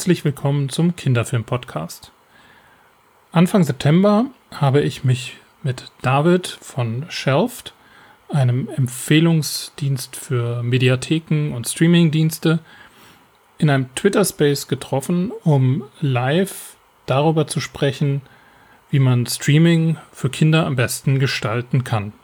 herzlich 0.00 0.24
willkommen 0.24 0.70
zum 0.70 0.96
Kinderfilm-Podcast. 0.96 2.10
Anfang 3.32 3.64
September 3.64 4.30
habe 4.50 4.80
ich 4.80 5.04
mich 5.04 5.36
mit 5.62 5.92
David 6.00 6.48
von 6.48 7.04
Shelft, 7.10 7.74
einem 8.30 8.70
Empfehlungsdienst 8.70 10.16
für 10.16 10.62
Mediatheken 10.62 11.52
und 11.54 11.68
Streamingdienste, 11.68 12.60
in 13.58 13.68
einem 13.68 13.94
Twitter-Space 13.94 14.68
getroffen, 14.68 15.32
um 15.44 15.84
live 16.00 16.76
darüber 17.04 17.46
zu 17.46 17.60
sprechen, 17.60 18.22
wie 18.90 19.00
man 19.00 19.26
Streaming 19.26 19.98
für 20.12 20.30
Kinder 20.30 20.64
am 20.64 20.76
besten 20.76 21.18
gestalten 21.18 21.84
kann. 21.84 22.14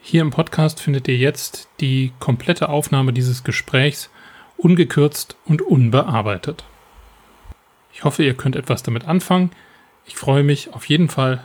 Hier 0.00 0.22
im 0.22 0.30
Podcast 0.30 0.78
findet 0.78 1.08
ihr 1.08 1.16
jetzt 1.16 1.68
die 1.80 2.12
komplette 2.20 2.68
Aufnahme 2.68 3.12
dieses 3.12 3.42
Gesprächs 3.42 4.10
ungekürzt 4.60 5.36
und 5.44 5.62
unbearbeitet. 5.62 6.64
Ich 7.92 8.04
hoffe, 8.04 8.22
ihr 8.22 8.36
könnt 8.36 8.56
etwas 8.56 8.82
damit 8.82 9.06
anfangen. 9.06 9.50
Ich 10.06 10.16
freue 10.16 10.42
mich 10.42 10.72
auf 10.74 10.88
jeden 10.88 11.08
Fall 11.08 11.44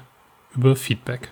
über 0.56 0.76
Feedback. 0.76 1.30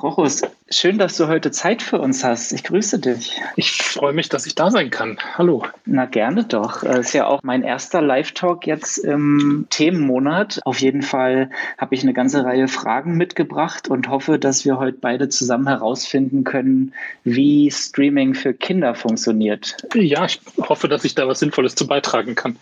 Rochus, 0.00 0.42
schön, 0.72 0.98
dass 0.98 1.16
du 1.16 1.28
heute 1.28 1.50
Zeit 1.50 1.82
für 1.82 1.98
uns 1.98 2.24
hast. 2.24 2.52
Ich 2.52 2.64
grüße 2.64 2.98
dich. 2.98 3.40
Ich 3.56 3.72
freue 3.72 4.12
mich, 4.12 4.28
dass 4.28 4.46
ich 4.46 4.54
da 4.54 4.70
sein 4.70 4.90
kann. 4.90 5.18
Hallo. 5.36 5.64
Na, 5.84 6.06
gerne 6.06 6.44
doch. 6.44 6.82
Es 6.82 7.08
ist 7.08 7.12
ja 7.12 7.26
auch 7.26 7.42
mein 7.42 7.62
erster 7.62 8.00
Live-Talk 8.00 8.66
jetzt 8.66 8.98
im 8.98 9.66
Themenmonat. 9.70 10.60
Auf 10.64 10.80
jeden 10.80 11.02
Fall 11.02 11.50
habe 11.78 11.94
ich 11.94 12.02
eine 12.02 12.14
ganze 12.14 12.44
Reihe 12.44 12.68
Fragen 12.68 13.16
mitgebracht 13.16 13.88
und 13.88 14.08
hoffe, 14.08 14.38
dass 14.38 14.64
wir 14.64 14.78
heute 14.78 14.98
beide 15.00 15.28
zusammen 15.28 15.68
herausfinden 15.68 16.44
können, 16.44 16.92
wie 17.24 17.70
Streaming 17.70 18.34
für 18.34 18.54
Kinder 18.54 18.94
funktioniert. 18.94 19.76
Ja, 19.94 20.24
ich 20.24 20.40
hoffe, 20.58 20.88
dass 20.88 21.04
ich 21.04 21.14
da 21.14 21.28
was 21.28 21.40
Sinnvolles 21.40 21.74
zu 21.74 21.86
beitragen 21.86 22.34
kann. 22.34 22.56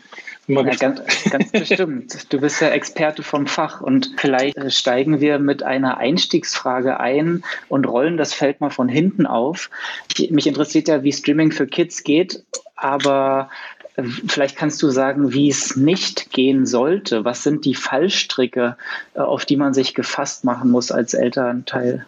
Ja, 0.50 0.62
ganz, 0.62 1.02
ganz 1.30 1.50
bestimmt. 1.52 2.32
Du 2.32 2.40
bist 2.40 2.60
ja 2.60 2.68
Experte 2.68 3.22
vom 3.22 3.46
Fach 3.46 3.80
und 3.80 4.10
vielleicht 4.16 4.56
äh, 4.56 4.70
steigen 4.70 5.20
wir 5.20 5.38
mit 5.38 5.62
einer 5.62 5.98
Einstiegsfrage 5.98 6.98
ein 6.98 7.44
und 7.68 7.86
rollen 7.86 7.99
das 8.16 8.32
Feld 8.32 8.60
mal 8.60 8.70
von 8.70 8.88
hinten 8.88 9.26
auf. 9.26 9.70
Ich, 10.16 10.30
mich 10.30 10.46
interessiert 10.46 10.88
ja, 10.88 11.02
wie 11.02 11.12
Streaming 11.12 11.52
für 11.52 11.66
Kids 11.66 12.02
geht, 12.02 12.42
aber 12.76 13.50
äh, 13.96 14.02
vielleicht 14.26 14.56
kannst 14.56 14.82
du 14.82 14.90
sagen, 14.90 15.32
wie 15.32 15.48
es 15.48 15.76
nicht 15.76 16.30
gehen 16.30 16.66
sollte. 16.66 17.24
Was 17.24 17.42
sind 17.42 17.64
die 17.64 17.74
Fallstricke, 17.74 18.76
äh, 19.14 19.20
auf 19.20 19.44
die 19.44 19.56
man 19.56 19.74
sich 19.74 19.94
gefasst 19.94 20.44
machen 20.44 20.70
muss 20.70 20.90
als 20.90 21.14
Elternteil? 21.14 22.06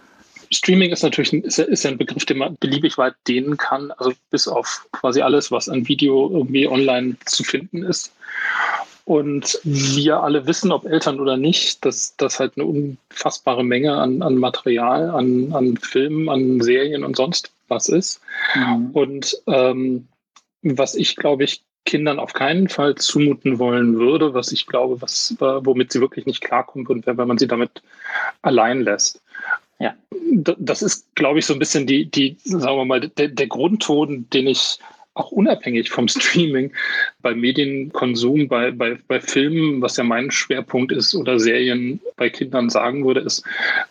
Streaming 0.51 0.91
ist 0.93 1.03
natürlich 1.03 1.33
ein, 1.33 1.43
ist, 1.45 1.59
ist 1.59 1.87
ein 1.87 1.97
Begriff, 1.97 2.27
den 2.27 2.39
man 2.39 2.57
beliebig 2.61 2.99
weit 2.99 3.15
dehnen 3.27 3.57
kann, 3.57 3.91
also 3.93 4.13
bis 4.31 4.47
auf 4.47 4.87
quasi 4.93 5.23
alles, 5.23 5.51
was 5.51 5.69
an 5.69 5.89
Video 5.89 6.31
irgendwie 6.31 6.69
online 6.69 7.17
zu 7.25 7.43
finden 7.43 7.83
ist. 7.83 8.13
Und 9.05 9.59
wir 9.65 10.23
alle 10.23 10.47
wissen, 10.47 10.71
ob 10.71 10.87
Eltern 10.87 11.19
oder 11.19 11.37
nicht, 11.37 11.85
dass 11.85 12.15
das 12.17 12.39
halt 12.39 12.53
eine 12.57 12.67
unfassbare 12.67 13.65
Menge 13.65 13.95
an, 13.95 14.23
an 14.23 14.37
Material, 14.37 15.11
an, 15.11 15.53
an 15.53 15.77
Filmen, 15.77 16.29
an 16.29 16.61
Serien 16.61 17.03
und 17.05 17.17
sonst 17.17 17.51
was 17.69 17.89
ist. 17.89 18.21
Mhm. 18.55 18.91
Und 18.93 19.43
ähm, 19.49 20.07
was 20.63 20.95
ich, 20.95 21.17
glaube 21.17 21.45
ich, 21.45 21.63
Kindern 21.85 22.21
auf 22.21 22.33
keinen 22.33 22.69
Fall 22.69 22.95
zumuten 22.95 23.59
wollen 23.59 23.99
würde, 23.99 24.35
was 24.35 24.53
ich 24.53 24.67
glaube, 24.67 25.03
was, 25.03 25.35
womit 25.39 25.91
sie 25.93 26.01
wirklich 26.01 26.27
nicht 26.27 26.41
klarkommen 26.41 26.87
würden, 26.89 27.05
wäre, 27.05 27.19
wenn 27.19 27.27
man 27.27 27.39
sie 27.39 27.49
damit 27.49 27.83
allein 28.43 28.83
lässt. 28.83 29.21
Ja. 29.81 29.97
Das 30.31 30.83
ist, 30.83 31.13
glaube 31.17 31.41
ich, 31.41 31.47
so 31.47 31.55
ein 31.55 31.59
bisschen 31.59 31.89
die, 31.89 32.09
die 32.09 32.37
sagen 32.45 32.77
wir 32.77 32.85
mal, 32.85 33.01
der, 33.01 33.29
der 33.29 33.47
Grundton, 33.49 34.31
den 34.31 34.47
ich 34.47 34.79
auch 35.15 35.31
unabhängig 35.31 35.91
vom 35.91 36.09
Streaming 36.09 36.73
bei 37.21 37.35
Medienkonsum, 37.35 38.49
bei, 38.49 38.71
bei, 38.71 38.99
bei 39.09 39.21
Filmen, 39.21 39.83
was 39.83 39.97
ja 39.97 40.05
mein 40.05 40.31
Schwerpunkt 40.31 40.93
ist, 40.93 41.15
oder 41.15 41.39
Serien 41.39 42.01
bei 42.17 42.31
Kindern 42.31 42.71
sagen 42.71 43.05
würde, 43.05 43.21
ist, 43.21 43.45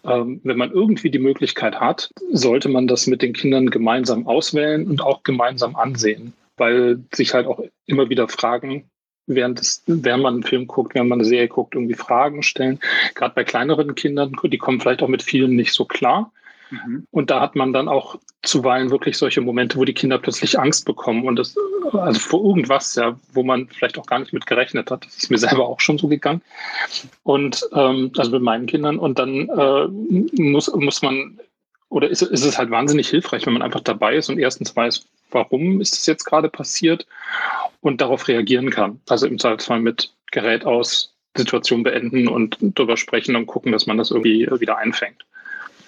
ähm, 0.03 0.41
wenn 0.43 0.57
man 0.57 0.71
irgendwie 0.71 1.09
die 1.09 1.19
Möglichkeit 1.19 1.79
hat, 1.79 2.09
sollte 2.31 2.69
man 2.69 2.87
das 2.87 3.07
mit 3.07 3.21
den 3.21 3.33
Kindern 3.33 3.69
gemeinsam 3.69 4.27
auswählen 4.27 4.87
und 4.87 5.01
auch 5.01 5.23
gemeinsam 5.23 5.75
ansehen, 5.75 6.33
weil 6.57 6.99
sich 7.13 7.33
halt 7.33 7.47
auch 7.47 7.63
immer 7.85 8.09
wieder 8.09 8.27
Fragen 8.27 8.85
während, 9.27 9.59
des, 9.59 9.83
während 9.85 10.23
man 10.23 10.35
einen 10.35 10.43
Film 10.43 10.67
guckt, 10.67 10.95
während 10.95 11.09
man 11.09 11.19
eine 11.19 11.27
Serie 11.27 11.47
guckt, 11.47 11.75
irgendwie 11.75 11.95
Fragen 11.95 12.43
stellen. 12.43 12.79
Gerade 13.15 13.33
bei 13.35 13.43
kleineren 13.43 13.95
Kindern, 13.95 14.35
die 14.43 14.57
kommen 14.57 14.79
vielleicht 14.79 15.03
auch 15.03 15.07
mit 15.07 15.23
vielen 15.23 15.55
nicht 15.55 15.73
so 15.73 15.85
klar. 15.85 16.31
Mhm. 16.71 17.05
Und 17.11 17.29
da 17.29 17.41
hat 17.41 17.55
man 17.55 17.73
dann 17.73 17.87
auch 17.87 18.17
zuweilen 18.41 18.89
wirklich 18.89 19.17
solche 19.17 19.41
Momente, 19.41 19.77
wo 19.77 19.85
die 19.85 19.93
Kinder 19.93 20.17
plötzlich 20.17 20.57
Angst 20.57 20.85
bekommen 20.85 21.25
und 21.25 21.35
das, 21.35 21.55
also 21.93 22.19
vor 22.19 22.43
irgendwas, 22.43 22.95
ja, 22.95 23.19
wo 23.33 23.43
man 23.43 23.67
vielleicht 23.67 23.97
auch 23.97 24.05
gar 24.05 24.19
nicht 24.19 24.33
mit 24.33 24.47
gerechnet 24.47 24.89
hat. 24.89 25.05
Das 25.05 25.17
ist 25.17 25.29
mir 25.29 25.37
selber 25.37 25.67
auch 25.67 25.79
schon 25.79 25.97
so 25.97 26.07
gegangen. 26.07 26.41
Und 27.23 27.67
ähm, 27.73 28.11
also 28.17 28.31
mit 28.31 28.41
meinen 28.41 28.65
Kindern. 28.65 28.97
Und 28.97 29.19
dann 29.19 29.49
äh, 29.49 29.87
muss, 30.41 30.73
muss 30.73 31.01
man, 31.01 31.39
oder 31.89 32.09
ist, 32.09 32.21
ist 32.21 32.45
es 32.45 32.57
halt 32.57 32.71
wahnsinnig 32.71 33.09
hilfreich, 33.09 33.45
wenn 33.45 33.53
man 33.53 33.61
einfach 33.61 33.81
dabei 33.81 34.15
ist 34.15 34.29
und 34.29 34.39
erstens 34.39 34.75
weiß, 34.75 35.05
warum 35.29 35.81
ist 35.81 35.93
es 35.93 36.05
jetzt 36.05 36.23
gerade 36.23 36.49
passiert 36.49 37.05
und 37.81 38.01
darauf 38.01 38.27
reagieren 38.27 38.69
kann. 38.69 39.01
Also 39.09 39.27
im 39.27 39.39
Zweifelsfall 39.39 39.81
mit 39.81 40.13
Gerät 40.31 40.65
aus 40.65 41.13
Situation 41.35 41.83
beenden 41.83 42.27
und 42.27 42.57
drüber 42.59 42.97
sprechen 42.97 43.35
und 43.35 43.45
gucken, 43.45 43.71
dass 43.71 43.87
man 43.87 43.97
das 43.97 44.11
irgendwie 44.11 44.47
wieder 44.59 44.77
einfängt. 44.77 45.25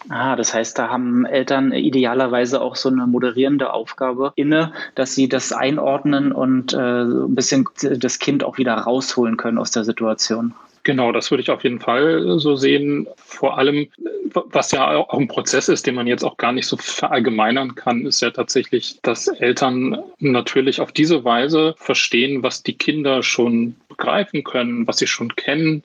Ah, 0.09 0.35
das 0.35 0.53
heißt, 0.53 0.77
da 0.77 0.89
haben 0.89 1.25
Eltern 1.25 1.71
idealerweise 1.71 2.61
auch 2.61 2.75
so 2.75 2.89
eine 2.89 3.07
moderierende 3.07 3.71
Aufgabe 3.73 4.33
inne, 4.35 4.73
dass 4.95 5.15
sie 5.15 5.29
das 5.29 5.53
einordnen 5.53 6.31
und 6.31 6.73
äh, 6.73 7.03
ein 7.03 7.35
bisschen 7.35 7.67
das 7.81 8.19
Kind 8.19 8.43
auch 8.43 8.57
wieder 8.57 8.73
rausholen 8.73 9.37
können 9.37 9.57
aus 9.57 9.71
der 9.71 9.85
Situation. 9.85 10.53
Genau, 10.83 11.13
das 11.13 11.31
würde 11.31 11.41
ich 11.41 11.49
auf 11.49 11.63
jeden 11.63 11.79
Fall 11.79 12.39
so 12.39 12.57
sehen. 12.57 13.07
Vor 13.15 13.57
allem, 13.57 13.87
was 14.33 14.71
ja 14.71 14.97
auch 14.97 15.17
ein 15.17 15.29
Prozess 15.29 15.69
ist, 15.69 15.87
den 15.87 15.95
man 15.95 16.07
jetzt 16.07 16.25
auch 16.25 16.35
gar 16.35 16.51
nicht 16.51 16.67
so 16.67 16.75
verallgemeinern 16.75 17.75
kann, 17.75 18.05
ist 18.05 18.21
ja 18.21 18.31
tatsächlich, 18.31 18.99
dass 19.01 19.27
Eltern 19.27 19.97
natürlich 20.19 20.81
auf 20.81 20.91
diese 20.91 21.23
Weise 21.23 21.73
verstehen, 21.77 22.43
was 22.43 22.63
die 22.63 22.73
Kinder 22.73 23.23
schon 23.23 23.75
begreifen 23.87 24.43
können, 24.43 24.85
was 24.85 24.97
sie 24.97 25.07
schon 25.07 25.33
kennen, 25.37 25.83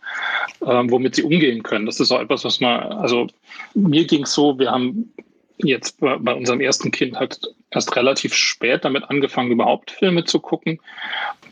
äh, 0.63 0.67
womit 0.67 1.15
sie 1.15 1.23
umgehen 1.23 1.63
können. 1.63 1.87
Das 1.87 2.01
ist 2.01 2.11
auch 2.11 2.21
etwas, 2.21 2.45
was 2.45 2.61
man, 2.61 2.81
also 2.81 3.29
mir 3.75 4.05
ging 4.05 4.25
es 4.25 4.33
so, 4.33 4.59
wir 4.59 4.73
haben 4.73 5.13
jetzt 5.59 6.01
bei 6.01 6.33
unserem 6.33 6.61
ersten 6.61 6.91
Kind 6.91 7.17
halt 7.17 7.41
erst 7.71 7.95
relativ 7.97 8.35
spät 8.35 8.85
damit 8.85 9.05
angefangen, 9.11 9.51
überhaupt 9.51 9.91
Filme 9.91 10.25
zu 10.25 10.41
gucken. 10.41 10.81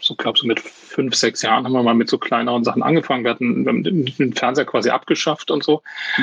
So, 0.01 0.15
glaube 0.15 0.39
so 0.39 0.47
mit 0.47 0.61
fünf, 0.61 1.15
sechs 1.15 1.43
Jahren 1.43 1.65
haben 1.65 1.73
wir 1.73 1.83
mal 1.83 1.95
mit 1.95 2.09
so 2.09 2.19
kleineren 2.19 2.65
Sachen 2.65 2.83
angefangen. 2.83 3.25
Wir 3.25 3.33
hatten, 3.33 3.65
wir 3.65 3.73
den 3.93 4.33
Fernseher 4.35 4.65
quasi 4.65 4.91
abgeschafft 4.91 5.51
und 5.51 5.65
so. 5.65 5.83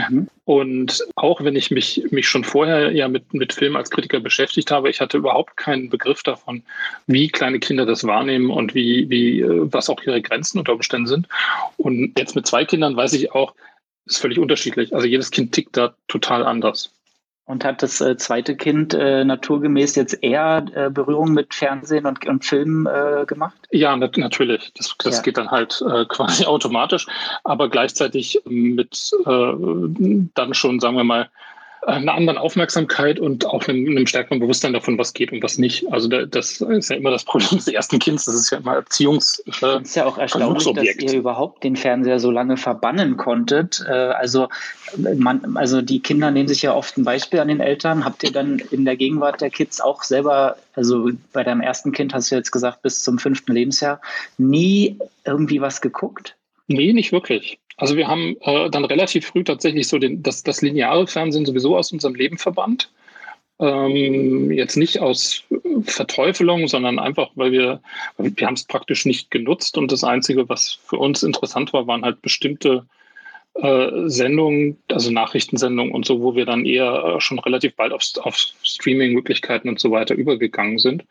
Mhm. 0.10 0.28
Und 0.46 1.04
auch 1.16 1.44
wenn 1.44 1.56
ich 1.56 1.72
mich, 1.72 2.04
mich 2.12 2.28
schon 2.28 2.44
vorher 2.44 2.92
ja 2.92 3.08
mit, 3.08 3.34
mit 3.34 3.54
Film 3.54 3.76
als 3.76 3.90
Kritiker 3.90 4.20
beschäftigt 4.20 4.72
habe, 4.72 4.90
ich 4.90 5.02
hatte 5.02 5.18
überhaupt 5.18 5.58
keinen 5.58 5.90
Begriff 5.90 6.24
davon, 6.24 6.64
wie 7.08 7.30
kleine 7.30 7.60
Kinder 7.60 7.86
das 7.86 8.04
wahrnehmen 8.06 8.50
und 8.50 8.76
wie, 8.76 9.10
wie, 9.10 9.44
was 9.46 9.90
auch 9.90 10.02
ihre 10.04 10.22
Grenzen 10.22 10.60
unter 10.60 10.74
Umständen 10.74 11.08
sind. 11.08 11.28
Und 11.78 12.18
jetzt 12.18 12.36
mit 12.36 12.48
zwei 12.48 12.66
Kindern 12.66 12.96
weiß 12.96 13.14
ich 13.14 13.32
auch, 13.32 13.54
ist 14.06 14.18
völlig 14.18 14.40
unterschiedlich. 14.40 14.94
Also 14.94 15.08
jedes 15.08 15.32
Kind 15.32 15.54
tickt 15.54 15.78
da 15.78 15.96
total 16.08 16.46
anders. 16.46 16.92
Und 17.46 17.66
hat 17.66 17.84
das 17.84 18.00
äh, 18.00 18.16
zweite 18.16 18.56
Kind 18.56 18.94
äh, 18.94 19.26
naturgemäß 19.26 19.96
jetzt 19.96 20.24
eher 20.24 20.66
äh, 20.74 20.90
Berührung 20.90 21.34
mit 21.34 21.54
Fernsehen 21.54 22.06
und, 22.06 22.26
und 22.26 22.46
Filmen 22.46 22.86
äh, 22.86 23.26
gemacht? 23.26 23.58
Ja, 23.72 23.96
nat 23.98 24.18
natürlich. 24.18 24.72
Das, 24.78 24.96
das 25.00 25.18
ja. 25.18 25.22
geht 25.24 25.38
dann 25.38 25.52
halt 25.52 25.84
äh, 25.86 26.06
quasi 26.10 26.46
automatisch, 26.46 27.06
aber 27.44 27.70
gleichzeitig 27.70 28.42
mit 28.46 29.12
äh, 29.26 29.54
dann 30.34 30.54
schon, 30.54 30.80
sagen 30.80 30.96
wir 30.96 31.04
mal, 31.04 31.30
einer 31.88 32.14
anderen 32.14 32.38
Aufmerksamkeit 32.38 33.20
und 33.20 33.46
auch 33.46 33.68
einem, 33.68 33.90
einem, 33.90 34.08
stärkeren 34.08 34.40
Bewusstsein 34.40 34.74
davon, 34.74 34.98
was 34.98 35.14
geht 35.14 35.32
und 35.32 35.44
was 35.44 35.58
nicht. 35.58 35.92
Also 35.92 36.08
da, 36.08 36.26
das 36.26 36.62
ist 36.62 36.90
ja 36.90 36.96
immer 36.96 37.12
das 37.12 37.24
Problem 37.24 37.58
des 37.58 37.68
ersten 37.68 38.00
Kindes. 38.00 38.26
Das 38.26 38.36
ist 38.36 38.50
ja 38.52 38.60
immer 38.60 38.76
Erziehungs. 38.76 39.44
Äh, 39.62 39.78
es 39.78 39.90
ist 39.90 39.96
ja 39.96 40.06
auch 40.06 40.18
erstaunlich, 40.18 40.64
dass 40.74 40.86
ihr 41.14 41.20
überhaupt 41.20 41.64
den 41.64 41.76
Fernseher 41.76 42.20
so 42.20 42.32
lange 42.32 42.58
verbannen 42.58 43.18
konntet. 43.18 43.84
Äh, 43.88 43.92
also 43.92 44.48
man, 44.98 45.58
also 45.58 45.82
die 45.82 46.00
Kinder 46.00 46.32
nehmen 46.32 46.48
sich 46.48 46.62
ja 46.62 46.74
oft 46.74 46.98
ein 46.98 47.04
Beispiel 47.04 47.40
an 47.40 47.48
den 47.48 47.60
Eltern. 47.60 48.06
Habt 48.06 48.24
ihr 48.24 48.32
dann 48.32 48.60
in 48.72 48.86
der 48.86 48.96
Gegenwart 48.96 49.42
der 49.42 49.50
Kids 49.50 49.82
auch 49.82 50.04
selber, 50.04 50.56
also 50.76 51.10
bei 51.32 51.44
deinem 51.44 51.62
ersten 51.62 51.92
Kind 51.92 52.14
hast 52.14 52.32
du 52.32 52.36
jetzt 52.36 52.52
gesagt, 52.52 52.82
bis 52.82 53.04
zum 53.04 53.20
fünften 53.20 53.54
Lebensjahr, 53.54 54.02
nie 54.38 54.98
irgendwie 55.26 55.62
was 55.62 55.82
geguckt? 55.82 56.36
Nee, 56.68 56.94
nicht 56.94 57.12
wirklich. 57.12 57.60
Also 57.78 57.98
wir 57.98 58.08
haben 58.08 58.36
äh, 58.42 58.70
dann 58.70 58.86
relativ 58.86 59.28
früh 59.28 59.44
tatsächlich 59.44 59.88
so 59.88 59.98
den, 59.98 60.24
das, 60.24 60.44
das 60.44 60.62
lineare 60.62 61.08
Fernsehen 61.08 61.46
sowieso 61.46 61.78
aus 61.78 61.92
unserem 61.92 62.16
Leben 62.16 62.38
verbannt. 62.38 62.92
Ähm, 63.60 64.52
jetzt 64.52 64.78
nicht 64.78 65.00
aus 65.00 65.44
Verteufelung, 65.84 66.68
sondern 66.68 67.00
einfach, 67.00 67.32
weil 67.36 67.52
wir, 67.52 67.82
wir 68.18 68.48
haben 68.48 68.56
es 68.56 68.66
praktisch 68.66 69.06
nicht 69.06 69.32
genutzt 69.32 69.78
und 69.78 69.92
das 69.92 70.04
Einzige, 70.04 70.50
was 70.50 70.80
für 70.86 70.98
uns 70.98 71.24
interessant 71.24 71.74
war, 71.74 71.88
waren 71.88 72.04
halt 72.04 72.22
bestimmte 72.22 72.86
äh, 73.56 74.10
Sendungen, 74.10 74.78
also 74.90 75.12
Nachrichtensendungen 75.12 75.94
und 75.94 76.06
so, 76.06 76.22
wo 76.22 76.36
wir 76.36 76.46
dann 76.46 76.66
eher 76.66 77.16
äh, 77.18 77.22
schon 77.22 77.38
relativ 77.40 77.76
bald 77.76 77.94
auf, 77.94 78.04
auf 78.22 78.36
Streaming-Möglichkeiten 78.64 79.70
und 79.70 79.80
so 79.80 79.92
weiter 79.92 80.16
übergegangen 80.16 80.80
sind. 80.80 81.06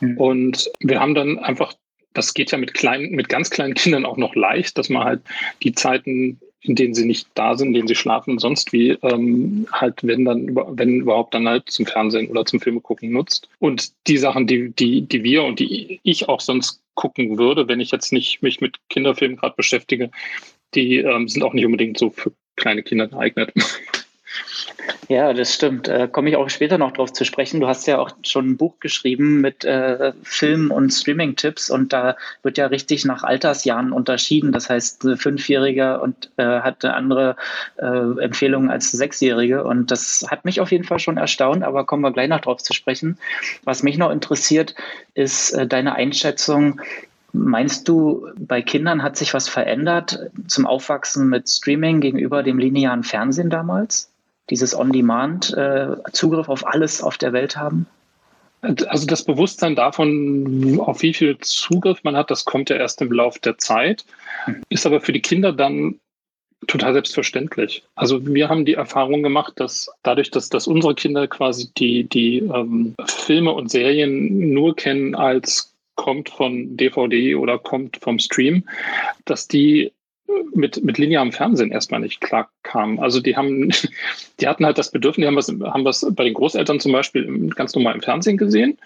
Mhm. 0.00 0.16
Und 0.18 0.70
wir 0.80 0.98
haben 1.00 1.14
dann 1.14 1.38
einfach, 1.38 1.74
das 2.18 2.34
geht 2.34 2.50
ja 2.50 2.58
mit 2.58 2.74
kleinen, 2.74 3.12
mit 3.12 3.28
ganz 3.28 3.50
kleinen 3.50 3.74
Kindern 3.74 4.04
auch 4.04 4.16
noch 4.16 4.34
leicht, 4.34 4.76
dass 4.76 4.88
man 4.88 5.04
halt 5.04 5.22
die 5.62 5.72
Zeiten 5.72 6.38
in 6.60 6.74
denen 6.74 6.94
sie 6.94 7.04
nicht 7.04 7.28
da 7.34 7.56
sind, 7.56 7.68
in 7.68 7.74
denen 7.74 7.88
sie 7.88 7.94
schlafen, 7.94 8.38
sonst 8.38 8.72
wie, 8.72 8.90
ähm, 9.02 9.66
halt, 9.70 10.00
wenn 10.02 10.24
dann, 10.24 10.56
wenn 10.56 11.00
überhaupt 11.00 11.34
dann 11.34 11.48
halt 11.48 11.70
zum 11.70 11.86
Fernsehen 11.86 12.28
oder 12.28 12.44
zum 12.44 12.60
Filme 12.60 12.80
gucken 12.80 13.12
nutzt. 13.12 13.48
Und 13.60 13.92
die 14.08 14.18
Sachen, 14.18 14.46
die, 14.46 14.70
die, 14.70 15.02
die 15.02 15.22
wir 15.22 15.44
und 15.44 15.60
die 15.60 16.00
ich 16.02 16.28
auch 16.28 16.40
sonst 16.40 16.82
gucken 16.94 17.38
würde, 17.38 17.68
wenn 17.68 17.80
ich 17.80 17.92
jetzt 17.92 18.12
nicht 18.12 18.42
mich 18.42 18.60
mit 18.60 18.76
Kinderfilmen 18.90 19.36
gerade 19.36 19.54
beschäftige, 19.56 20.10
die 20.74 20.96
ähm, 20.96 21.28
sind 21.28 21.42
auch 21.44 21.52
nicht 21.52 21.64
unbedingt 21.64 21.96
so 21.96 22.10
für 22.10 22.32
kleine 22.56 22.82
Kinder 22.82 23.06
geeignet. 23.06 23.52
Ja, 25.08 25.32
das 25.32 25.54
stimmt. 25.54 25.88
Äh, 25.88 26.08
Komme 26.10 26.30
ich 26.30 26.36
auch 26.36 26.48
später 26.50 26.78
noch 26.78 26.92
drauf 26.92 27.12
zu 27.12 27.24
sprechen. 27.24 27.60
Du 27.60 27.66
hast 27.66 27.86
ja 27.86 27.98
auch 27.98 28.10
schon 28.22 28.50
ein 28.50 28.56
Buch 28.56 28.78
geschrieben 28.78 29.40
mit 29.40 29.64
äh, 29.64 30.12
Film- 30.22 30.70
und 30.70 30.90
Streaming-Tipps 30.90 31.70
und 31.70 31.92
da 31.92 32.16
wird 32.42 32.58
ja 32.58 32.66
richtig 32.66 33.04
nach 33.04 33.22
Altersjahren 33.22 33.92
unterschieden. 33.92 34.52
Das 34.52 34.70
heißt, 34.70 35.08
Fünfjähriger 35.16 36.02
und 36.02 36.30
äh, 36.36 36.60
hat 36.60 36.84
eine 36.84 36.94
andere 36.94 37.36
äh, 37.76 38.20
Empfehlung 38.22 38.70
als 38.70 38.90
Sechsjährige 38.90 39.64
und 39.64 39.90
das 39.90 40.26
hat 40.30 40.44
mich 40.44 40.60
auf 40.60 40.70
jeden 40.70 40.84
Fall 40.84 40.98
schon 40.98 41.16
erstaunt, 41.16 41.64
aber 41.64 41.84
kommen 41.84 42.02
wir 42.02 42.12
gleich 42.12 42.28
noch 42.28 42.40
drauf 42.40 42.62
zu 42.62 42.72
sprechen. 42.72 43.18
Was 43.64 43.82
mich 43.82 43.98
noch 43.98 44.10
interessiert, 44.10 44.74
ist 45.14 45.52
äh, 45.52 45.66
deine 45.66 45.94
Einschätzung 45.94 46.80
Meinst 47.34 47.86
du, 47.88 48.26
bei 48.38 48.62
Kindern 48.62 49.02
hat 49.02 49.18
sich 49.18 49.34
was 49.34 49.50
verändert 49.50 50.30
zum 50.46 50.66
Aufwachsen 50.66 51.28
mit 51.28 51.46
Streaming 51.46 52.00
gegenüber 52.00 52.42
dem 52.42 52.58
linearen 52.58 53.04
Fernsehen 53.04 53.50
damals? 53.50 54.10
Dieses 54.50 54.76
On-Demand, 54.76 55.54
äh, 55.54 55.96
Zugriff 56.12 56.48
auf 56.48 56.66
alles 56.66 57.02
auf 57.02 57.18
der 57.18 57.32
Welt 57.32 57.56
haben? 57.56 57.86
Also 58.60 59.06
das 59.06 59.24
Bewusstsein 59.24 59.76
davon, 59.76 60.80
auf 60.80 61.02
wie 61.02 61.14
viel 61.14 61.38
Zugriff 61.38 62.02
man 62.02 62.16
hat, 62.16 62.30
das 62.30 62.44
kommt 62.44 62.70
ja 62.70 62.76
erst 62.76 63.00
im 63.00 63.12
Lauf 63.12 63.38
der 63.38 63.58
Zeit, 63.58 64.04
hm. 64.44 64.62
ist 64.68 64.84
aber 64.84 65.00
für 65.00 65.12
die 65.12 65.22
Kinder 65.22 65.52
dann 65.52 66.00
total 66.66 66.92
selbstverständlich. 66.92 67.84
Also 67.94 68.26
wir 68.26 68.48
haben 68.48 68.64
die 68.64 68.74
Erfahrung 68.74 69.22
gemacht, 69.22 69.54
dass 69.56 69.90
dadurch, 70.02 70.30
dass, 70.30 70.48
dass 70.48 70.66
unsere 70.66 70.94
Kinder 70.94 71.28
quasi 71.28 71.70
die, 71.76 72.04
die 72.04 72.38
ähm, 72.38 72.94
Filme 73.06 73.52
und 73.52 73.70
Serien 73.70 74.52
nur 74.52 74.74
kennen 74.74 75.14
als 75.14 75.74
kommt 75.94 76.30
von 76.30 76.76
DVD 76.76 77.34
oder 77.34 77.58
kommt 77.58 77.98
vom 77.98 78.18
Stream, 78.18 78.64
dass 79.24 79.48
die 79.48 79.92
mit, 80.54 80.82
mit 80.84 80.98
linearem 80.98 81.32
Fernsehen 81.32 81.70
erstmal 81.70 82.00
nicht 82.00 82.20
klar 82.20 82.48
kamen. 82.62 82.98
Also 82.98 83.20
die 83.20 83.36
haben, 83.36 83.70
die 84.40 84.48
hatten 84.48 84.64
halt 84.64 84.78
das 84.78 84.90
Bedürfnis, 84.90 85.24
die 85.24 85.26
haben 85.26 85.36
was, 85.36 85.48
haben 85.48 85.84
was 85.84 86.06
bei 86.10 86.24
den 86.24 86.34
Großeltern 86.34 86.80
zum 86.80 86.92
Beispiel 86.92 87.50
ganz 87.54 87.74
normal 87.74 87.94
im 87.94 88.02
Fernsehen 88.02 88.36
gesehen, 88.36 88.78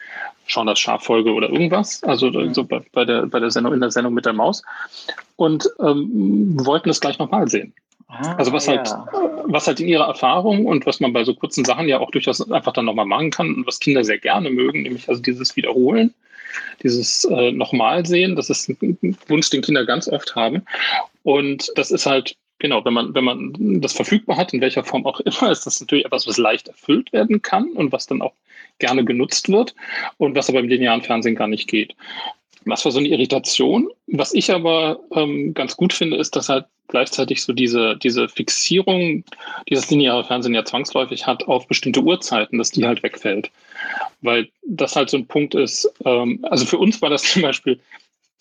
schauen 0.47 0.67
das 0.67 0.79
Schaffolge 0.79 1.33
oder 1.33 1.51
irgendwas, 1.51 2.03
also 2.05 2.31
mhm. 2.31 2.55
so 2.55 2.65
bei, 2.65 2.81
bei, 2.93 3.05
der, 3.05 3.27
bei 3.27 3.41
der 3.41 3.51
Sendung, 3.51 3.75
in 3.75 3.81
der 3.81 3.91
Sendung 3.91 4.15
mit 4.15 4.27
der 4.27 4.33
Maus 4.33 4.63
und 5.37 5.69
ähm, 5.81 6.55
wollten 6.65 6.89
das 6.89 7.01
gleich 7.01 7.19
nochmal 7.19 7.49
sehen. 7.49 7.73
Ah, 8.09 8.35
also 8.35 8.53
was 8.53 8.69
halt, 8.69 8.89
ja. 8.89 9.07
was 9.47 9.67
halt 9.67 9.81
in 9.81 9.89
ihrer 9.89 10.07
Erfahrung 10.07 10.67
und 10.67 10.85
was 10.85 11.01
man 11.01 11.15
bei 11.15 11.25
so 11.25 11.35
kurzen 11.35 11.65
Sachen 11.65 11.89
ja 11.89 11.99
auch 11.99 12.11
durchaus 12.11 12.51
einfach 12.51 12.73
dann 12.73 12.85
nochmal 12.85 13.07
machen 13.07 13.31
kann 13.31 13.55
und 13.55 13.67
was 13.67 13.81
Kinder 13.81 14.05
sehr 14.05 14.19
gerne 14.19 14.51
mögen, 14.51 14.83
nämlich 14.83 15.09
also 15.09 15.23
dieses 15.23 15.57
Wiederholen 15.57 16.15
dieses 16.83 17.25
äh, 17.25 17.53
nochmal 17.53 18.05
sehen, 18.07 18.37
das 18.37 18.51
ist 18.51 18.69
ein 18.69 19.17
Wunsch, 19.29 19.51
den 19.51 19.63
Kinder 19.63 19.87
ganz 19.87 20.09
oft 20.09 20.35
haben. 20.37 20.63
Und 21.23 21.71
das 21.77 21.91
ist 21.91 22.07
halt, 22.07 22.37
genau, 22.59 22.85
wenn 22.85 22.95
man, 22.95 23.15
wenn 23.15 23.25
man 23.25 23.81
das 23.81 23.93
verfügbar 23.93 24.37
hat, 24.37 24.53
in 24.53 24.61
welcher 24.61 24.85
Form 24.85 25.07
auch 25.07 25.21
immer, 25.21 25.51
ist 25.51 25.67
das 25.67 25.81
natürlich 25.81 26.05
etwas, 26.05 26.27
was 26.27 26.39
leicht 26.39 26.69
erfüllt 26.69 27.13
werden 27.13 27.43
kann 27.43 27.71
und 27.73 27.93
was 27.93 28.07
dann 28.07 28.23
auch 28.23 28.35
gerne 28.79 29.05
genutzt 29.05 29.49
wird 29.49 29.75
und 30.19 30.35
was 30.35 30.49
aber 30.49 30.61
im 30.61 30.69
linearen 30.69 31.03
Fernsehen 31.03 31.37
gar 31.37 31.49
nicht 31.49 31.69
geht. 31.69 31.95
Was 32.65 32.85
war 32.85 32.93
so 32.93 32.99
eine 32.99 33.09
Irritation? 33.09 33.91
Was 34.07 34.35
ich 34.35 34.53
aber 34.53 35.01
ähm, 35.15 35.53
ganz 35.53 35.77
gut 35.77 35.93
finde, 35.93 36.17
ist, 36.17 36.37
dass 36.37 36.49
halt 36.49 36.67
gleichzeitig 36.89 37.43
so 37.43 37.53
diese, 37.53 37.97
diese 37.97 38.29
Fixierung, 38.29 39.25
die 39.69 39.75
das 39.75 39.91
lineare 39.91 40.25
Fernsehen 40.25 40.55
ja 40.55 40.65
zwangsläufig 40.65 41.27
hat 41.27 41.49
auf 41.49 41.67
bestimmte 41.67 42.03
Uhrzeiten, 42.03 42.59
dass 42.59 42.71
die 42.71 42.87
halt 42.87 43.03
wegfällt. 43.03 43.51
Weil 44.21 44.49
das 44.65 44.95
halt 44.95 45.11
so 45.11 45.17
ein 45.17 45.27
Punkt 45.27 45.55
ist, 45.55 45.93
ähm, 46.05 46.41
also 46.43 46.67
für 46.67 46.79
uns 46.79 47.03
war 47.03 47.11
das 47.11 47.23
zum 47.33 47.43
Beispiel, 47.43 47.81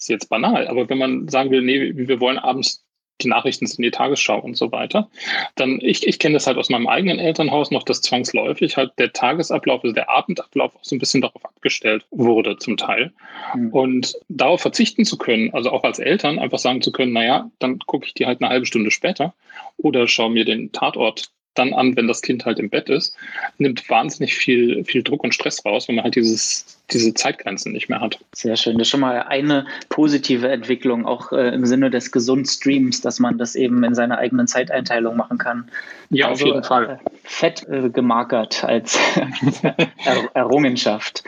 ist 0.01 0.09
jetzt 0.09 0.29
banal, 0.29 0.67
aber 0.67 0.89
wenn 0.89 0.97
man 0.97 1.27
sagen 1.27 1.51
will, 1.51 1.61
nee, 1.61 1.93
wir 1.95 2.19
wollen 2.19 2.39
abends 2.39 2.83
die 3.23 3.27
Nachrichten 3.27 3.67
sind 3.67 3.83
die 3.83 3.91
Tagesschau 3.91 4.39
und 4.39 4.57
so 4.57 4.71
weiter. 4.71 5.09
Dann, 5.55 5.79
ich, 5.81 6.07
ich 6.07 6.19
kenne 6.19 6.33
das 6.33 6.47
halt 6.47 6.57
aus 6.57 6.69
meinem 6.69 6.87
eigenen 6.87 7.19
Elternhaus 7.19 7.71
noch, 7.71 7.83
dass 7.83 8.01
zwangsläufig 8.01 8.77
halt 8.77 8.93
der 8.97 9.13
Tagesablauf, 9.13 9.83
also 9.83 9.93
der 9.93 10.09
Abendablauf 10.09 10.75
auch 10.75 10.83
so 10.83 10.95
ein 10.95 10.99
bisschen 10.99 11.21
darauf 11.21 11.45
abgestellt 11.45 12.05
wurde 12.11 12.57
zum 12.57 12.77
Teil. 12.77 13.13
Mhm. 13.55 13.69
Und 13.69 14.15
darauf 14.29 14.61
verzichten 14.61 15.05
zu 15.05 15.17
können, 15.17 15.53
also 15.53 15.71
auch 15.71 15.83
als 15.83 15.99
Eltern 15.99 16.39
einfach 16.39 16.59
sagen 16.59 16.81
zu 16.81 16.91
können, 16.91 17.13
naja, 17.13 17.49
dann 17.59 17.79
gucke 17.79 18.05
ich 18.05 18.13
die 18.13 18.25
halt 18.25 18.41
eine 18.41 18.49
halbe 18.49 18.65
Stunde 18.65 18.91
später 18.91 19.33
oder 19.77 20.07
schaue 20.07 20.31
mir 20.31 20.45
den 20.45 20.71
Tatort 20.71 21.31
dann 21.53 21.73
an, 21.73 21.95
wenn 21.97 22.07
das 22.07 22.21
Kind 22.21 22.45
halt 22.45 22.59
im 22.59 22.69
Bett 22.69 22.89
ist, 22.89 23.15
nimmt 23.57 23.89
wahnsinnig 23.89 24.35
viel, 24.35 24.85
viel 24.85 25.03
Druck 25.03 25.23
und 25.23 25.33
Stress 25.35 25.65
raus, 25.65 25.87
wenn 25.87 25.95
man 25.95 26.05
halt 26.05 26.15
dieses, 26.15 26.80
diese 26.93 27.13
Zeitgrenzen 27.13 27.71
nicht 27.71 27.89
mehr 27.89 28.01
hat. 28.01 28.19
Sehr 28.33 28.55
schön. 28.55 28.77
Das 28.77 28.87
ist 28.87 28.91
schon 28.91 28.99
mal 28.99 29.23
eine 29.23 29.65
positive 29.89 30.47
Entwicklung, 30.49 31.05
auch 31.05 31.31
äh, 31.31 31.53
im 31.53 31.65
Sinne 31.65 31.89
des 31.89 32.11
gesunden 32.11 32.45
Streams, 32.45 33.01
dass 33.01 33.19
man 33.19 33.37
das 33.37 33.55
eben 33.55 33.83
in 33.83 33.95
seiner 33.95 34.17
eigenen 34.17 34.47
Zeiteinteilung 34.47 35.15
machen 35.15 35.37
kann. 35.37 35.69
Ja, 36.09 36.27
also, 36.27 36.45
auf 36.45 36.51
jeden 36.51 36.63
Fall. 36.63 36.99
Äh, 37.05 37.09
fett 37.23 37.65
äh, 37.69 37.89
gemarkert 37.89 38.63
als 38.65 38.99
er 39.63 40.29
Errungenschaft. 40.33 41.23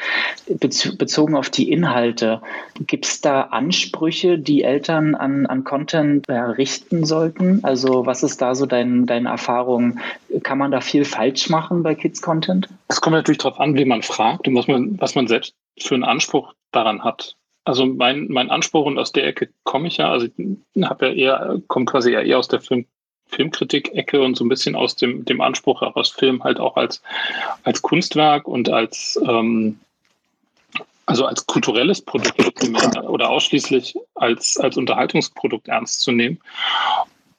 Bez 0.48 0.98
bezogen 0.98 1.36
auf 1.36 1.50
die 1.50 1.72
Inhalte, 1.72 2.42
gibt 2.86 3.06
es 3.06 3.22
da 3.22 3.44
Ansprüche, 3.44 4.38
die 4.38 4.64
Eltern 4.64 5.16
an, 5.16 5.46
an 5.46 5.64
Content 5.64 6.28
errichten 6.28 7.06
sollten? 7.06 7.60
Also 7.64 8.06
was 8.06 8.24
ist 8.24 8.42
da 8.42 8.56
so 8.56 8.66
dein, 8.66 9.06
deine 9.06 9.30
Erfahrung? 9.30 10.00
Kann 10.44 10.58
man 10.58 10.72
da 10.72 10.82
viel 10.82 11.06
falsch 11.06 11.50
machen 11.50 11.84
bei 11.84 11.96
Kids-Content? 11.96 12.68
Es 12.90 13.00
kommt 13.00 13.16
natürlich 13.16 13.40
darauf 13.40 13.60
an, 13.60 13.76
wie 13.76 13.86
man 13.86 14.02
fragt 14.02 14.48
und 14.48 14.56
was 14.56 14.68
man, 14.68 15.00
was 15.00 15.16
man 15.16 15.28
selbst 15.28 15.53
für 15.78 15.96
einen 15.96 16.04
Anspruch 16.04 16.54
daran 16.72 17.04
hat. 17.04 17.36
Also 17.66 17.86
mein, 17.86 18.28
mein 18.30 18.50
Anspruch 18.50 18.86
und 18.86 19.00
aus 19.00 19.12
der 19.12 19.26
Ecke 19.26 19.50
komme 19.64 19.88
ich 19.88 19.98
ja, 19.98 20.12
also 20.12 20.28
ich 20.28 20.84
habe 20.84 21.08
ja 21.08 21.14
eher, 21.14 21.62
komme 21.68 21.86
quasi 21.86 22.12
eher 22.12 22.38
aus 22.38 22.48
der 22.48 22.60
Film, 22.60 22.86
Filmkritik-Ecke 23.28 24.22
und 24.22 24.36
so 24.36 24.44
ein 24.44 24.50
bisschen 24.50 24.76
aus 24.76 24.96
dem, 24.96 25.26
dem 25.26 25.42
Anspruch 25.42 25.82
heraus, 25.82 26.10
Film 26.10 26.44
halt 26.44 26.60
auch 26.60 26.76
als, 26.76 27.02
als 27.64 27.82
Kunstwerk 27.82 28.48
und 28.48 28.70
als 28.70 29.20
ähm, 29.26 29.80
also 31.06 31.26
als 31.26 31.46
kulturelles 31.46 32.02
Produkt 32.02 32.64
oder 33.04 33.30
ausschließlich 33.30 33.96
als, 34.16 34.58
als 34.58 34.78
Unterhaltungsprodukt 34.78 35.68
ernst 35.68 36.02
zu 36.02 36.12
nehmen. 36.12 36.40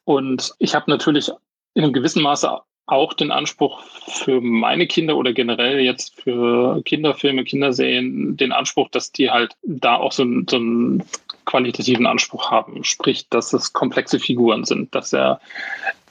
Und 0.04 0.54
ich 0.58 0.74
habe 0.74 0.90
natürlich 0.90 1.30
in 1.74 1.84
einem 1.84 1.92
gewissen 1.92 2.22
Maße 2.22 2.60
auch 2.86 3.14
den 3.14 3.30
Anspruch 3.30 3.82
für 3.82 4.40
meine 4.40 4.86
Kinder 4.86 5.16
oder 5.16 5.32
generell 5.32 5.80
jetzt 5.80 6.20
für 6.20 6.82
Kinderfilme, 6.84 7.44
Kinderserien, 7.44 8.36
den 8.36 8.52
Anspruch, 8.52 8.88
dass 8.90 9.10
die 9.10 9.30
halt 9.30 9.56
da 9.62 9.96
auch 9.96 10.12
so, 10.12 10.24
so 10.48 10.56
einen 10.56 11.02
qualitativen 11.46 12.06
Anspruch 12.06 12.50
haben. 12.50 12.84
Sprich, 12.84 13.28
dass 13.28 13.52
es 13.52 13.72
komplexe 13.72 14.18
Figuren 14.18 14.64
sind, 14.64 14.94
dass 14.94 15.12
er 15.12 15.40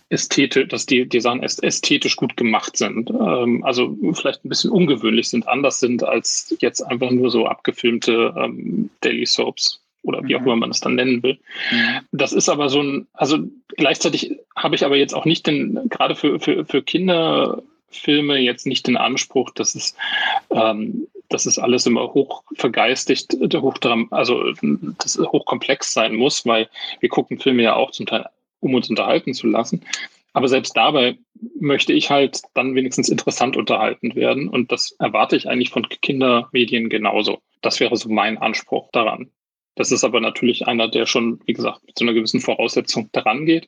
ästhetisch, 0.10 0.68
dass 0.68 0.86
die, 0.86 1.08
die 1.08 1.22
Sachen 1.22 1.44
ästhetisch 1.44 2.16
gut 2.16 2.38
gemacht 2.38 2.78
sind. 2.78 3.10
Ähm, 3.10 3.64
also 3.64 3.96
vielleicht 4.14 4.46
ein 4.46 4.50
bisschen 4.50 4.72
ungewöhnlich 4.72 5.30
sind, 5.30 5.48
anders 5.48 5.80
sind 5.80 6.04
als 6.04 6.56
jetzt 6.60 6.82
einfach 6.82 7.12
nur 7.12 7.30
so 7.30 7.46
abgefilmte 7.46 8.34
ähm, 8.38 8.90
Daily 9.02 9.26
Soaps 9.26 9.83
oder 10.04 10.24
wie 10.24 10.36
auch 10.36 10.42
mhm. 10.42 10.48
immer 10.48 10.56
man 10.58 10.70
es 10.70 10.82
dann 10.82 10.96
nennen 10.96 11.24
will. 11.24 11.40
Mhm. 11.72 12.00
Das 12.12 12.34
ist 12.34 12.50
aber 12.50 12.70
so 12.70 12.82
ein, 12.82 13.08
also 13.14 13.40
gleichzeitig 13.76 14.38
habe 14.56 14.76
ich 14.76 14.86
aber 14.86 14.96
jetzt 14.96 15.14
auch 15.16 15.26
nicht 15.26 15.48
den, 15.48 15.90
gerade 15.90 16.16
für, 16.16 16.40
für, 16.40 16.66
für 16.66 16.84
Kinderfilme 16.84 18.38
jetzt 18.38 18.68
nicht 18.68 18.88
den 18.88 18.98
Anspruch, 18.98 19.50
dass 19.52 19.76
es, 19.76 19.96
ähm, 20.52 21.08
dass 21.30 21.46
es 21.46 21.58
alles 21.58 21.86
immer 21.86 22.14
hoch 22.14 22.44
vergeistigt, 22.54 23.36
hoch, 23.54 23.76
also 24.12 24.44
das 25.00 25.18
hochkomplex 25.18 25.94
sein 25.94 26.16
muss, 26.16 26.46
weil 26.46 26.70
wir 27.00 27.10
gucken 27.10 27.40
Filme 27.40 27.64
ja 27.64 27.76
auch 27.76 27.92
zum 27.92 28.06
Teil, 28.06 28.28
um 28.60 28.76
uns 28.76 28.90
unterhalten 28.90 29.34
zu 29.34 29.48
lassen. 29.48 29.82
Aber 30.34 30.48
selbst 30.48 30.76
dabei 30.76 31.18
möchte 31.60 31.94
ich 31.94 32.10
halt 32.10 32.42
dann 32.56 32.76
wenigstens 32.76 33.10
interessant 33.10 33.56
unterhalten 33.56 34.16
werden. 34.16 34.50
Und 34.50 34.72
das 34.72 34.96
erwarte 35.00 35.36
ich 35.36 35.48
eigentlich 35.48 35.70
von 35.70 35.88
Kindermedien 35.88 36.90
genauso. 36.90 37.40
Das 37.62 37.80
wäre 37.80 37.96
so 37.96 38.10
mein 38.10 38.38
Anspruch 38.40 38.90
daran. 38.92 39.30
Das 39.76 39.92
ist 39.92 40.04
aber 40.04 40.20
natürlich 40.20 40.68
einer, 40.68 40.88
der 40.88 41.06
schon, 41.06 41.40
wie 41.46 41.54
gesagt, 41.54 41.86
mit 41.86 41.98
so 41.98 42.06
einer 42.06 42.14
gewissen 42.14 42.42
Voraussetzung 42.42 43.10
daran 43.12 43.46
geht. 43.46 43.68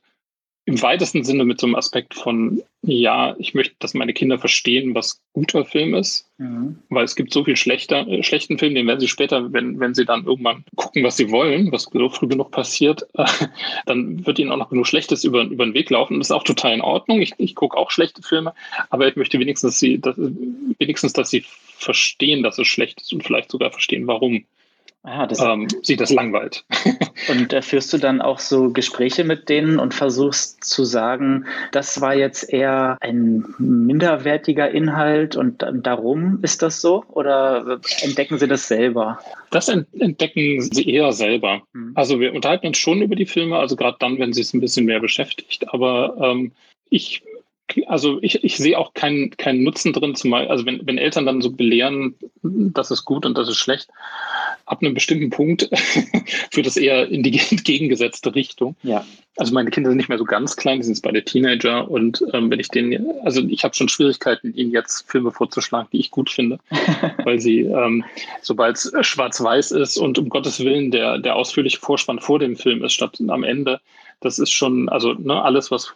im 0.68 0.82
weitesten 0.82 1.22
Sinne 1.22 1.44
mit 1.44 1.60
so 1.60 1.66
einem 1.66 1.76
Aspekt 1.76 2.14
von, 2.14 2.60
ja, 2.82 3.36
ich 3.38 3.54
möchte, 3.54 3.76
dass 3.78 3.94
meine 3.94 4.12
Kinder 4.12 4.36
verstehen, 4.36 4.96
was 4.96 5.22
guter 5.32 5.64
Film 5.64 5.94
ist, 5.94 6.28
mhm. 6.38 6.80
weil 6.88 7.04
es 7.04 7.14
gibt 7.14 7.32
so 7.32 7.44
viel 7.44 7.54
schlechter, 7.54 8.06
äh, 8.08 8.24
schlechten 8.24 8.58
Film, 8.58 8.74
den 8.74 8.86
werden 8.88 8.98
sie 8.98 9.06
später, 9.06 9.52
wenn, 9.52 9.78
wenn 9.78 9.94
sie 9.94 10.04
dann 10.04 10.26
irgendwann 10.26 10.64
gucken, 10.74 11.04
was 11.04 11.16
sie 11.16 11.30
wollen, 11.30 11.70
was 11.70 11.84
so 11.84 12.08
früh 12.08 12.26
genug 12.26 12.50
passiert, 12.50 13.06
äh, 13.14 13.24
dann 13.86 14.26
wird 14.26 14.40
ihnen 14.40 14.50
auch 14.50 14.56
noch 14.56 14.70
genug 14.70 14.88
Schlechtes 14.88 15.22
über, 15.22 15.42
über 15.44 15.64
den 15.64 15.74
Weg 15.74 15.88
laufen. 15.90 16.18
Das 16.18 16.28
ist 16.28 16.32
auch 16.32 16.42
total 16.42 16.74
in 16.74 16.80
Ordnung. 16.80 17.20
Ich, 17.20 17.32
ich 17.38 17.54
gucke 17.54 17.76
auch 17.76 17.92
schlechte 17.92 18.22
Filme, 18.22 18.52
aber 18.90 19.06
ich 19.06 19.14
möchte 19.14 19.38
wenigstens, 19.38 19.74
dass 19.74 19.78
sie, 19.78 20.00
dass, 20.00 20.16
wenigstens, 20.16 21.12
dass 21.12 21.30
sie 21.30 21.44
verstehen, 21.78 22.42
dass 22.42 22.58
es 22.58 22.66
schlecht 22.66 23.00
ist 23.00 23.12
und 23.12 23.22
vielleicht 23.22 23.50
sogar 23.50 23.70
verstehen, 23.70 24.08
warum. 24.08 24.44
Ah, 25.02 25.26
das 25.26 25.40
ähm, 25.40 25.68
sie 25.82 25.96
das 25.96 26.12
langweilt. 26.12 26.64
Und 27.28 27.52
äh, 27.52 27.62
führst 27.62 27.92
du 27.92 27.98
dann 27.98 28.20
auch 28.20 28.40
so 28.40 28.72
Gespräche 28.72 29.24
mit 29.24 29.48
denen 29.48 29.78
und 29.78 29.94
versuchst 29.94 30.62
zu 30.64 30.84
sagen, 30.84 31.46
das 31.72 32.00
war 32.00 32.14
jetzt 32.14 32.52
eher 32.52 32.98
ein 33.00 33.44
minderwertiger 33.58 34.70
Inhalt 34.70 35.34
und 35.34 35.64
darum 35.72 36.40
ist 36.42 36.62
das 36.62 36.80
so? 36.80 37.04
Oder 37.08 37.80
entdecken 38.02 38.38
sie 38.38 38.46
das 38.46 38.68
selber? 38.68 39.18
Das 39.50 39.68
entdecken 39.68 40.60
sie 40.60 40.88
eher 40.90 41.12
selber. 41.12 41.62
Hm. 41.72 41.92
Also 41.94 42.20
wir 42.20 42.34
unterhalten 42.34 42.66
uns 42.66 42.78
schon 42.78 43.00
über 43.00 43.16
die 43.16 43.26
Filme, 43.26 43.56
also 43.56 43.76
gerade 43.76 43.96
dann, 43.98 44.18
wenn 44.18 44.32
sie 44.32 44.42
es 44.42 44.52
ein 44.54 44.60
bisschen 44.60 44.86
mehr 44.86 45.00
beschäftigt. 45.00 45.72
Aber 45.72 46.16
ähm, 46.20 46.52
ich 46.90 47.22
also 47.86 48.18
ich, 48.22 48.44
ich 48.44 48.56
sehe 48.56 48.78
auch 48.78 48.94
keinen, 48.94 49.30
keinen 49.36 49.62
Nutzen 49.62 49.92
drin, 49.92 50.14
zumal, 50.14 50.48
also 50.48 50.66
wenn, 50.66 50.86
wenn 50.86 50.98
Eltern 50.98 51.26
dann 51.26 51.42
so 51.42 51.50
belehren, 51.50 52.14
das 52.42 52.90
ist 52.90 53.04
gut 53.04 53.26
und 53.26 53.36
das 53.36 53.48
ist 53.48 53.56
schlecht, 53.56 53.88
ab 54.66 54.82
einem 54.82 54.94
bestimmten 54.94 55.30
Punkt 55.30 55.68
führt 56.50 56.66
das 56.66 56.76
eher 56.76 57.08
in 57.08 57.22
die 57.22 57.40
entgegengesetzte 57.50 58.34
Richtung. 58.34 58.76
Ja. 58.82 59.04
Also 59.38 59.52
meine 59.52 59.70
Kinder 59.70 59.90
sind 59.90 59.98
nicht 59.98 60.08
mehr 60.08 60.16
so 60.16 60.24
ganz 60.24 60.56
klein, 60.56 60.78
die 60.78 60.84
sind 60.84 60.94
jetzt 60.94 61.02
beide 61.02 61.22
Teenager 61.22 61.90
und 61.90 62.24
ähm, 62.32 62.50
wenn 62.50 62.58
ich 62.58 62.68
denen, 62.68 63.06
also 63.22 63.42
ich 63.42 63.64
habe 63.64 63.74
schon 63.74 63.88
Schwierigkeiten, 63.88 64.54
ihnen 64.54 64.70
jetzt 64.70 65.10
Filme 65.10 65.30
vorzuschlagen, 65.30 65.88
die 65.92 66.00
ich 66.00 66.10
gut 66.10 66.30
finde, 66.30 66.58
weil 67.24 67.38
sie, 67.38 67.60
ähm, 67.60 68.04
sobald 68.40 68.76
es 68.76 68.92
schwarz-weiß 69.00 69.72
ist 69.72 69.98
und 69.98 70.18
um 70.18 70.30
Gottes 70.30 70.60
Willen 70.60 70.90
der, 70.90 71.18
der 71.18 71.36
ausführliche 71.36 71.78
Vorspann 71.78 72.20
vor 72.20 72.38
dem 72.38 72.56
Film 72.56 72.82
ist, 72.82 72.94
statt 72.94 73.18
am 73.28 73.44
Ende, 73.44 73.80
das 74.20 74.38
ist 74.38 74.50
schon, 74.50 74.88
also 74.88 75.12
ne, 75.12 75.42
alles, 75.42 75.70
was 75.70 75.94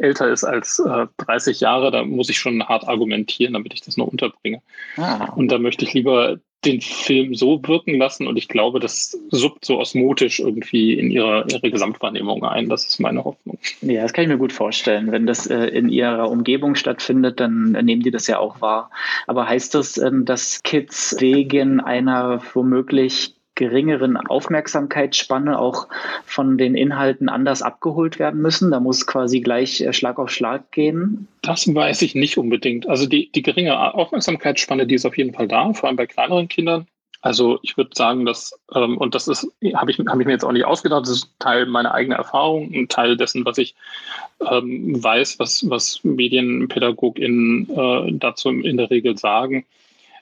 älter 0.00 0.30
ist 0.30 0.44
als 0.44 0.78
äh, 0.78 1.06
30 1.18 1.60
Jahre, 1.60 1.90
da 1.90 2.04
muss 2.04 2.28
ich 2.28 2.38
schon 2.38 2.62
hart 2.66 2.86
argumentieren, 2.86 3.54
damit 3.54 3.74
ich 3.74 3.80
das 3.80 3.96
noch 3.96 4.06
unterbringe. 4.06 4.62
Ah. 4.96 5.32
Und 5.34 5.48
da 5.48 5.58
möchte 5.58 5.84
ich 5.84 5.94
lieber 5.94 6.38
den 6.64 6.80
Film 6.80 7.34
so 7.34 7.60
wirken 7.62 7.96
lassen 7.96 8.26
und 8.26 8.36
ich 8.36 8.48
glaube, 8.48 8.80
das 8.80 9.16
suppt 9.30 9.64
so 9.64 9.78
osmotisch 9.78 10.40
irgendwie 10.40 10.94
in 10.94 11.10
ihre, 11.10 11.46
ihre 11.48 11.70
Gesamtwahrnehmung 11.70 12.44
ein. 12.44 12.68
Das 12.68 12.86
ist 12.86 12.98
meine 12.98 13.24
Hoffnung. 13.24 13.58
Ja, 13.82 14.02
das 14.02 14.12
kann 14.12 14.24
ich 14.24 14.28
mir 14.28 14.38
gut 14.38 14.52
vorstellen. 14.52 15.12
Wenn 15.12 15.26
das 15.26 15.46
äh, 15.46 15.66
in 15.66 15.88
ihrer 15.88 16.28
Umgebung 16.28 16.74
stattfindet, 16.74 17.38
dann 17.38 17.72
nehmen 17.72 18.02
die 18.02 18.10
das 18.10 18.26
ja 18.26 18.38
auch 18.38 18.60
wahr. 18.60 18.90
Aber 19.26 19.48
heißt 19.48 19.74
das, 19.74 19.96
ähm, 19.98 20.24
dass 20.24 20.62
Kids 20.64 21.16
wegen 21.20 21.80
einer 21.80 22.42
womöglich 22.54 23.35
geringeren 23.56 24.16
Aufmerksamkeitsspanne 24.16 25.58
auch 25.58 25.88
von 26.24 26.56
den 26.56 26.76
Inhalten 26.76 27.28
anders 27.28 27.62
abgeholt 27.62 28.20
werden 28.20 28.40
müssen? 28.40 28.70
Da 28.70 28.78
muss 28.78 29.06
quasi 29.06 29.40
gleich 29.40 29.80
äh, 29.80 29.92
Schlag 29.92 30.20
auf 30.20 30.30
Schlag 30.30 30.70
gehen? 30.70 31.26
Das 31.42 31.66
weiß 31.74 32.02
ich 32.02 32.14
nicht 32.14 32.38
unbedingt. 32.38 32.88
Also 32.88 33.06
die, 33.06 33.32
die 33.32 33.42
geringe 33.42 33.94
Aufmerksamkeitsspanne, 33.94 34.86
die 34.86 34.94
ist 34.94 35.06
auf 35.06 35.18
jeden 35.18 35.34
Fall 35.34 35.48
da, 35.48 35.72
vor 35.72 35.88
allem 35.88 35.96
bei 35.96 36.06
kleineren 36.06 36.48
Kindern. 36.48 36.86
Also 37.22 37.58
ich 37.62 37.76
würde 37.76 37.90
sagen, 37.94 38.24
dass, 38.24 38.52
ähm, 38.72 38.98
und 38.98 39.16
das 39.16 39.26
ist, 39.26 39.48
habe 39.74 39.90
ich, 39.90 39.98
hab 39.98 40.20
ich 40.20 40.26
mir 40.26 40.32
jetzt 40.32 40.44
auch 40.44 40.52
nicht 40.52 40.64
ausgedacht, 40.64 41.02
das 41.02 41.10
ist 41.10 41.34
Teil 41.40 41.66
meiner 41.66 41.92
eigenen 41.92 42.18
Erfahrung, 42.18 42.72
ein 42.72 42.88
Teil 42.88 43.16
dessen, 43.16 43.44
was 43.44 43.58
ich 43.58 43.74
ähm, 44.48 45.02
weiß, 45.02 45.40
was, 45.40 45.68
was 45.68 46.04
MedienpädagogInnen 46.04 47.68
äh, 47.70 48.12
dazu 48.18 48.50
in 48.50 48.76
der 48.76 48.90
Regel 48.90 49.18
sagen 49.18 49.66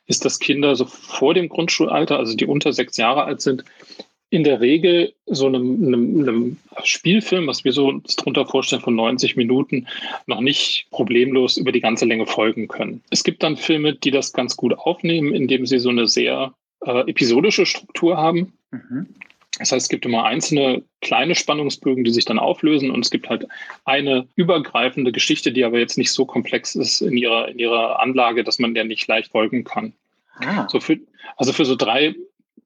ist, 0.06 0.25
dass 0.25 0.38
Kinder 0.38 0.76
so 0.76 0.84
vor 0.84 1.34
dem 1.34 1.49
Grundschulalter, 1.49 2.18
also 2.18 2.34
die 2.37 2.46
unter 2.46 2.73
sechs 2.73 2.96
Jahre 2.96 3.25
alt 3.25 3.40
sind, 3.40 3.64
in 4.30 4.42
der 4.42 4.61
Regel 4.61 5.14
so 5.26 5.46
einem, 5.46 5.87
einem, 5.87 6.20
einem 6.20 6.56
Spielfilm, 6.82 7.46
was 7.46 7.64
wir 7.64 7.73
so 7.73 7.87
uns 7.87 8.16
darunter 8.16 8.46
vorstellen 8.46 8.82
von 8.82 8.96
90 8.96 9.37
Minuten, 9.37 9.87
noch 10.26 10.40
nicht 10.40 10.88
problemlos 10.90 11.56
über 11.56 11.70
die 11.70 11.80
ganze 11.80 12.04
Länge 12.04 12.26
folgen 12.26 12.66
können. 12.66 13.02
Es 13.11 13.23
gibt 13.23 13.42
dann 13.42 13.56
Filme, 13.56 13.94
die 13.94 14.11
das 14.11 14.32
ganz 14.32 14.56
gut 14.56 14.76
aufnehmen, 14.76 15.32
indem 15.32 15.66
sie 15.66 15.78
so 15.78 15.90
eine 15.90 16.08
sehr 16.08 16.52
äh, 16.84 17.08
episodische 17.08 17.64
Struktur 17.64 18.16
haben. 18.16 18.54
Mhm. 18.73 19.06
Das 19.58 19.70
heißt, 19.70 19.84
es 19.84 19.88
gibt 19.88 20.04
immer 20.04 20.25
einzelne 20.25 20.82
kleine 21.00 21.34
Spannungsbögen, 21.34 22.02
die 22.02 22.11
sich 22.11 22.25
dann 22.25 22.40
auflösen 22.40 22.90
und 22.90 23.04
es 23.04 23.11
gibt 23.11 23.28
halt 23.28 23.46
eine 23.84 24.26
übergreifende 24.34 25.12
Geschichte, 25.12 25.52
die 25.52 25.64
aber 25.64 25.78
jetzt 25.78 25.96
nicht 25.96 26.11
so 26.11 26.25
komplex 26.25 26.75
ist 26.75 27.00
in 27.00 27.16
ihrer, 27.16 27.49
in 27.49 27.58
ihrer 27.58 28.00
Anlage, 28.00 28.42
dass 28.42 28.58
man 28.58 28.75
der 28.75 28.84
nicht 28.84 29.06
leicht 29.06 29.30
folgen 29.30 29.62
kann. 29.62 29.92
Ah. 30.40 30.66
So 30.68 30.80
für, 30.80 30.99
also 31.37 31.52
für 31.52 31.64
so 31.64 31.76
drei, 31.76 32.16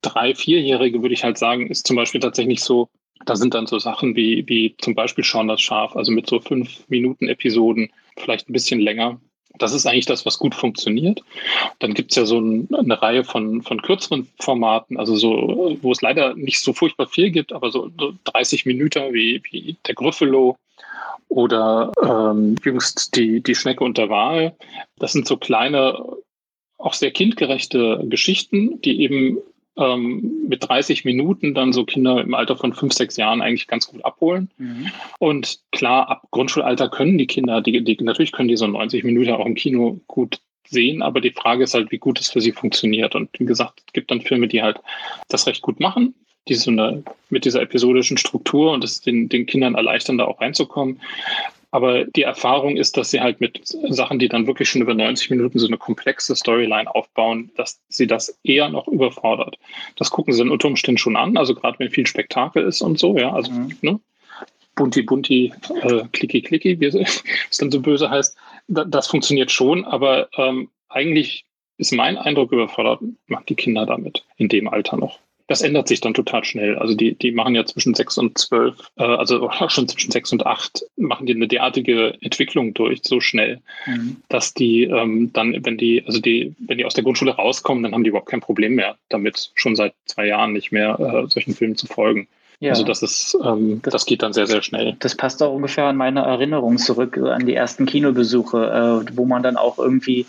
drei, 0.00 0.35
vierjährige 0.35 1.02
würde 1.02 1.12
ich 1.12 1.25
halt 1.25 1.37
sagen, 1.37 1.66
ist 1.68 1.87
zum 1.87 1.97
Beispiel 1.97 2.21
tatsächlich 2.21 2.61
so, 2.61 2.88
da 3.26 3.37
sind 3.37 3.52
dann 3.52 3.66
so 3.66 3.78
Sachen 3.78 4.16
wie, 4.16 4.49
wie 4.49 4.75
zum 4.78 4.95
Beispiel 4.95 5.25
Schauen 5.25 5.49
das 5.49 5.61
Schaf, 5.61 5.95
also 5.95 6.11
mit 6.11 6.26
so 6.26 6.40
fünf 6.40 6.88
Minuten 6.88 7.28
Episoden, 7.28 7.90
vielleicht 8.16 8.49
ein 8.49 8.54
bisschen 8.54 8.80
länger, 8.80 9.21
das 9.59 9.73
ist 9.73 9.87
eigentlich 9.87 10.07
das, 10.07 10.25
was 10.27 10.38
gut 10.38 10.55
funktioniert. 10.55 11.23
Dann 11.79 11.95
gibt 11.95 12.11
es 12.11 12.17
ja 12.17 12.25
so 12.25 12.41
ein, 12.41 12.69
eine 12.75 13.00
Reihe 13.00 13.25
von, 13.25 13.62
von 13.62 13.83
kürzeren 13.83 14.29
Formaten, 14.41 14.97
also 14.99 15.17
so, 15.17 15.77
wo 15.83 15.93
es 15.93 16.00
leider 16.00 16.35
nicht 16.35 16.61
so 16.61 16.73
furchtbar 16.73 17.07
viel 17.07 17.31
gibt, 17.31 17.53
aber 17.53 17.71
so, 17.71 17.91
so 17.99 18.12
30 18.25 18.67
Minuten 18.67 19.12
wie, 19.12 19.43
wie 19.50 19.77
der 19.87 19.95
Gryffalo 19.95 20.57
oder 21.29 21.93
ähm, 22.03 22.57
jüngst 22.65 23.17
die, 23.17 23.41
die 23.43 23.55
Schnecke 23.55 23.85
und 23.85 23.99
der 23.99 24.09
Wal. 24.09 24.57
Das 24.97 25.12
sind 25.12 25.27
so 25.27 25.37
kleine, 25.37 26.03
auch 26.79 26.95
sehr 26.95 27.11
kindgerechte 27.11 28.05
Geschichten, 28.09 28.81
die 28.83 29.03
eben 29.03 29.38
ähm, 29.78 30.47
mit 30.49 30.68
30 30.68 31.04
Minuten 31.04 31.54
dann 31.54 31.73
so 31.73 31.85
Kinder 31.85 32.20
im 32.20 32.35
Alter 32.35 32.56
von 32.56 32.73
fünf, 32.73 32.92
sechs 32.92 33.16
Jahren 33.16 33.40
eigentlich 33.40 33.68
ganz 33.68 33.87
gut 33.87 34.04
abholen. 34.04 34.50
Mhm. 34.58 34.88
Und 35.18 35.61
klar, 35.73 36.08
ab 36.08 36.23
Grundschulalter 36.30 36.88
können 36.88 37.16
die 37.16 37.26
Kinder, 37.26 37.61
die, 37.62 37.82
die, 37.85 37.97
natürlich 38.02 38.32
können 38.32 38.49
die 38.49 38.56
so 38.56 38.66
90 38.66 39.04
Minuten 39.04 39.30
auch 39.30 39.47
im 39.47 39.54
Kino 39.54 40.00
gut 40.08 40.40
sehen, 40.66 41.00
aber 41.00 41.20
die 41.20 41.30
Frage 41.30 41.64
ist 41.64 41.75
halt, 41.75 41.90
wie 41.90 41.99
gut 41.99 42.20
es 42.20 42.30
für 42.30 42.40
sie 42.40 42.52
funktioniert. 42.52 43.14
Und 43.14 43.30
wie 43.38 43.47
gesagt, 43.47 43.82
es 43.87 43.92
gibt 43.92 44.11
dann 44.11 44.20
Filme, 44.20 44.49
die 44.49 44.62
halt 44.62 44.78
das 45.28 45.47
recht 45.47 45.62
gut 45.62 45.80
machen, 45.80 46.14
die 46.49 46.54
so 46.54 46.70
eine, 46.70 47.02
mit 47.30 47.44
dieser 47.44 47.62
episodischen 47.62 48.18
Struktur 48.18 48.73
und 48.73 48.85
es 48.85 49.00
den, 49.00 49.28
den 49.28 49.47
Kindern 49.47 49.76
erleichtern, 49.76 50.18
da 50.18 50.25
auch 50.25 50.40
reinzukommen. 50.40 51.00
Aber 51.70 52.04
die 52.04 52.22
Erfahrung 52.22 52.76
ist, 52.76 52.96
dass 52.96 53.10
sie 53.10 53.20
halt 53.20 53.40
mit 53.40 53.60
Sachen, 53.64 54.18
die 54.18 54.28
dann 54.28 54.46
wirklich 54.46 54.70
schon 54.70 54.80
über 54.80 54.94
90 54.94 55.30
Minuten 55.30 55.58
so 55.58 55.66
eine 55.66 55.76
komplexe 55.76 56.34
Storyline 56.34 56.92
aufbauen, 56.94 57.50
dass 57.56 57.80
sie 57.88 58.06
das 58.06 58.38
eher 58.42 58.70
noch 58.70 58.88
überfordert. 58.88 59.58
Das 59.96 60.10
gucken 60.10 60.32
sie 60.32 60.40
dann 60.40 60.50
unter 60.50 60.68
Umständen 60.68 60.98
schon 60.98 61.16
an, 61.16 61.37
also 61.37 61.54
gerade 61.54 61.78
wenn 61.78 61.90
viel 61.90 62.06
Spektakel 62.06 62.64
ist 62.64 62.80
und 62.80 62.98
so, 62.98 63.18
ja, 63.18 63.32
also 63.32 63.52
mhm. 63.52 63.76
ne, 63.82 64.00
bunti 64.76 65.02
bunti, 65.02 65.52
äh, 65.82 66.04
klicki 66.12 66.40
klicki, 66.40 66.80
wie 66.80 66.87
es 66.87 67.58
dann 67.58 67.70
so 67.70 67.80
böse 67.80 68.08
heißt, 68.08 68.37
da, 68.68 68.84
das 68.84 69.08
funktioniert 69.08 69.50
schon, 69.50 69.84
aber 69.84 70.28
ähm, 70.38 70.70
eigentlich 70.88 71.44
ist 71.76 71.92
mein 71.92 72.16
Eindruck 72.16 72.52
überfordert, 72.52 73.00
macht 73.26 73.50
die 73.50 73.54
Kinder 73.56 73.84
damit 73.84 74.25
in 74.37 74.48
dem 74.48 74.68
Alter 74.68 74.96
noch 74.96 75.18
das 75.49 75.62
ändert 75.62 75.88
sich 75.88 76.00
dann 76.00 76.14
total 76.14 76.45
schnell. 76.45 76.78
Also 76.78 76.95
die, 76.95 77.14
die 77.14 77.33
machen 77.33 77.55
ja 77.55 77.64
zwischen 77.64 77.95
sechs 77.95 78.19
und 78.19 78.38
zwölf, 78.38 78.76
äh, 78.97 79.02
also 79.02 79.49
auch 79.49 79.71
schon 79.71 79.88
zwischen 79.88 80.12
sechs 80.12 80.31
und 80.31 80.47
acht, 80.47 80.85
machen 80.97 81.26
die 81.26 81.35
eine 81.35 81.49
derartige 81.49 82.14
Entwicklung 82.21 82.75
durch, 82.75 83.00
so 83.02 83.21
schnell, 83.21 83.61
mhm. 83.87 84.19
dass 84.28 84.55
die 84.55 84.85
ähm, 84.85 85.33
dann, 85.33 85.64
wenn 85.64 85.78
die, 85.78 86.05
also 86.07 86.21
die, 86.21 86.55
wenn 86.59 86.78
die 86.78 86.85
aus 86.85 86.95
der 86.95 87.02
Grundschule 87.02 87.33
rauskommen, 87.33 87.83
dann 87.83 87.95
haben 87.95 88.05
die 88.05 88.11
überhaupt 88.11 88.28
kein 88.28 88.40
Problem 88.40 88.75
mehr 88.75 88.97
damit, 89.09 89.50
schon 89.55 89.75
seit 89.75 89.95
zwei 90.05 90.26
Jahren 90.26 90.52
nicht 90.52 90.71
mehr 90.71 91.00
äh, 91.00 91.28
solchen 91.28 91.55
Filmen 91.55 91.76
zu 91.76 91.87
folgen. 91.87 92.28
Ja. 92.61 92.71
Also 92.71 92.83
das 92.83 93.02
ist, 93.02 93.38
ähm, 93.43 93.81
das, 93.83 93.93
das, 93.93 94.07
geht 94.07 94.23
dann 94.23 94.33
sehr, 94.33 94.49
sehr 94.49 94.62
schnell. 94.62 94.97
Das 94.99 95.14
passt 95.14 95.43
auch 95.43 95.55
ungefähr 95.55 95.85
an 95.85 95.97
meine 95.97 96.23
Erinnerung 96.23 96.76
zurück, 96.76 97.17
an 97.17 97.47
die 97.47 97.55
ersten 97.55 97.87
Kinobesuche, 97.87 99.05
äh, 99.07 99.17
wo 99.17 99.25
man 99.25 99.45
dann 99.45 99.57
auch 99.57 99.78
irgendwie 99.78 100.26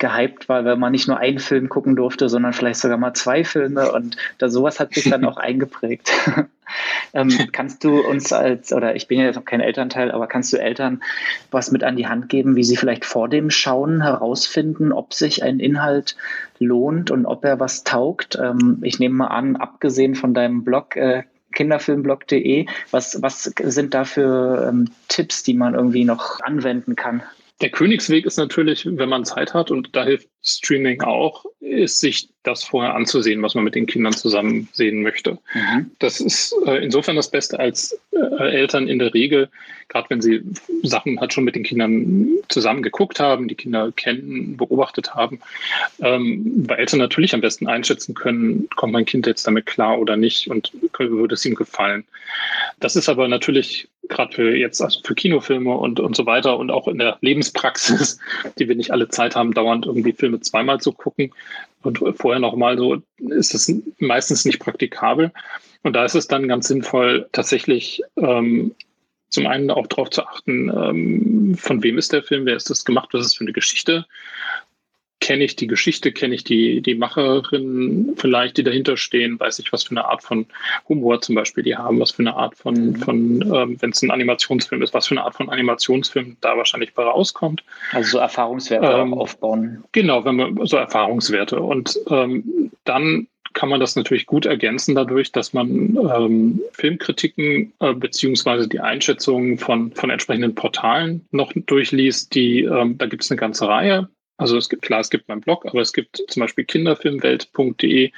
gehypt 0.00 0.48
war, 0.48 0.64
weil 0.64 0.76
man 0.76 0.90
nicht 0.90 1.06
nur 1.06 1.18
einen 1.18 1.38
Film 1.38 1.68
gucken 1.68 1.94
durfte, 1.94 2.28
sondern 2.28 2.52
vielleicht 2.52 2.80
sogar 2.80 2.98
mal 2.98 3.14
zwei 3.14 3.44
Filme 3.44 3.92
und 3.92 4.16
da 4.38 4.48
sowas 4.48 4.80
hat 4.80 4.94
sich 4.94 5.08
dann 5.08 5.24
auch 5.26 5.36
eingeprägt. 5.36 6.10
ähm, 7.12 7.30
kannst 7.52 7.84
du 7.84 8.00
uns 8.00 8.32
als, 8.32 8.72
oder 8.72 8.96
ich 8.96 9.06
bin 9.06 9.20
ja 9.20 9.26
jetzt 9.26 9.36
noch 9.36 9.44
kein 9.44 9.60
Elternteil, 9.60 10.10
aber 10.10 10.26
kannst 10.26 10.52
du 10.52 10.56
Eltern 10.56 11.02
was 11.52 11.70
mit 11.70 11.84
an 11.84 11.96
die 11.96 12.08
Hand 12.08 12.28
geben, 12.28 12.56
wie 12.56 12.64
sie 12.64 12.76
vielleicht 12.76 13.04
vor 13.04 13.28
dem 13.28 13.50
Schauen 13.50 14.02
herausfinden, 14.02 14.92
ob 14.92 15.14
sich 15.14 15.44
ein 15.44 15.60
Inhalt 15.60 16.16
lohnt 16.58 17.10
und 17.12 17.26
ob 17.26 17.44
er 17.44 17.60
was 17.60 17.84
taugt? 17.84 18.36
Ähm, 18.42 18.78
ich 18.82 18.98
nehme 18.98 19.14
mal 19.14 19.28
an, 19.28 19.56
abgesehen 19.56 20.16
von 20.16 20.34
deinem 20.34 20.64
Blog, 20.64 20.96
äh, 20.96 21.22
kinderfilmblog.de, 21.52 22.66
was, 22.90 23.20
was 23.22 23.44
sind 23.44 23.92
da 23.92 24.04
für 24.04 24.68
ähm, 24.68 24.88
Tipps, 25.08 25.42
die 25.42 25.54
man 25.54 25.74
irgendwie 25.74 26.04
noch 26.04 26.40
anwenden 26.40 26.96
kann? 26.96 27.22
Der 27.60 27.70
Königsweg 27.70 28.24
ist 28.24 28.38
natürlich, 28.38 28.86
wenn 28.86 29.08
man 29.08 29.24
Zeit 29.24 29.52
hat, 29.52 29.70
und 29.70 29.94
da 29.94 30.04
hilft 30.04 30.28
Streaming 30.42 31.02
auch, 31.02 31.44
ist 31.60 32.00
sich 32.00 32.30
das 32.42 32.64
vorher 32.64 32.94
anzusehen, 32.94 33.42
was 33.42 33.54
man 33.54 33.64
mit 33.64 33.74
den 33.74 33.86
Kindern 33.86 34.14
zusammen 34.14 34.68
sehen 34.72 35.02
möchte. 35.02 35.38
Mhm. 35.52 35.90
Das 35.98 36.20
ist 36.20 36.54
äh, 36.66 36.82
insofern 36.82 37.16
das 37.16 37.30
Beste 37.30 37.58
als 37.58 38.00
äh, 38.12 38.50
Eltern 38.50 38.88
in 38.88 38.98
der 38.98 39.12
Regel, 39.12 39.50
gerade 39.88 40.08
wenn 40.08 40.22
sie 40.22 40.42
Sachen 40.82 41.20
halt 41.20 41.34
schon 41.34 41.44
mit 41.44 41.54
den 41.54 41.62
Kindern 41.62 42.28
zusammen 42.48 42.82
geguckt 42.82 43.20
haben, 43.20 43.46
die 43.46 43.56
Kinder 43.56 43.92
kennen, 43.94 44.56
beobachtet 44.56 45.14
haben, 45.14 45.40
ähm, 46.00 46.64
weil 46.66 46.78
Eltern 46.78 46.98
natürlich 46.98 47.34
am 47.34 47.42
besten 47.42 47.66
einschätzen 47.66 48.14
können, 48.14 48.68
kommt 48.76 48.94
mein 48.94 49.04
Kind 49.04 49.26
jetzt 49.26 49.46
damit 49.46 49.66
klar 49.66 49.98
oder 49.98 50.16
nicht 50.16 50.48
und 50.48 50.72
würde 50.98 51.34
es 51.34 51.44
ihm 51.44 51.54
gefallen. 51.54 52.04
Das 52.78 52.96
ist 52.96 53.10
aber 53.10 53.28
natürlich 53.28 53.88
gerade 54.10 54.34
für 54.34 54.56
jetzt, 54.56 54.82
also 54.82 55.00
für 55.02 55.14
Kinofilme 55.14 55.72
und, 55.72 56.00
und 56.00 56.14
so 56.14 56.26
weiter 56.26 56.58
und 56.58 56.70
auch 56.70 56.88
in 56.88 56.98
der 56.98 57.18
Lebenspraxis, 57.20 58.18
die 58.58 58.68
wir 58.68 58.76
nicht 58.76 58.90
alle 58.90 59.08
Zeit 59.08 59.36
haben, 59.36 59.54
dauernd 59.54 59.86
irgendwie 59.86 60.12
Filme 60.12 60.40
zweimal 60.40 60.80
zu 60.80 60.92
gucken 60.92 61.32
und 61.82 61.98
vorher 62.16 62.40
nochmal 62.40 62.76
so, 62.76 62.98
ist 63.18 63.54
das 63.54 63.72
meistens 63.98 64.44
nicht 64.44 64.58
praktikabel. 64.58 65.32
Und 65.82 65.94
da 65.94 66.04
ist 66.04 66.14
es 66.14 66.28
dann 66.28 66.46
ganz 66.46 66.68
sinnvoll, 66.68 67.28
tatsächlich 67.32 68.02
ähm, 68.18 68.74
zum 69.30 69.46
einen 69.46 69.70
auch 69.70 69.86
darauf 69.86 70.10
zu 70.10 70.26
achten, 70.26 70.68
ähm, 70.68 71.54
von 71.56 71.82
wem 71.82 71.96
ist 71.96 72.12
der 72.12 72.22
Film, 72.22 72.44
wer 72.44 72.56
ist 72.56 72.68
das 72.68 72.84
gemacht, 72.84 73.10
was 73.12 73.20
ist 73.20 73.26
das 73.28 73.34
für 73.36 73.44
eine 73.44 73.52
Geschichte 73.52 74.04
kenne 75.20 75.44
ich 75.44 75.54
die 75.54 75.66
Geschichte, 75.66 76.12
kenne 76.12 76.34
ich 76.34 76.44
die, 76.44 76.80
die 76.80 76.94
Macherinnen 76.94 78.16
vielleicht, 78.16 78.56
die 78.56 78.64
dahinter 78.64 78.96
stehen, 78.96 79.38
weiß 79.38 79.58
ich, 79.58 79.72
was 79.72 79.84
für 79.84 79.92
eine 79.92 80.06
Art 80.06 80.22
von 80.22 80.46
Humor 80.88 81.20
zum 81.20 81.34
Beispiel 81.34 81.62
die 81.62 81.76
haben, 81.76 82.00
was 82.00 82.10
für 82.10 82.22
eine 82.22 82.34
Art 82.34 82.56
von, 82.56 82.74
mhm. 82.74 82.96
von 82.96 83.54
ähm, 83.54 83.76
wenn 83.80 83.90
es 83.90 84.02
ein 84.02 84.10
Animationsfilm 84.10 84.82
ist, 84.82 84.94
was 84.94 85.08
für 85.08 85.14
eine 85.14 85.24
Art 85.24 85.36
von 85.36 85.50
Animationsfilm 85.50 86.38
da 86.40 86.56
wahrscheinlich 86.56 86.94
bei 86.94 87.04
rauskommt. 87.04 87.62
Also 87.92 88.12
so 88.12 88.18
Erfahrungswerte 88.18 88.86
ähm, 88.86 89.14
aufbauen. 89.14 89.84
Genau, 89.92 90.24
wenn 90.24 90.36
man 90.36 90.66
so 90.66 90.76
Erfahrungswerte. 90.76 91.60
Und 91.60 91.98
ähm, 92.08 92.70
dann 92.84 93.28
kann 93.52 93.68
man 93.68 93.80
das 93.80 93.96
natürlich 93.96 94.26
gut 94.26 94.46
ergänzen 94.46 94.94
dadurch, 94.94 95.32
dass 95.32 95.52
man 95.52 95.96
ähm, 95.96 96.60
Filmkritiken 96.72 97.72
äh, 97.80 97.94
beziehungsweise 97.94 98.68
die 98.68 98.80
Einschätzungen 98.80 99.58
von, 99.58 99.92
von 99.92 100.10
entsprechenden 100.10 100.54
Portalen 100.54 101.26
noch 101.30 101.52
durchliest. 101.54 102.34
Die, 102.34 102.62
ähm, 102.62 102.96
da 102.96 103.06
gibt 103.06 103.24
es 103.24 103.30
eine 103.30 103.40
ganze 103.40 103.66
Reihe. 103.68 104.08
Also 104.40 104.56
es 104.56 104.70
gibt, 104.70 104.80
klar, 104.82 105.00
es 105.00 105.10
gibt 105.10 105.28
meinen 105.28 105.42
Blog, 105.42 105.66
aber 105.66 105.82
es 105.82 105.92
gibt 105.92 106.22
zum 106.28 106.40
Beispiel 106.40 106.64
kinderfilmwelt.de, 106.64 108.10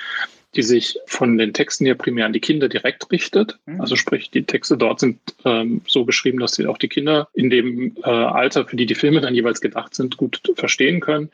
die 0.54 0.62
sich 0.62 0.98
von 1.06 1.38
den 1.38 1.52
Texten 1.52 1.86
ja 1.86 1.94
primär 1.94 2.26
an 2.26 2.32
die 2.32 2.40
Kinder 2.40 2.68
direkt 2.68 3.10
richtet. 3.10 3.58
Mhm. 3.66 3.80
Also 3.80 3.96
sprich, 3.96 4.30
die 4.30 4.44
Texte 4.44 4.76
dort 4.76 5.00
sind 5.00 5.18
ähm, 5.44 5.80
so 5.86 6.04
geschrieben, 6.04 6.38
dass 6.40 6.54
sie 6.54 6.66
auch 6.66 6.78
die 6.78 6.88
Kinder 6.88 7.28
in 7.34 7.48
dem 7.48 7.96
äh, 8.04 8.10
Alter, 8.10 8.66
für 8.66 8.76
die 8.76 8.86
die 8.86 8.94
Filme 8.94 9.20
dann 9.20 9.34
jeweils 9.34 9.60
gedacht 9.60 9.94
sind, 9.94 10.16
gut 10.16 10.40
verstehen 10.56 11.00
können. 11.00 11.30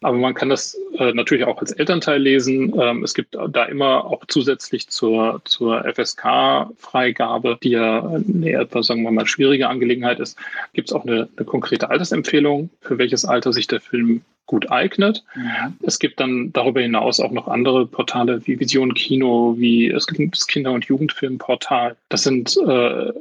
Aber 0.00 0.16
man 0.16 0.34
kann 0.34 0.48
das 0.48 0.78
äh, 0.98 1.12
natürlich 1.12 1.44
auch 1.44 1.58
als 1.58 1.72
Elternteil 1.72 2.20
lesen. 2.20 2.72
Ähm, 2.80 3.04
es 3.04 3.14
gibt 3.14 3.34
da 3.34 3.64
immer 3.64 4.06
auch 4.06 4.24
zusätzlich 4.26 4.88
zur, 4.88 5.42
zur 5.44 5.84
FSK-Freigabe, 5.84 7.58
die 7.62 7.70
ja 7.70 8.02
eine 8.06 8.52
etwas, 8.52 8.86
sagen 8.86 9.02
wir 9.02 9.10
mal, 9.10 9.26
schwierige 9.26 9.68
Angelegenheit 9.68 10.20
ist, 10.20 10.38
gibt 10.72 10.88
es 10.88 10.94
auch 10.94 11.04
eine, 11.04 11.28
eine 11.36 11.46
konkrete 11.46 11.90
Altersempfehlung, 11.90 12.70
für 12.80 12.98
welches 12.98 13.24
Alter 13.24 13.52
sich 13.52 13.66
der 13.66 13.80
Film 13.80 14.22
gut 14.52 14.70
eignet. 14.70 15.24
Mhm. 15.34 15.78
Es 15.80 15.98
gibt 15.98 16.20
dann 16.20 16.52
darüber 16.52 16.82
hinaus 16.82 17.20
auch 17.20 17.30
noch 17.30 17.48
andere 17.48 17.86
Portale 17.86 18.46
wie 18.46 18.60
Vision 18.60 18.92
Kino, 18.92 19.54
wie 19.56 19.88
es 19.88 20.06
gibt 20.06 20.36
das 20.36 20.46
Kinder- 20.46 20.72
und 20.72 20.84
Jugendfilmportal. 20.84 21.96
Das 22.10 22.24
sind 22.24 22.54
äh, 22.58 23.12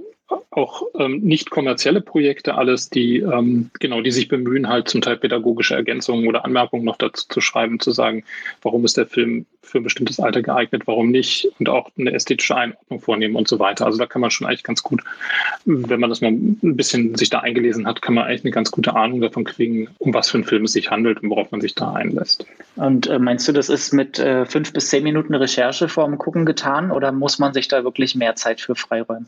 auch 0.51 0.83
ähm, 0.99 1.21
nicht 1.21 1.49
kommerzielle 1.49 2.01
Projekte 2.01 2.55
alles, 2.55 2.89
die 2.89 3.19
ähm, 3.19 3.71
genau, 3.79 4.01
die 4.01 4.11
sich 4.11 4.27
bemühen, 4.27 4.67
halt 4.67 4.89
zum 4.89 5.01
Teil 5.01 5.17
pädagogische 5.17 5.75
Ergänzungen 5.75 6.27
oder 6.27 6.43
Anmerkungen 6.43 6.83
noch 6.83 6.97
dazu 6.97 7.25
zu 7.29 7.41
schreiben, 7.41 7.79
zu 7.79 7.91
sagen, 7.91 8.23
warum 8.61 8.83
ist 8.83 8.97
der 8.97 9.07
Film 9.07 9.45
für 9.63 9.77
ein 9.77 9.83
bestimmtes 9.83 10.19
Alter 10.19 10.41
geeignet, 10.41 10.83
warum 10.85 11.11
nicht 11.11 11.49
und 11.59 11.69
auch 11.69 11.89
eine 11.97 12.11
ästhetische 12.13 12.55
Einordnung 12.55 12.99
vornehmen 12.99 13.35
und 13.35 13.47
so 13.47 13.59
weiter. 13.59 13.85
Also 13.85 13.97
da 13.97 14.05
kann 14.05 14.21
man 14.21 14.31
schon 14.31 14.47
eigentlich 14.47 14.63
ganz 14.63 14.83
gut, 14.83 15.01
wenn 15.65 15.99
man 15.99 16.09
das 16.09 16.19
mal 16.19 16.31
ein 16.31 16.75
bisschen 16.75 17.15
sich 17.15 17.29
da 17.29 17.39
eingelesen 17.39 17.87
hat, 17.87 18.01
kann 18.01 18.15
man 18.15 18.25
eigentlich 18.25 18.43
eine 18.43 18.51
ganz 18.51 18.71
gute 18.71 18.95
Ahnung 18.95 19.21
davon 19.21 19.45
kriegen, 19.45 19.87
um 19.99 20.13
was 20.13 20.29
für 20.29 20.37
einen 20.37 20.43
Film 20.43 20.65
es 20.65 20.73
sich 20.73 20.91
handelt 20.91 21.23
und 21.23 21.29
worauf 21.29 21.51
man 21.51 21.61
sich 21.61 21.75
da 21.75 21.93
einlässt. 21.93 22.45
Und 22.75 23.07
äh, 23.07 23.19
meinst 23.19 23.47
du, 23.47 23.53
das 23.53 23.69
ist 23.69 23.93
mit 23.93 24.19
äh, 24.19 24.45
fünf 24.45 24.73
bis 24.73 24.89
zehn 24.89 25.03
Minuten 25.03 25.35
Recherche 25.35 25.87
vorm 25.87 26.17
Gucken 26.17 26.45
getan 26.45 26.91
oder 26.91 27.11
muss 27.11 27.39
man 27.39 27.53
sich 27.53 27.67
da 27.67 27.83
wirklich 27.83 28.15
mehr 28.15 28.35
Zeit 28.35 28.59
für 28.59 28.75
freiräumen? 28.75 29.27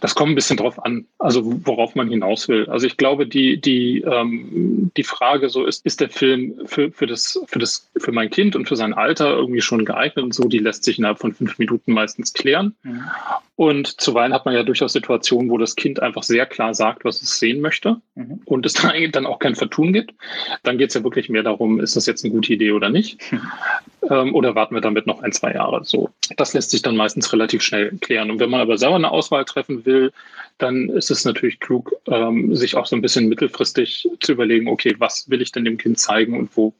Das 0.00 0.14
kommt 0.14 0.32
ein 0.32 0.34
bisschen 0.34 0.56
drauf 0.56 0.84
an, 0.84 1.06
also 1.18 1.42
worauf 1.64 1.94
man 1.94 2.08
hinaus 2.08 2.48
will. 2.48 2.68
Also 2.68 2.86
ich 2.86 2.96
glaube, 2.96 3.26
die, 3.26 3.60
die, 3.60 4.00
ähm, 4.00 4.90
die 4.96 5.04
Frage 5.04 5.48
so 5.48 5.64
ist, 5.64 5.86
ist 5.86 6.00
der 6.00 6.10
Film 6.10 6.60
für, 6.66 6.90
für, 6.90 7.06
das, 7.06 7.40
für, 7.46 7.58
das, 7.58 7.88
für 7.96 8.12
mein 8.12 8.30
Kind 8.30 8.56
und 8.56 8.66
für 8.66 8.76
sein 8.76 8.94
Alter 8.94 9.36
irgendwie 9.36 9.60
schon 9.60 9.84
geeignet 9.84 10.24
und 10.24 10.34
so, 10.34 10.48
die 10.48 10.58
lässt 10.58 10.84
sich 10.84 10.98
innerhalb 10.98 11.18
von 11.18 11.32
fünf 11.32 11.58
Minuten 11.58 11.92
meistens 11.92 12.32
klären. 12.32 12.74
Mhm. 12.82 13.04
Und 13.54 14.00
zuweilen 14.00 14.34
hat 14.34 14.44
man 14.44 14.54
ja 14.54 14.64
durchaus 14.64 14.92
Situationen, 14.92 15.50
wo 15.50 15.56
das 15.56 15.76
Kind 15.76 16.02
einfach 16.02 16.24
sehr 16.24 16.46
klar 16.46 16.74
sagt, 16.74 17.04
was 17.04 17.22
es 17.22 17.38
sehen 17.38 17.60
möchte 17.60 18.00
mhm. 18.14 18.40
und 18.44 18.66
es 18.66 18.74
dann, 18.74 19.26
auch 19.26 19.38
kein 19.38 19.54
Vertun 19.54 19.92
gibt. 19.92 20.14
Dann 20.64 20.78
geht 20.78 20.88
es 20.88 20.94
ja 20.94 21.04
wirklich 21.04 21.28
mehr 21.28 21.42
darum, 21.42 21.80
ist 21.80 21.96
das 21.96 22.06
jetzt 22.06 22.24
eine 22.24 22.34
gute 22.34 22.52
Idee 22.52 22.72
oder 22.72 22.90
nicht? 22.90 23.32
Mhm. 23.32 23.40
Ähm, 24.08 24.34
oder 24.34 24.54
warten 24.54 24.74
wir 24.74 24.80
damit 24.80 25.06
noch 25.06 25.22
ein, 25.22 25.32
zwei 25.32 25.52
Jahre? 25.52 25.84
So, 25.84 26.10
das 26.36 26.54
lässt 26.54 26.70
sich 26.70 26.82
dann 26.82 26.96
meistens 26.96 27.32
relativ 27.32 27.62
schnell 27.62 27.96
klären. 28.00 28.30
Und 28.30 28.40
wenn 28.40 28.50
man 28.50 28.60
aber 28.60 28.78
selber 28.78 28.96
eine 28.96 29.10
Auswahl 29.10 29.44
treffen 29.44 29.84
will, 29.84 30.12
dann 30.58 30.88
ist 30.90 31.10
es 31.10 31.24
natürlich 31.24 31.60
klug, 31.60 31.92
ähm, 32.06 32.54
sich 32.54 32.76
auch 32.76 32.86
so 32.86 32.96
ein 32.96 33.02
bisschen 33.02 33.28
mittelfristig 33.28 34.08
zu 34.20 34.32
überlegen, 34.32 34.68
okay, 34.68 34.94
was 34.98 35.28
will 35.28 35.42
ich 35.42 35.52
denn 35.52 35.64
dem 35.64 35.78
Kind 35.78 35.98
zeigen 35.98 36.38
und 36.38 36.56
wo 36.56 36.72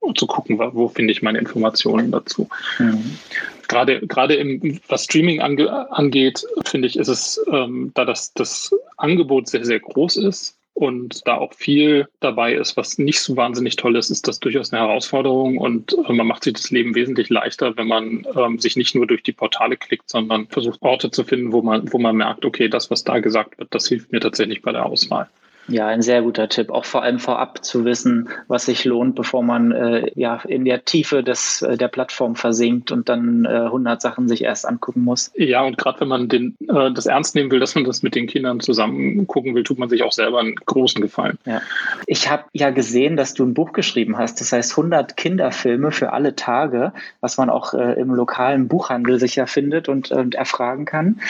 und 0.00 0.18
zu 0.18 0.26
gucken, 0.26 0.58
wo 0.58 0.88
finde 0.88 1.12
ich 1.12 1.22
meine 1.22 1.38
Informationen 1.38 2.12
dazu. 2.12 2.48
Mhm. 2.78 3.18
Gerade, 3.68 4.06
gerade 4.06 4.34
im, 4.34 4.78
was 4.86 5.04
Streaming 5.04 5.40
ange, 5.40 5.90
angeht, 5.90 6.44
finde 6.66 6.88
ich, 6.88 6.98
ist 6.98 7.08
es, 7.08 7.42
ähm, 7.50 7.90
da 7.94 8.04
das, 8.04 8.34
das 8.34 8.70
Angebot 8.98 9.48
sehr, 9.48 9.64
sehr 9.64 9.80
groß 9.80 10.18
ist 10.18 10.58
und 10.74 11.26
da 11.26 11.36
auch 11.36 11.54
viel 11.54 12.08
dabei 12.20 12.54
ist, 12.54 12.76
was 12.76 12.98
nicht 12.98 13.20
so 13.20 13.36
wahnsinnig 13.36 13.76
toll 13.76 13.96
ist, 13.96 14.10
ist 14.10 14.26
das 14.26 14.40
durchaus 14.40 14.72
eine 14.72 14.82
Herausforderung 14.82 15.58
und 15.58 15.96
äh, 16.06 16.12
man 16.12 16.26
macht 16.26 16.44
sich 16.44 16.54
das 16.54 16.70
Leben 16.70 16.94
wesentlich 16.94 17.30
leichter, 17.30 17.76
wenn 17.76 17.86
man 17.86 18.26
ähm, 18.36 18.58
sich 18.58 18.76
nicht 18.76 18.94
nur 18.94 19.06
durch 19.06 19.22
die 19.22 19.32
Portale 19.32 19.76
klickt, 19.76 20.10
sondern 20.10 20.48
versucht 20.48 20.82
Orte 20.82 21.10
zu 21.10 21.24
finden, 21.24 21.52
wo 21.52 21.62
man, 21.62 21.92
wo 21.92 21.98
man 21.98 22.16
merkt, 22.16 22.44
okay, 22.44 22.68
das, 22.68 22.90
was 22.90 23.04
da 23.04 23.20
gesagt 23.20 23.58
wird, 23.58 23.72
das 23.74 23.88
hilft 23.88 24.12
mir 24.12 24.20
tatsächlich 24.20 24.62
bei 24.62 24.72
der 24.72 24.86
Auswahl. 24.86 25.28
Ja, 25.68 25.86
ein 25.86 26.02
sehr 26.02 26.22
guter 26.22 26.48
Tipp. 26.48 26.70
Auch 26.70 26.84
vor 26.84 27.02
allem 27.02 27.18
vorab 27.18 27.64
zu 27.64 27.84
wissen, 27.84 28.28
was 28.48 28.66
sich 28.66 28.84
lohnt, 28.84 29.14
bevor 29.14 29.42
man 29.42 29.72
äh, 29.72 30.10
ja 30.14 30.40
in 30.46 30.64
der 30.64 30.84
Tiefe 30.84 31.22
des, 31.22 31.62
äh, 31.62 31.76
der 31.76 31.88
Plattform 31.88 32.36
versinkt 32.36 32.92
und 32.92 33.08
dann 33.08 33.44
äh, 33.44 33.48
100 33.48 34.00
Sachen 34.00 34.28
sich 34.28 34.44
erst 34.44 34.66
angucken 34.66 35.02
muss. 35.02 35.32
Ja, 35.34 35.62
und 35.62 35.78
gerade 35.78 36.00
wenn 36.00 36.08
man 36.08 36.28
den, 36.28 36.56
äh, 36.68 36.92
das 36.92 37.06
ernst 37.06 37.34
nehmen 37.34 37.50
will, 37.50 37.60
dass 37.60 37.74
man 37.74 37.84
das 37.84 38.02
mit 38.02 38.14
den 38.14 38.26
Kindern 38.26 38.60
zusammen 38.60 39.26
gucken 39.26 39.54
will, 39.54 39.62
tut 39.62 39.78
man 39.78 39.88
sich 39.88 40.02
auch 40.02 40.12
selber 40.12 40.40
einen 40.40 40.54
großen 40.54 41.00
Gefallen. 41.00 41.38
Ja. 41.46 41.62
Ich 42.06 42.30
habe 42.30 42.44
ja 42.52 42.70
gesehen, 42.70 43.16
dass 43.16 43.34
du 43.34 43.44
ein 43.44 43.54
Buch 43.54 43.72
geschrieben 43.72 44.18
hast. 44.18 44.40
Das 44.40 44.52
heißt 44.52 44.72
100 44.72 45.16
Kinderfilme 45.16 45.92
für 45.92 46.12
alle 46.12 46.36
Tage, 46.36 46.92
was 47.20 47.38
man 47.38 47.48
auch 47.48 47.74
äh, 47.74 47.98
im 48.00 48.14
lokalen 48.14 48.68
Buchhandel 48.68 49.18
sicher 49.18 49.46
findet 49.46 49.88
und, 49.88 50.10
und 50.10 50.34
erfragen 50.34 50.84
kann. 50.84 51.20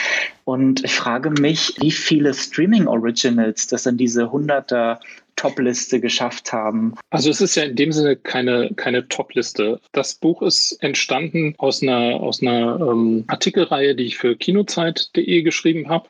Und 0.45 0.83
ich 0.83 0.93
frage 0.93 1.31
mich, 1.31 1.75
wie 1.79 1.89
viele 1.89 2.33
Streaming-Originals 2.33 3.65
das 3.65 3.87
in 3.87 3.97
diese 3.97 4.24
100er 4.25 4.99
Top-Liste 5.35 5.99
geschafft 5.99 6.53
haben. 6.53 6.95
Also 7.09 7.29
es 7.29 7.41
ist 7.41 7.55
ja 7.55 7.63
in 7.63 7.75
dem 7.75 7.91
Sinne 7.91 8.15
keine, 8.15 8.71
keine 8.75 9.07
Top-Liste. 9.07 9.81
Das 9.91 10.15
Buch 10.15 10.41
ist 10.41 10.77
entstanden 10.81 11.55
aus 11.57 11.83
einer, 11.83 12.21
aus 12.21 12.41
einer 12.41 12.79
ähm, 12.79 13.25
Artikelreihe, 13.27 13.95
die 13.95 14.05
ich 14.05 14.17
für 14.17 14.35
kinozeit.de 14.35 15.41
geschrieben 15.41 15.89
habe 15.89 16.09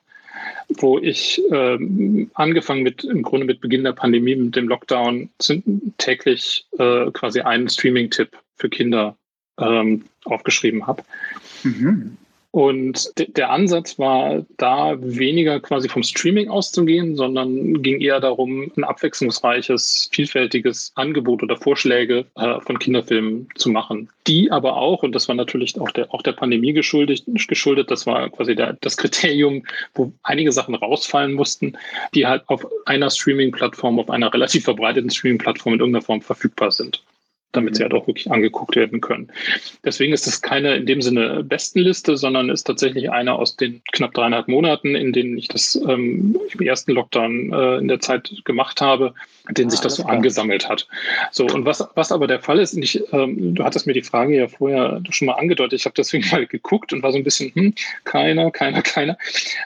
wo 0.78 0.97
ich 0.99 1.41
ähm, 1.51 2.30
angefangen 2.34 2.84
mit 2.84 3.04
im 3.04 3.21
Grunde 3.21 3.45
mit 3.45 3.62
Beginn 3.62 3.84
der 3.84 3.93
Pandemie, 3.93 4.36
mit 4.36 4.56
dem 4.56 4.67
Lockdown, 4.67 5.30
täglich 5.97 6.65
äh, 6.78 7.12
quasi 7.12 7.41
einen 7.41 7.69
Streaming-Tipp 7.69 8.38
für 8.56 8.69
Kinder 8.69 9.15
ähm, 9.60 10.06
aufgeschrieben 10.25 10.88
habe. 10.88 11.04
Mhm. 11.63 12.17
Und 12.55 13.11
der 13.35 13.49
Ansatz 13.49 13.99
war 13.99 14.45
da 14.55 14.95
weniger 15.01 15.59
quasi 15.59 15.89
vom 15.89 16.03
Streaming 16.03 16.49
auszugehen, 16.49 17.17
sondern 17.17 17.81
ging 17.81 17.99
eher 17.99 18.21
darum, 18.21 18.71
ein 18.77 18.85
abwechslungsreiches, 18.85 20.09
vielfältiges 20.13 20.93
Angebot 20.95 21.43
oder 21.43 21.57
Vorschläge 21.57 22.23
äh, 22.35 22.61
von 22.61 22.79
Kinderfilmen 22.79 23.49
zu 23.55 23.69
machen. 23.69 24.07
Die 24.25 24.53
aber 24.53 24.77
auch, 24.77 25.03
und 25.03 25.13
das 25.13 25.27
war 25.27 25.35
natürlich 25.35 25.77
auch 25.81 25.91
der, 25.91 26.13
auch 26.13 26.21
der 26.21 26.31
Pandemie 26.31 26.71
geschuldet, 26.71 27.23
geschuldet, 27.27 27.91
das 27.91 28.07
war 28.07 28.29
quasi 28.29 28.55
der, 28.55 28.77
das 28.79 28.95
Kriterium, 28.95 29.65
wo 29.93 30.13
einige 30.23 30.53
Sachen 30.53 30.75
rausfallen 30.75 31.33
mussten, 31.33 31.77
die 32.13 32.25
halt 32.25 32.43
auf 32.47 32.65
einer 32.85 33.09
Streaming-Plattform, 33.09 33.99
auf 33.99 34.09
einer 34.09 34.33
relativ 34.33 34.63
verbreiteten 34.63 35.09
Streaming-Plattform 35.09 35.73
in 35.73 35.79
irgendeiner 35.81 36.05
Form 36.05 36.21
verfügbar 36.21 36.71
sind. 36.71 37.03
Damit 37.55 37.73
mhm. 37.73 37.75
sie 37.75 37.83
halt 37.83 37.93
auch 37.93 38.07
wirklich 38.07 38.31
angeguckt 38.31 38.75
werden 38.75 39.01
können. 39.01 39.29
Deswegen 39.83 40.13
ist 40.13 40.27
es 40.27 40.41
keine 40.41 40.75
in 40.75 40.85
dem 40.85 41.01
Sinne 41.01 41.43
Bestenliste, 41.43 42.17
sondern 42.17 42.49
ist 42.49 42.63
tatsächlich 42.63 43.11
eine 43.11 43.33
aus 43.33 43.55
den 43.55 43.81
knapp 43.91 44.13
dreieinhalb 44.13 44.47
Monaten, 44.47 44.95
in 44.95 45.13
denen 45.13 45.37
ich 45.37 45.47
das 45.47 45.75
ähm, 45.87 46.37
im 46.51 46.65
ersten 46.65 46.91
Lockdown 46.91 47.53
äh, 47.53 47.77
in 47.77 47.87
der 47.87 47.99
Zeit 47.99 48.31
gemacht 48.45 48.81
habe, 48.81 49.13
den 49.51 49.67
ah, 49.67 49.69
sich 49.69 49.79
das 49.79 49.95
so 49.95 50.03
klar. 50.03 50.15
angesammelt 50.15 50.67
hat. 50.67 50.87
So, 51.31 51.45
und 51.45 51.65
was, 51.65 51.87
was 51.95 52.11
aber 52.11 52.27
der 52.27 52.39
Fall 52.39 52.59
ist, 52.59 52.73
und 52.73 52.83
ich, 52.83 53.01
ähm, 53.13 53.55
du 53.55 53.63
hattest 53.63 53.87
mir 53.87 53.93
die 53.93 54.01
Frage 54.01 54.35
ja 54.35 54.47
vorher 54.47 55.01
schon 55.09 55.27
mal 55.27 55.33
angedeutet, 55.33 55.79
ich 55.79 55.85
habe 55.85 55.95
deswegen 55.95 56.27
mal 56.31 56.45
geguckt 56.45 56.93
und 56.93 57.03
war 57.03 57.11
so 57.11 57.17
ein 57.17 57.23
bisschen, 57.23 57.51
hm, 57.53 57.73
keiner, 58.03 58.51
keiner, 58.51 58.81
keiner, 58.81 59.17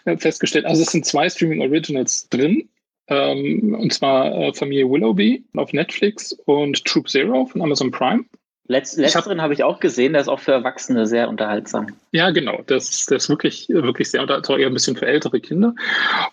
äh, 0.06 0.18
festgestellt. 0.18 0.66
Also 0.66 0.82
es 0.82 0.92
sind 0.92 1.06
zwei 1.06 1.30
Streaming 1.30 1.62
Originals 1.62 2.28
drin. 2.30 2.68
Ähm, 3.10 3.76
und 3.80 3.92
zwar 3.92 4.34
äh, 4.34 4.54
Familie 4.54 4.90
Willoughby 4.90 5.44
auf 5.56 5.74
Netflix 5.74 6.34
und 6.46 6.86
Troop 6.86 7.10
Zero 7.10 7.46
von 7.46 7.62
Amazon 7.62 7.92
Prime. 7.92 8.26
Letz, 8.70 8.96
letzteren 8.98 9.42
habe 9.42 9.56
ich 9.56 9.64
auch 9.64 9.80
gesehen, 9.80 10.14
der 10.14 10.22
ist 10.22 10.28
auch 10.28 10.40
für 10.40 10.52
Erwachsene 10.52 11.08
sehr 11.08 11.28
unterhaltsam. 11.28 11.88
Ja, 12.12 12.30
genau. 12.30 12.62
Das, 12.68 13.08
das 13.08 13.24
ist 13.24 13.30
wirklich, 13.30 13.68
wirklich 13.68 14.12
sehr 14.12 14.22
unterhaltsam, 14.22 14.60
eher 14.60 14.68
ein 14.68 14.74
bisschen 14.76 14.96
für 14.96 15.08
ältere 15.08 15.40
Kinder. 15.40 15.74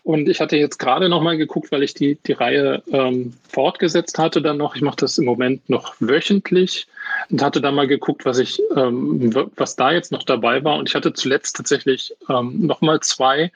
Und 0.03 0.29
ich 0.29 0.39
hatte 0.39 0.59
jetzt 0.59 0.77
gerade 0.77 1.09
nochmal 1.09 1.39
geguckt, 1.39 1.73
weil 1.73 1.83
ich 1.83 1.95
die, 1.95 2.17
die 2.27 2.33
Reihe 2.33 2.83
ähm, 2.93 3.33
fortgesetzt 3.49 4.19
hatte 4.19 4.43
dann 4.43 4.59
noch. 4.59 4.77
Ich 4.77 4.83
mache 4.83 4.97
das 4.97 5.17
im 5.17 5.25
Moment 5.25 5.71
noch 5.71 5.95
wöchentlich 5.99 6.87
und 7.31 7.43
hatte 7.43 7.63
da 7.63 7.73
mal 7.73 7.87
geguckt, 7.87 8.27
was 8.27 8.37
ich, 8.39 8.61
ähm, 8.77 9.33
was 9.57 9.77
da 9.77 9.93
jetzt 9.93 10.13
noch 10.13 10.23
dabei 10.23 10.63
war. 10.63 10.77
Und 10.77 10.91
ich 10.91 10.95
hatte 10.95 11.15
zuletzt 11.15 11.57
tatsächlich 11.57 12.15
ähm, 12.29 12.67
nochmal 12.67 13.01
zwei. 13.01 13.51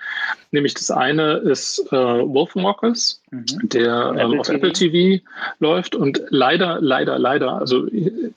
Nämlich 0.53 0.73
das 0.73 0.91
eine 0.91 1.35
ist 1.35 1.81
äh, 1.93 1.97
Wolfwalkers. 1.97 3.20
Der 3.33 4.15
ähm, 4.19 4.41
auf 4.41 4.47
TV. 4.47 4.57
Apple 4.57 4.73
TV 4.73 5.25
läuft. 5.61 5.95
Und 5.95 6.23
leider, 6.31 6.79
leider, 6.81 7.19
leider, 7.19 7.53
also 7.55 7.87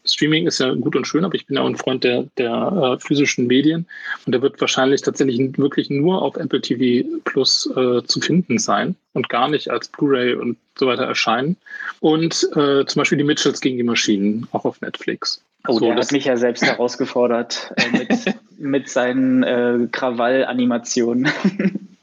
Streaming 0.06 0.48
ist 0.48 0.60
ja 0.60 0.74
gut 0.74 0.96
und 0.96 1.08
schön, 1.08 1.26
aber 1.26 1.36
ich 1.36 1.48
bin 1.48 1.58
ja 1.58 1.64
auch 1.64 1.68
ein 1.68 1.78
Freund 1.78 2.04
der, 2.04 2.26
der 2.38 2.98
äh, 2.98 3.00
physischen 3.00 3.48
Medien. 3.48 3.88
Und 4.26 4.34
der 4.34 4.42
wird 4.42 4.62
wahrscheinlich 4.62 5.02
tatsächlich 5.02 5.58
wirklich 5.58 5.90
nur 5.90 6.22
auf 6.22 6.38
Apple 6.38 6.62
TV 6.62 7.08
Plus 7.26 7.70
äh, 7.76 8.04
zu 8.04 8.22
finden 8.22 8.60
sein 8.60 8.96
und 9.14 9.30
gar 9.30 9.50
nicht 9.50 9.70
als 9.70 9.88
Blu-ray 9.88 10.36
und 10.36 10.58
so 10.78 10.88
weiter 10.88 11.04
erscheinen. 11.04 11.58
Und 12.00 12.48
äh, 12.56 12.86
zum 12.86 13.00
Beispiel 13.00 13.18
die 13.18 13.24
Mitchells 13.24 13.62
gegen 13.62 13.78
die 13.78 13.84
Maschinen, 13.84 14.48
auch 14.52 14.66
auf 14.66 14.82
Netflix. 14.82 15.44
Oh, 15.68 15.80
so, 15.80 15.86
der 15.86 15.96
hat 15.96 16.12
mich 16.12 16.26
ja 16.26 16.36
selbst 16.36 16.64
herausgefordert 16.64 17.74
äh, 17.78 17.98
mit, 17.98 18.36
mit 18.58 18.90
seinen 18.90 19.44
äh, 19.44 19.88
Krawall-Animationen. 19.92 21.30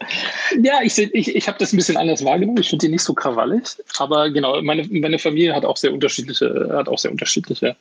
Ja, 0.62 0.80
ich, 0.82 0.98
ich, 0.98 1.34
ich 1.34 1.48
habe 1.48 1.58
das 1.58 1.72
ein 1.72 1.76
bisschen 1.76 1.96
anders 1.96 2.24
wahrgenommen. 2.24 2.60
Ich 2.60 2.70
finde 2.70 2.86
die 2.86 2.92
nicht 2.92 3.02
so 3.02 3.14
krawallig. 3.14 3.62
Aber 3.98 4.30
genau, 4.30 4.60
meine, 4.62 4.86
meine 4.90 5.18
Familie 5.18 5.54
hat 5.54 5.64
auch 5.64 5.76
sehr 5.76 5.92
unterschiedliche, 5.92 6.70
hat 6.72 6.88
auch 6.88 6.98
sehr 6.98 7.10
unterschiedliche 7.10 7.76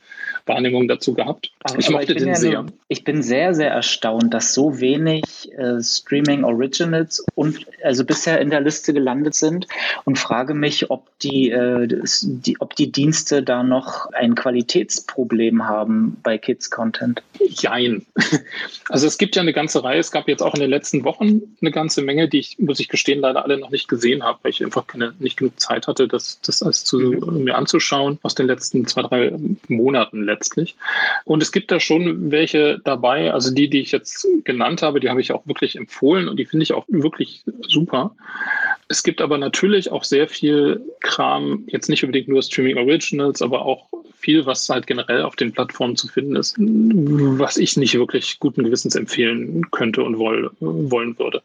Wahrnehmungen 0.46 0.88
dazu 0.88 1.14
gehabt. 1.14 1.50
ich 1.78 1.86
aber 1.86 1.98
mochte 1.98 2.12
ich 2.12 2.18
den 2.18 2.28
ja 2.28 2.34
sehr. 2.34 2.62
So, 2.62 2.72
ich 2.88 3.04
bin 3.04 3.22
sehr, 3.22 3.54
sehr 3.54 3.70
erstaunt, 3.70 4.32
dass 4.34 4.54
so 4.54 4.80
wenig 4.80 5.24
äh, 5.56 5.82
Streaming 5.82 6.44
Originals 6.44 7.24
und 7.34 7.66
also 7.82 8.04
bisher 8.04 8.40
in 8.40 8.50
der 8.50 8.60
Liste 8.60 8.92
gelandet 8.92 9.34
sind 9.34 9.66
und 10.04 10.18
frage 10.18 10.54
mich, 10.54 10.90
ob 10.90 11.06
die, 11.20 11.50
äh, 11.50 11.86
die, 11.86 12.60
ob 12.60 12.76
die 12.76 12.90
Dienste 12.90 13.42
da 13.42 13.62
noch 13.62 14.06
ein 14.12 14.34
Qualitätsproblem 14.34 15.66
haben 15.66 16.16
bei 16.22 16.38
Kids 16.38 16.70
Content. 16.70 17.22
Jein. 17.38 18.06
Also 18.88 19.06
es 19.06 19.18
gibt 19.18 19.36
ja 19.36 19.42
eine 19.42 19.52
ganze 19.52 19.84
Reihe. 19.84 20.00
Es 20.00 20.10
gab 20.10 20.26
jetzt 20.26 20.42
auch 20.42 20.54
in 20.54 20.60
den 20.60 20.70
letzten 20.70 21.04
Wochen 21.04 21.42
eine 21.60 21.70
ganze 21.70 22.02
Menge, 22.02 22.28
die 22.28 22.40
ich 22.40 22.58
muss 22.60 22.80
ich 22.80 22.88
gestehen, 22.88 23.20
leider 23.20 23.44
alle 23.44 23.58
noch 23.58 23.70
nicht 23.70 23.88
gesehen 23.88 24.22
habe, 24.22 24.38
weil 24.42 24.50
ich 24.50 24.62
einfach 24.64 24.86
keine, 24.86 25.14
nicht 25.18 25.36
genug 25.36 25.58
Zeit 25.58 25.86
hatte, 25.86 26.08
das, 26.08 26.40
das 26.42 26.62
alles 26.62 26.84
zu, 26.84 26.98
mhm. 26.98 27.44
mir 27.44 27.56
anzuschauen, 27.56 28.18
aus 28.22 28.34
den 28.34 28.46
letzten 28.46 28.86
zwei, 28.86 29.02
drei 29.02 29.32
Monaten 29.68 30.24
letztlich. 30.24 30.76
Und 31.24 31.42
es 31.42 31.52
gibt 31.52 31.70
da 31.70 31.80
schon 31.80 32.30
welche 32.30 32.80
dabei, 32.84 33.32
also 33.32 33.52
die, 33.52 33.68
die 33.68 33.80
ich 33.80 33.92
jetzt 33.92 34.26
genannt 34.44 34.82
habe, 34.82 35.00
die 35.00 35.08
habe 35.08 35.20
ich 35.20 35.32
auch 35.32 35.46
wirklich 35.46 35.76
empfohlen 35.76 36.28
und 36.28 36.38
die 36.38 36.46
finde 36.46 36.64
ich 36.64 36.72
auch 36.72 36.84
wirklich 36.88 37.42
super. 37.66 38.14
Es 38.88 39.02
gibt 39.02 39.20
aber 39.20 39.38
natürlich 39.38 39.92
auch 39.92 40.04
sehr 40.04 40.28
viel 40.28 40.82
Kram, 41.00 41.64
jetzt 41.68 41.88
nicht 41.88 42.02
unbedingt 42.02 42.28
nur 42.28 42.42
Streaming 42.42 42.76
Originals, 42.76 43.40
aber 43.40 43.64
auch 43.64 43.86
viel, 44.20 44.46
was 44.46 44.68
halt 44.68 44.86
generell 44.86 45.22
auf 45.22 45.36
den 45.36 45.52
Plattformen 45.52 45.96
zu 45.96 46.06
finden 46.08 46.36
ist, 46.36 46.56
was 46.58 47.56
ich 47.56 47.76
nicht 47.76 47.94
wirklich 47.94 48.38
guten 48.38 48.64
Gewissens 48.64 48.94
empfehlen 48.94 49.70
könnte 49.70 50.02
und 50.02 50.18
woll, 50.18 50.50
wollen 50.60 51.18
würde. 51.18 51.42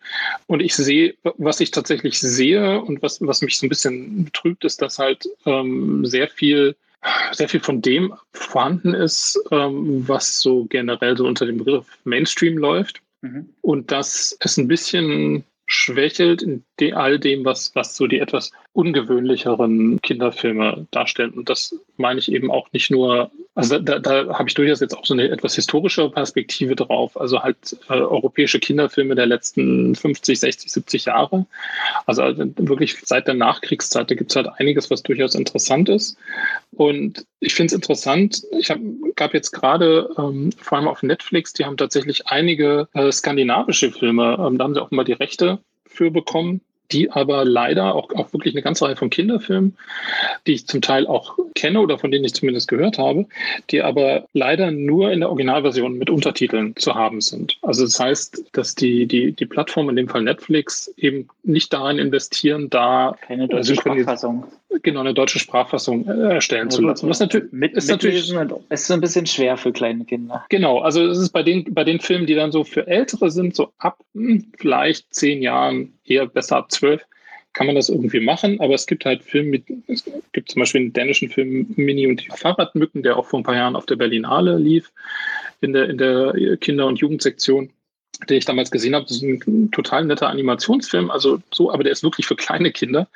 Und 0.47 0.61
ich 0.61 0.75
sehe, 0.75 1.04
was 1.37 1.59
ich 1.59 1.71
tatsächlich 1.71 2.19
sehe 2.19 2.81
und 2.81 3.01
was, 3.01 3.19
was 3.21 3.41
mich 3.41 3.57
so 3.57 3.65
ein 3.65 3.69
bisschen 3.69 4.25
betrübt, 4.25 4.65
ist, 4.65 4.81
dass 4.81 4.99
halt 4.99 5.27
ähm, 5.45 6.05
sehr 6.05 6.27
viel 6.27 6.75
sehr 7.33 7.49
viel 7.49 7.59
von 7.59 7.81
dem 7.81 8.13
vorhanden 8.31 8.93
ist, 8.93 9.39
ähm, 9.51 10.07
was 10.07 10.39
so 10.39 10.65
generell 10.65 11.15
so 11.15 11.25
unter 11.27 11.45
dem 11.45 11.57
Begriff 11.59 11.85
Mainstream 12.03 12.57
läuft. 12.57 13.01
Mhm. 13.21 13.49
Und 13.61 13.91
dass 13.91 14.35
es 14.39 14.57
ein 14.57 14.67
bisschen 14.67 15.43
schwächelt 15.65 16.43
in 16.43 16.63
all 16.93 17.19
dem, 17.19 17.43
was, 17.43 17.75
was 17.75 17.95
so 17.95 18.07
die 18.07 18.19
etwas 18.19 18.51
ungewöhnlicheren 18.73 19.99
Kinderfilme 20.01 20.85
darstellen. 20.91 21.31
Und 21.31 21.49
das 21.49 21.75
meine 21.97 22.19
ich 22.19 22.31
eben 22.31 22.51
auch 22.51 22.71
nicht 22.71 22.91
nur, 22.91 23.31
also 23.55 23.79
da, 23.79 23.99
da 23.99 24.37
habe 24.37 24.47
ich 24.47 24.53
durchaus 24.53 24.81
jetzt 24.81 24.95
auch 24.95 25.05
so 25.05 25.13
eine 25.13 25.29
etwas 25.29 25.55
historische 25.55 26.09
Perspektive 26.09 26.75
drauf, 26.75 27.19
also 27.19 27.41
halt 27.41 27.77
äh, 27.89 27.93
europäische 27.93 28.59
Kinderfilme 28.59 29.15
der 29.15 29.25
letzten 29.25 29.95
50, 29.95 30.39
60, 30.39 30.71
70 30.71 31.05
Jahre. 31.05 31.45
Also 32.05 32.23
wirklich 32.57 32.97
seit 33.03 33.27
der 33.27 33.35
Nachkriegszeit, 33.35 34.11
da 34.11 34.15
gibt 34.15 34.31
es 34.31 34.35
halt 34.35 34.47
einiges, 34.57 34.91
was 34.91 35.01
durchaus 35.03 35.35
interessant 35.35 35.89
ist. 35.89 36.17
Und 36.73 37.25
ich 37.45 37.53
finde 37.53 37.67
es 37.67 37.73
interessant, 37.73 38.43
ich 38.57 38.71
hab, 38.71 38.79
gab 39.15 39.33
jetzt 39.33 39.51
gerade, 39.51 40.09
ähm, 40.17 40.51
vor 40.59 40.77
allem 40.77 40.87
auf 40.87 41.03
Netflix, 41.03 41.53
die 41.53 41.65
haben 41.65 41.77
tatsächlich 41.77 42.27
einige 42.27 42.87
äh, 42.93 43.11
skandinavische 43.11 43.91
Filme, 43.91 44.37
ähm, 44.39 44.57
da 44.57 44.63
haben 44.63 44.73
sie 44.73 44.81
auch 44.81 44.91
mal 44.91 45.03
die 45.03 45.13
Rechte 45.13 45.59
für 45.85 46.11
bekommen 46.11 46.61
die 46.91 47.11
aber 47.11 47.45
leider 47.45 47.95
auch, 47.95 48.11
auch 48.13 48.31
wirklich 48.33 48.53
eine 48.53 48.61
ganze 48.61 48.85
Reihe 48.85 48.95
von 48.95 49.09
Kinderfilmen, 49.09 49.77
die 50.45 50.53
ich 50.53 50.67
zum 50.67 50.81
Teil 50.81 51.07
auch 51.07 51.37
kenne 51.55 51.79
oder 51.79 51.97
von 51.97 52.11
denen 52.11 52.25
ich 52.25 52.33
zumindest 52.33 52.67
gehört 52.67 52.97
habe, 52.97 53.25
die 53.71 53.81
aber 53.81 54.25
leider 54.33 54.71
nur 54.71 55.11
in 55.11 55.21
der 55.21 55.29
Originalversion 55.29 55.97
mit 55.97 56.09
Untertiteln 56.09 56.75
zu 56.75 56.95
haben 56.95 57.21
sind. 57.21 57.57
Also 57.61 57.85
das 57.85 57.99
heißt, 57.99 58.45
dass 58.53 58.75
die, 58.75 59.07
die, 59.07 59.31
die 59.31 59.45
Plattform, 59.45 59.89
in 59.89 59.95
dem 59.95 60.07
Fall 60.07 60.23
Netflix, 60.23 60.93
eben 60.97 61.27
nicht 61.43 61.73
darin 61.73 61.97
investieren, 61.97 62.69
da 62.69 63.15
keine 63.21 63.47
deutsche 63.47 63.75
Sprachfassung. 63.75 64.45
Genau, 64.83 65.01
eine 65.01 65.13
deutsche 65.13 65.39
Sprachfassung 65.39 66.07
äh, 66.07 66.33
erstellen 66.35 66.67
also 66.67 66.77
zu 66.77 66.83
lassen. 66.83 67.07
Das 67.07 67.19
natürlich, 67.19 67.51
mit, 67.51 67.73
ist 67.73 67.89
natürlich 67.89 68.31
ist 68.69 68.87
so 68.87 68.93
ein 68.93 69.01
bisschen 69.01 69.25
schwer 69.25 69.57
für 69.57 69.71
kleine 69.71 70.05
Kinder. 70.05 70.45
Genau, 70.49 70.79
also 70.79 71.05
es 71.05 71.17
ist 71.17 71.29
bei 71.29 71.43
den, 71.43 71.73
bei 71.73 71.83
den 71.83 71.99
Filmen, 71.99 72.25
die 72.25 72.35
dann 72.35 72.51
so 72.51 72.63
für 72.63 72.87
Ältere 72.87 73.31
sind, 73.31 73.55
so 73.55 73.71
ab 73.77 73.99
hm, 74.13 74.51
vielleicht 74.57 75.13
zehn 75.13 75.41
Jahren, 75.41 75.93
eher 76.05 76.25
besser 76.25 76.57
ab 76.57 76.71
zwölf, 76.71 77.05
kann 77.53 77.67
man 77.67 77.75
das 77.75 77.89
irgendwie 77.89 78.19
machen, 78.19 78.59
aber 78.59 78.73
es 78.73 78.85
gibt 78.85 79.05
halt 79.05 79.23
Filme 79.23 79.49
mit, 79.49 79.63
es 79.87 80.03
gibt 80.33 80.51
zum 80.51 80.59
Beispiel 80.59 80.81
einen 80.81 80.93
dänischen 80.93 81.29
Film 81.29 81.73
Mini 81.77 82.05
und 82.05 82.21
die 82.21 82.29
Fahrradmücken, 82.29 83.01
der 83.01 83.17
auch 83.17 83.25
vor 83.25 83.39
ein 83.39 83.43
paar 83.43 83.55
Jahren 83.55 83.77
auf 83.77 83.85
der 83.85 83.95
Berlinale 83.95 84.57
lief, 84.57 84.91
in 85.61 85.71
der, 85.71 85.89
in 85.89 85.97
der 85.97 86.57
Kinder- 86.57 86.85
und 86.85 86.99
Jugendsektion 86.99 87.71
den 88.19 88.37
ich 88.37 88.45
damals 88.45 88.71
gesehen 88.71 88.95
habe, 88.95 89.05
das 89.05 89.17
ist 89.17 89.23
ein 89.23 89.71
total 89.71 90.05
netter 90.05 90.29
Animationsfilm, 90.29 91.11
also 91.11 91.41
so, 91.53 91.71
aber 91.71 91.83
der 91.83 91.91
ist 91.91 92.03
wirklich 92.03 92.25
für 92.25 92.35
kleine 92.35 92.71
Kinder 92.71 93.07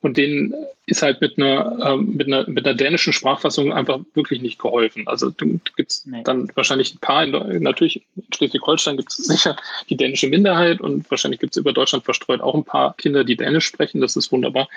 und 0.00 0.16
den 0.16 0.54
ist 0.86 1.02
halt 1.02 1.20
mit 1.20 1.38
einer, 1.38 1.78
ähm, 1.84 2.16
mit 2.16 2.26
einer, 2.26 2.48
mit 2.48 2.66
einer 2.66 2.74
dänischen 2.74 3.12
Sprachfassung 3.12 3.72
einfach 3.72 4.00
wirklich 4.14 4.42
nicht 4.42 4.58
geholfen. 4.58 5.06
Also 5.06 5.30
gibt 5.30 5.70
es 5.90 6.04
nee. 6.06 6.22
dann 6.24 6.50
wahrscheinlich 6.54 6.94
ein 6.94 6.98
paar, 6.98 7.22
in, 7.24 7.62
natürlich 7.62 8.02
in 8.16 8.24
Schleswig-Holstein 8.34 8.96
gibt 8.96 9.10
es 9.10 9.16
sicher 9.26 9.56
die 9.88 9.96
dänische 9.96 10.28
Minderheit 10.28 10.80
und 10.80 11.08
wahrscheinlich 11.10 11.40
gibt 11.40 11.54
es 11.54 11.60
über 11.60 11.72
Deutschland 11.72 12.04
verstreut 12.04 12.40
auch 12.40 12.54
ein 12.54 12.64
paar 12.64 12.94
Kinder, 12.96 13.24
die 13.24 13.36
Dänisch 13.36 13.66
sprechen, 13.66 14.00
das 14.00 14.16
ist 14.16 14.32
wunderbar, 14.32 14.68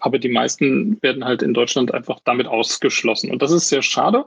aber 0.00 0.18
die 0.18 0.28
meisten 0.28 1.00
werden 1.02 1.24
halt 1.24 1.42
in 1.42 1.54
Deutschland 1.54 1.94
einfach 1.94 2.18
damit 2.24 2.46
ausgeschlossen 2.46 3.30
und 3.30 3.40
das 3.40 3.52
ist 3.52 3.68
sehr 3.68 3.82
schade 3.82 4.24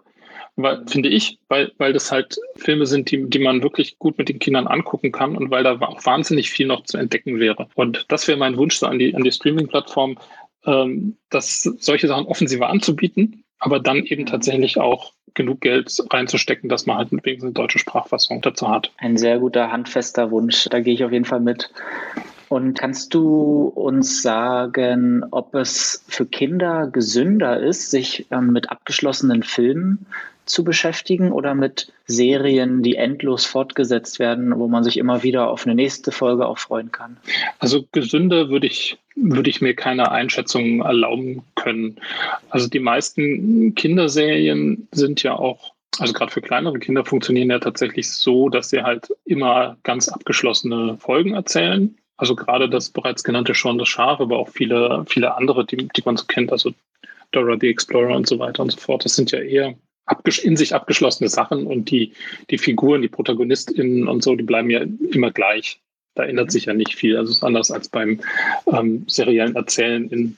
weil, 0.56 0.84
finde 0.88 1.10
ich, 1.10 1.40
weil, 1.48 1.72
weil 1.78 1.94
das 1.94 2.12
halt 2.12 2.38
Filme 2.56 2.86
sind, 2.86 3.12
die, 3.12 3.30
die 3.30 3.40
man 3.40 3.64
wirklich 3.64 3.98
gut 3.98 4.18
mit 4.18 4.30
den 4.30 4.40
Kindern 4.40 4.68
angucken 4.68 5.12
kann 5.12 5.36
und 5.36 5.50
weil 5.50 5.64
da 5.64 5.80
auch 5.80 6.06
wahnsinnig 6.06 6.50
viel 6.50 6.68
noch 6.68 6.84
zu 6.84 6.98
entdecken 6.98 7.40
wäre. 7.40 7.68
Und 7.76 8.06
das 8.10 8.28
wäre 8.28 8.38
mein 8.38 8.58
Wunsch 8.58 8.76
so 8.76 8.86
an 8.86 9.00
die, 9.00 9.16
an 9.16 9.24
die 9.24 9.32
Streaming-Plattform, 9.32 10.18
ähm, 10.66 11.18
dass 11.30 11.64
solche 11.64 12.08
Sachen 12.08 12.26
offensiver 12.26 12.70
anzubieten, 12.70 13.44
aber 13.60 13.80
dann 13.80 14.04
eben 14.04 14.26
tatsächlich 14.26 14.80
auch 14.80 15.14
genug 15.34 15.62
Geld 15.62 15.92
reinzustecken, 16.12 16.70
dass 16.70 16.86
man 16.86 16.98
halt 16.98 17.12
wenigstens 17.12 17.44
eine 17.44 17.54
deutsche 17.54 17.80
Sprachfassung 17.80 18.42
dazu 18.42 18.70
hat. 18.70 18.92
Ein 18.98 19.18
sehr 19.18 19.40
guter, 19.40 19.72
handfester 19.72 20.30
Wunsch. 20.30 20.68
Da 20.70 20.80
gehe 20.80 20.94
ich 20.94 21.04
auf 21.04 21.12
jeden 21.12 21.26
Fall 21.26 21.40
mit. 21.40 21.72
Und 22.50 22.78
kannst 22.78 23.16
du 23.16 23.72
uns 23.74 24.22
sagen, 24.22 25.26
ob 25.32 25.56
es 25.56 26.06
für 26.08 26.28
Kinder 26.28 26.88
gesünder 26.88 27.60
ist, 27.60 27.90
sich 27.90 28.28
ähm, 28.30 28.52
mit 28.52 28.70
abgeschlossenen 28.70 29.42
Filmen 29.42 30.06
zu 30.46 30.64
beschäftigen 30.64 31.32
oder 31.32 31.56
mit 31.56 31.92
Serien, 32.06 32.84
die 32.84 32.96
endlos 32.96 33.46
fortgesetzt 33.46 34.20
werden, 34.20 34.58
wo 34.58 34.68
man 34.68 34.84
sich 34.84 34.98
immer 34.98 35.24
wieder 35.24 35.50
auf 35.50 35.66
eine 35.66 35.76
nächste 35.76 36.12
Folge 36.12 36.48
auch 36.48 36.58
freuen 36.58 36.92
kann? 36.92 37.18
Also 37.60 37.86
gesünder 37.92 38.50
würde 38.50 38.68
ich, 38.68 38.98
würde 39.16 39.50
ich 39.50 39.62
mir 39.62 39.76
keine 39.76 40.12
Einschätzung 40.12 40.82
erlauben 40.82 41.44
können. 41.56 41.98
Also 42.50 42.68
die 42.68 42.80
meisten 42.80 43.76
Kinderserien 43.76 44.88
sind 44.92 45.24
ja 45.24 45.36
auch 45.36 45.74
also 46.00 46.14
gerade 46.14 46.32
für 46.32 46.42
kleinere 46.42 46.80
Kinder 46.80 47.06
funktionieren 47.06 47.52
ja 47.52 47.60
tatsächlich 47.60 48.12
so, 48.12 48.50
dass 48.50 48.70
sie 48.70 48.82
halt 48.82 49.10
immer 49.26 49.78
ganz 49.84 50.10
abgeschlossene 50.10 50.98
Folgen 50.98 51.36
erzählen. 51.36 51.96
Also 52.18 52.36
gerade 52.36 52.70
das 52.70 52.90
bereits 52.90 53.24
genannte 53.24 53.54
Schon 53.54 53.78
das 53.78 53.90
Schaf, 53.90 54.20
aber 54.20 54.38
auch 54.38 54.50
viele, 54.50 55.06
viele 55.08 55.36
andere, 55.36 55.66
die, 55.66 55.88
die 55.88 56.02
man 56.06 56.18
so 56.18 56.26
kennt, 56.26 56.52
also 56.52 56.72
Dora 57.32 57.58
the 57.60 57.68
Explorer 57.68 58.16
und 58.16 58.28
so 58.28 58.40
weiter 58.40 58.64
und 58.64 58.72
so 58.72 58.80
fort. 58.80 59.06
Das 59.06 59.16
sind 59.16 59.32
ja 59.32 59.40
eher 59.40 59.76
in 60.44 60.58
sich 60.58 60.76
abgeschlossene 60.76 61.30
Sachen 61.30 61.66
und 61.66 61.90
die, 61.90 62.14
die 62.50 62.58
Figuren, 62.58 63.02
die 63.02 63.08
ProtagonistInnen 63.08 64.08
und 64.08 64.24
so, 64.24 64.36
die 64.36 64.44
bleiben 64.44 64.70
ja 64.70 64.82
immer 65.12 65.32
gleich. 65.32 65.80
Da 66.16 66.24
ändert 66.24 66.48
mhm. 66.48 66.52
sich 66.52 66.66
ja 66.66 66.74
nicht 66.74 66.96
viel. 66.96 67.18
Also 67.18 67.32
es 67.32 67.38
ist 67.38 67.44
anders 67.44 67.72
als 67.72 67.90
beim 67.90 68.20
ähm, 68.68 69.06
seriellen 69.08 69.56
Erzählen 69.56 70.10
in 70.10 70.38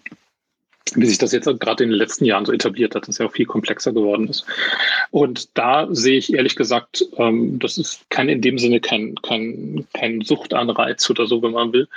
wie 0.93 1.05
sich 1.07 1.17
das 1.17 1.31
jetzt 1.31 1.45
gerade 1.45 1.83
in 1.83 1.89
den 1.89 1.97
letzten 1.97 2.25
Jahren 2.25 2.45
so 2.45 2.53
etabliert 2.53 2.93
hat, 2.93 3.07
dass 3.07 3.17
ja 3.17 3.25
auch 3.25 3.31
viel 3.31 3.47
komplexer 3.47 3.91
geworden 3.91 4.27
ist. 4.27 4.45
Und 5.09 5.49
da 5.57 5.87
sehe 5.89 6.17
ich 6.17 6.33
ehrlich 6.33 6.55
gesagt, 6.55 7.03
ähm, 7.17 7.57
das 7.57 7.79
ist 7.79 8.07
kein 8.09 8.29
in 8.29 8.41
dem 8.41 8.59
Sinne 8.59 8.79
kein, 8.79 9.15
kein, 9.23 9.87
kein 9.93 10.21
Suchtanreiz 10.21 11.09
oder 11.09 11.25
so, 11.25 11.41
wenn 11.41 11.51
man 11.51 11.73
will, 11.73 11.87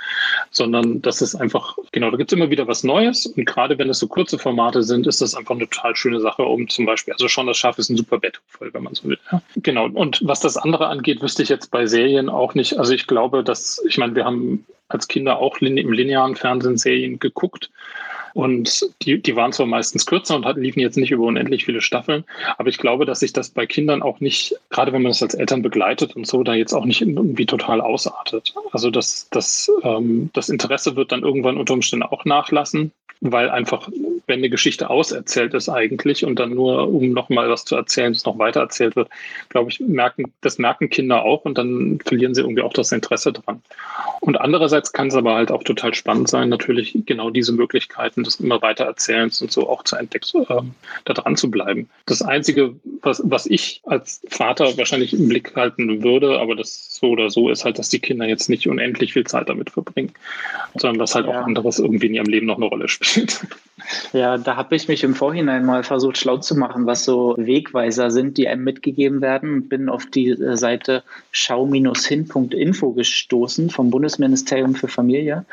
sondern 0.49 1.01
das 1.03 1.21
ist 1.21 1.35
einfach, 1.35 1.77
genau, 1.91 2.09
da 2.09 2.17
gibt 2.17 2.31
es 2.31 2.35
immer 2.35 2.49
wieder 2.49 2.67
was 2.67 2.83
Neues. 2.83 3.27
Und 3.27 3.45
gerade 3.45 3.77
wenn 3.77 3.89
es 3.89 3.99
so 3.99 4.07
kurze 4.07 4.39
Formate 4.39 4.81
sind, 4.81 5.05
ist 5.05 5.21
das 5.21 5.35
einfach 5.35 5.55
eine 5.55 5.69
total 5.69 5.95
schöne 5.95 6.19
Sache, 6.19 6.41
um 6.41 6.67
zum 6.67 6.87
Beispiel, 6.87 7.13
also 7.13 7.27
schon 7.27 7.45
das 7.45 7.57
Schaf 7.57 7.77
ist 7.77 7.89
ein 7.89 7.97
super 7.97 8.17
Bettvoll, 8.17 8.73
wenn 8.73 8.83
man 8.83 8.95
so 8.95 9.07
will. 9.07 9.19
Ja. 9.31 9.41
Genau. 9.57 9.87
Und 9.87 10.19
was 10.23 10.39
das 10.39 10.57
andere 10.57 10.87
angeht, 10.87 11.21
wüsste 11.21 11.43
ich 11.43 11.49
jetzt 11.49 11.69
bei 11.69 11.85
Serien 11.85 12.27
auch 12.27 12.55
nicht. 12.55 12.79
Also 12.79 12.93
ich 12.93 13.05
glaube, 13.05 13.43
dass, 13.43 13.83
ich 13.87 13.99
meine, 13.99 14.15
wir 14.15 14.25
haben 14.25 14.65
als 14.89 15.07
Kinder 15.07 15.39
auch 15.39 15.59
im 15.61 15.93
linearen 15.93 16.35
Fernsehen 16.35 16.77
Serien 16.77 17.19
geguckt. 17.19 17.69
Und 18.33 18.85
die, 19.01 19.21
die 19.21 19.35
waren 19.35 19.51
zwar 19.51 19.65
meistens 19.65 20.05
kürzer 20.05 20.35
und 20.35 20.45
hatten, 20.45 20.61
liefen 20.61 20.79
jetzt 20.79 20.97
nicht 20.97 21.11
über 21.11 21.25
unendlich 21.25 21.65
viele 21.65 21.81
Staffeln, 21.81 22.25
aber 22.57 22.69
ich 22.69 22.77
glaube, 22.77 23.05
dass 23.05 23.21
sich 23.21 23.33
das 23.33 23.49
bei 23.49 23.65
Kindern 23.65 24.03
auch 24.03 24.19
nicht, 24.19 24.55
gerade 24.69 24.93
wenn 24.93 25.01
man 25.01 25.11
das 25.11 25.23
als 25.23 25.33
Eltern 25.33 25.61
begleitet 25.61 26.15
und 26.15 26.27
so, 26.27 26.43
da 26.43 26.53
jetzt 26.53 26.73
auch 26.73 26.85
nicht 26.85 27.01
irgendwie 27.01 27.47
total 27.47 27.81
ausartet. 27.81 28.53
Also 28.71 28.91
das, 28.91 29.29
das, 29.31 29.71
ähm, 29.83 30.29
das 30.33 30.49
Interesse 30.49 30.95
wird 30.95 31.11
dann 31.11 31.23
irgendwann 31.23 31.57
unter 31.57 31.73
Umständen 31.73 32.03
auch 32.03 32.23
nachlassen 32.25 32.91
weil 33.21 33.49
einfach, 33.49 33.89
wenn 34.27 34.39
eine 34.39 34.49
Geschichte 34.49 34.89
auserzählt 34.89 35.53
ist 35.53 35.67
eigentlich 35.67 36.23
und 36.25 36.39
dann 36.39 36.53
nur, 36.53 36.87
um 36.87 37.11
nochmal 37.11 37.49
was 37.49 37.65
zu 37.65 37.75
erzählen, 37.75 38.13
es 38.13 38.23
noch 38.23 38.39
weiter 38.39 38.61
erzählt 38.61 38.95
wird, 38.95 39.09
glaube 39.49 39.69
ich, 39.69 39.81
merken, 39.81 40.31
das 40.39 40.57
merken 40.57 40.89
Kinder 40.89 41.23
auch 41.23 41.43
und 41.43 41.57
dann 41.57 41.99
verlieren 42.05 42.33
sie 42.33 42.41
irgendwie 42.41 42.61
auch 42.61 42.71
das 42.71 42.93
Interesse 42.93 43.33
dran. 43.33 43.61
Und 44.21 44.39
andererseits 44.39 44.93
kann 44.93 45.07
es 45.07 45.15
aber 45.15 45.35
halt 45.35 45.51
auch 45.51 45.63
total 45.63 45.93
spannend 45.93 46.29
sein, 46.29 46.47
natürlich 46.47 46.97
genau 47.05 47.29
diese 47.29 47.51
Möglichkeiten 47.51 48.23
des 48.23 48.35
immer 48.39 48.61
weiter 48.61 48.85
Erzählens 48.85 49.41
und 49.41 49.51
so 49.51 49.67
auch 49.67 49.83
zu 49.83 49.97
entdecken, 49.97 50.45
äh, 50.47 50.61
da 51.03 51.13
dran 51.13 51.35
zu 51.35 51.51
bleiben. 51.51 51.89
Das 52.05 52.21
Einzige, 52.21 52.75
was, 53.01 53.21
was 53.25 53.47
ich 53.47 53.81
als 53.85 54.21
Vater 54.29 54.77
wahrscheinlich 54.77 55.13
im 55.13 55.27
Blick 55.27 55.55
halten 55.57 56.03
würde, 56.03 56.39
aber 56.39 56.55
das 56.55 56.95
so 56.95 57.07
oder 57.07 57.29
so 57.29 57.49
ist 57.49 57.65
halt, 57.65 57.79
dass 57.79 57.89
die 57.89 57.99
Kinder 57.99 58.25
jetzt 58.25 58.49
nicht 58.49 58.67
unendlich 58.67 59.13
viel 59.13 59.25
Zeit 59.25 59.49
damit 59.49 59.71
verbringen, 59.71 60.13
sondern 60.75 60.99
dass 60.99 61.15
halt 61.15 61.25
ja. 61.25 61.31
auch 61.31 61.45
anderes 61.45 61.79
irgendwie 61.79 62.07
in 62.07 62.13
ihrem 62.13 62.27
Leben 62.27 62.45
noch 62.45 62.57
eine 62.57 62.65
Rolle 62.65 62.87
spielt 62.87 63.08
gespielt. 63.09 63.41
Ja, 64.13 64.37
da 64.37 64.55
habe 64.55 64.75
ich 64.75 64.87
mich 64.87 65.03
im 65.03 65.15
Vorhinein 65.15 65.65
mal 65.65 65.83
versucht, 65.83 66.17
schlau 66.17 66.37
zu 66.37 66.55
machen, 66.55 66.85
was 66.85 67.05
so 67.05 67.35
Wegweiser 67.37 68.11
sind, 68.11 68.37
die 68.37 68.47
einem 68.47 68.63
mitgegeben 68.63 69.21
werden. 69.21 69.67
Bin 69.67 69.89
auf 69.89 70.05
die 70.05 70.35
Seite 70.37 71.03
schau-hin.info 71.31 72.91
gestoßen 72.91 73.69
vom 73.69 73.89
Bundesministerium 73.89 74.75
für 74.75 74.89
Familie. 74.89 75.45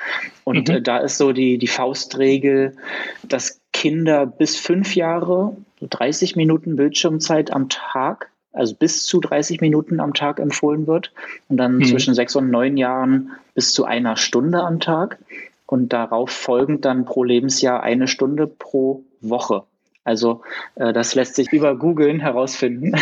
Und 0.44 0.68
mhm. 0.68 0.76
Äh, 0.76 0.82
da 0.82 0.98
ist 0.98 1.18
so 1.18 1.32
die, 1.32 1.56
die 1.56 1.68
Faustregel, 1.68 2.76
dass 3.22 3.60
Kinder 3.72 4.26
bis 4.26 4.56
fünf 4.56 4.96
Jahre 4.96 5.56
30 5.80 6.36
Minuten 6.36 6.76
Bildschirmzeit 6.76 7.52
am 7.52 7.68
Tag 7.68 8.30
also 8.52 8.74
bis 8.74 9.04
zu 9.04 9.20
30 9.20 9.60
Minuten 9.60 10.00
am 10.00 10.14
Tag 10.14 10.40
empfohlen 10.40 10.86
wird 10.86 11.12
und 11.48 11.58
dann 11.58 11.76
mhm. 11.76 11.84
zwischen 11.84 12.14
sechs 12.14 12.34
und 12.36 12.50
neun 12.50 12.78
Jahren 12.78 13.32
bis 13.54 13.74
zu 13.74 13.84
einer 13.84 14.16
Stunde 14.16 14.62
am 14.62 14.80
Tag 14.80 15.18
und 15.66 15.92
darauf 15.92 16.30
folgend 16.30 16.84
dann 16.84 17.04
pro 17.04 17.24
Lebensjahr 17.24 17.82
eine 17.82 18.08
Stunde 18.08 18.46
pro 18.46 19.04
Woche. 19.20 19.64
Also 20.06 20.42
äh, 20.76 20.92
das 20.92 21.16
lässt 21.16 21.34
sich 21.34 21.52
über 21.52 21.74
Googlen 21.74 22.20
herausfinden. 22.20 22.92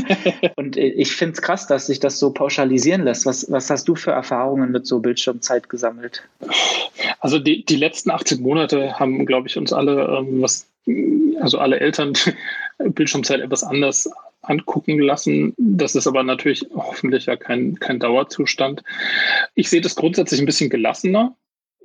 und 0.56 0.76
ich 0.76 1.16
finde 1.16 1.32
es 1.32 1.42
krass, 1.42 1.66
dass 1.66 1.88
sich 1.88 1.98
das 1.98 2.20
so 2.20 2.32
pauschalisieren 2.32 3.02
lässt. 3.02 3.26
Was, 3.26 3.50
was 3.50 3.68
hast 3.70 3.88
du 3.88 3.96
für 3.96 4.12
Erfahrungen 4.12 4.70
mit 4.70 4.86
so 4.86 5.00
Bildschirmzeit 5.00 5.68
gesammelt? 5.68 6.22
Also 7.18 7.40
die, 7.40 7.64
die 7.64 7.74
letzten 7.74 8.12
18 8.12 8.40
Monate 8.40 9.00
haben, 9.00 9.26
glaube 9.26 9.48
ich, 9.48 9.58
uns 9.58 9.72
alle, 9.72 10.04
ähm, 10.16 10.42
was, 10.42 10.68
also 11.40 11.58
alle 11.58 11.80
Eltern 11.80 12.12
Bildschirmzeit 12.78 13.40
etwas 13.40 13.64
anders 13.64 14.08
angucken 14.42 15.00
lassen. 15.00 15.54
Das 15.56 15.96
ist 15.96 16.06
aber 16.06 16.22
natürlich 16.22 16.66
hoffentlich 16.72 17.26
ja 17.26 17.34
kein, 17.34 17.80
kein 17.80 17.98
Dauerzustand. 17.98 18.84
Ich 19.56 19.70
sehe 19.70 19.80
das 19.80 19.96
grundsätzlich 19.96 20.40
ein 20.40 20.46
bisschen 20.46 20.70
gelassener. 20.70 21.34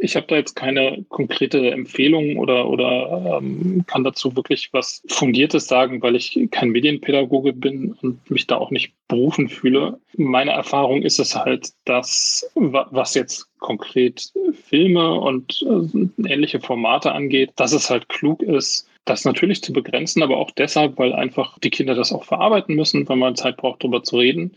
Ich 0.02 0.16
habe 0.16 0.28
da 0.28 0.38
jetzt 0.38 0.56
keine 0.56 1.06
konkrete 1.10 1.72
Empfehlung 1.72 2.38
oder, 2.38 2.70
oder 2.70 3.40
ähm, 3.42 3.84
kann 3.86 4.04
dazu 4.04 4.36
wirklich 4.36 4.70
was 4.72 5.04
Fundiertes 5.08 5.68
sagen, 5.68 6.02
weil 6.02 6.16
ich 6.16 6.40
kein 6.52 6.70
Medienpädagoge 6.70 7.54
bin 7.54 7.94
und 8.02 8.32
mich 8.32 8.48
da 8.48 8.56
auch 8.56 8.72
nicht 8.72 8.94
berufen 9.08 9.50
fühle. 9.50 10.00
Meine 10.16 10.52
Erfahrung 10.52 11.02
ist 11.04 11.20
es 11.20 11.36
halt, 11.36 11.74
dass 11.86 12.50
was 12.56 13.14
jetzt 13.14 13.48
konkret 13.60 14.32
Filme 14.54 15.20
und 15.20 15.64
äh, 15.64 16.32
ähnliche 16.32 16.60
Formate 16.60 17.12
angeht, 17.12 17.52
dass 17.58 17.74
es 17.74 17.90
halt 17.90 18.10
klug 18.10 18.42
ist, 18.42 18.88
das 19.06 19.26
natürlich 19.26 19.64
zu 19.64 19.74
begrenzen, 19.74 20.22
aber 20.22 20.38
auch 20.38 20.52
deshalb, 20.52 20.98
weil 20.98 21.14
einfach 21.14 21.58
die 21.60 21.70
Kinder 21.70 21.96
das 21.96 22.12
auch 22.12 22.24
verarbeiten 22.24 22.76
müssen, 22.76 23.08
weil 23.10 23.18
man 23.18 23.36
Zeit 23.36 23.58
braucht, 23.58 23.84
darüber 23.84 24.04
zu 24.04 24.18
reden 24.18 24.52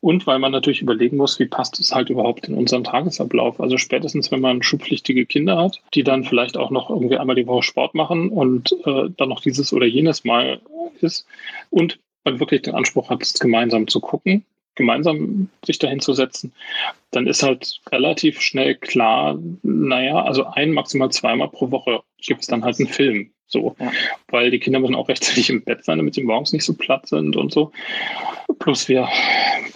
und 0.00 0.26
weil 0.26 0.38
man 0.38 0.52
natürlich 0.52 0.80
überlegen 0.80 1.16
muss, 1.16 1.38
wie 1.38 1.46
passt 1.46 1.80
es 1.80 1.94
halt 1.94 2.08
überhaupt 2.08 2.48
in 2.48 2.54
unseren 2.54 2.84
Tagesablauf. 2.84 3.60
Also 3.60 3.78
spätestens, 3.78 4.30
wenn 4.30 4.40
man 4.40 4.62
schulpflichtige 4.62 5.26
Kinder 5.26 5.58
hat, 5.58 5.82
die 5.94 6.04
dann 6.04 6.24
vielleicht 6.24 6.56
auch 6.56 6.70
noch 6.70 6.90
irgendwie 6.90 7.16
einmal 7.16 7.36
die 7.36 7.46
Woche 7.46 7.64
Sport 7.64 7.94
machen 7.94 8.28
und 8.28 8.72
äh, 8.84 9.10
dann 9.16 9.28
noch 9.28 9.40
dieses 9.40 9.72
oder 9.72 9.86
jenes 9.86 10.24
Mal 10.24 10.60
ist 11.00 11.26
und 11.70 11.98
man 12.24 12.40
wirklich 12.40 12.62
den 12.62 12.74
Anspruch 12.74 13.10
hat, 13.10 13.22
es 13.22 13.34
gemeinsam 13.34 13.88
zu 13.88 14.00
gucken, 14.00 14.44
gemeinsam 14.76 15.48
sich 15.64 15.78
dahin 15.78 16.00
zu 16.00 16.12
setzen, 16.12 16.52
dann 17.10 17.26
ist 17.26 17.42
halt 17.42 17.80
relativ 17.90 18.40
schnell 18.40 18.76
klar, 18.76 19.38
naja, 19.62 20.22
also 20.22 20.46
ein, 20.46 20.72
maximal 20.72 21.10
zweimal 21.10 21.48
pro 21.48 21.70
Woche 21.70 22.02
gibt 22.18 22.42
es 22.42 22.46
dann 22.46 22.64
halt 22.64 22.78
einen 22.78 22.88
Film. 22.88 23.30
So, 23.48 23.76
ja. 23.78 23.92
weil 24.28 24.50
die 24.50 24.58
Kinder 24.58 24.80
müssen 24.80 24.96
auch 24.96 25.08
rechtzeitig 25.08 25.50
im 25.50 25.62
Bett 25.62 25.84
sein, 25.84 25.98
damit 25.98 26.14
sie 26.14 26.22
morgens 26.22 26.52
nicht 26.52 26.64
so 26.64 26.74
platt 26.74 27.06
sind 27.06 27.36
und 27.36 27.52
so. 27.52 27.70
Plus 28.58 28.88
wir 28.88 29.08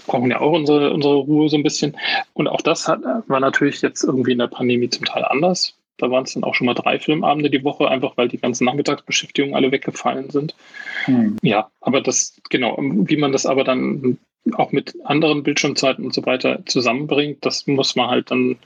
brauchen 0.07 0.31
ja 0.31 0.41
auch 0.41 0.53
unsere, 0.53 0.93
unsere 0.93 1.15
Ruhe 1.15 1.49
so 1.49 1.57
ein 1.57 1.63
bisschen. 1.63 1.97
Und 2.33 2.49
auch 2.49 2.63
das 2.63 2.89
hat, 2.89 3.01
war 3.29 3.39
natürlich 3.39 3.81
jetzt 3.81 4.03
irgendwie 4.03 4.33
in 4.33 4.39
der 4.39 4.49
Pandemie 4.49 4.91
zum 4.91 5.05
Teil 5.05 5.25
anders. 5.25 5.77
Da 5.99 6.11
waren 6.11 6.25
es 6.25 6.33
dann 6.33 6.45
auch 6.45 6.55
schon 6.55 6.67
mal 6.67 6.75
drei 6.75 6.99
Filmabende 6.99 7.51
die 7.51 7.63
Woche, 7.63 7.89
einfach 7.89 8.17
weil 8.17 8.29
die 8.29 8.39
ganzen 8.39 8.65
Nachmittagsbeschäftigungen 8.65 9.55
alle 9.55 9.71
weggefallen 9.71 10.31
sind. 10.31 10.57
Hm. 11.05 11.37
Ja, 11.43 11.71
aber 11.81 12.01
das, 12.01 12.41
genau, 12.49 12.77
wie 12.81 13.17
man 13.19 13.33
das 13.33 13.47
aber 13.47 13.65
dann 13.65 14.19
auch 14.55 14.73
mit 14.73 14.95
anderen 15.05 15.43
Bildschirmzeiten 15.43 16.05
und 16.05 16.15
so 16.15 16.25
weiter 16.27 16.61
zusammenbringt, 16.67 17.45
das 17.45 17.67
muss 17.67 17.97
man 17.97 18.09
halt 18.09 18.31
dann 18.31 18.57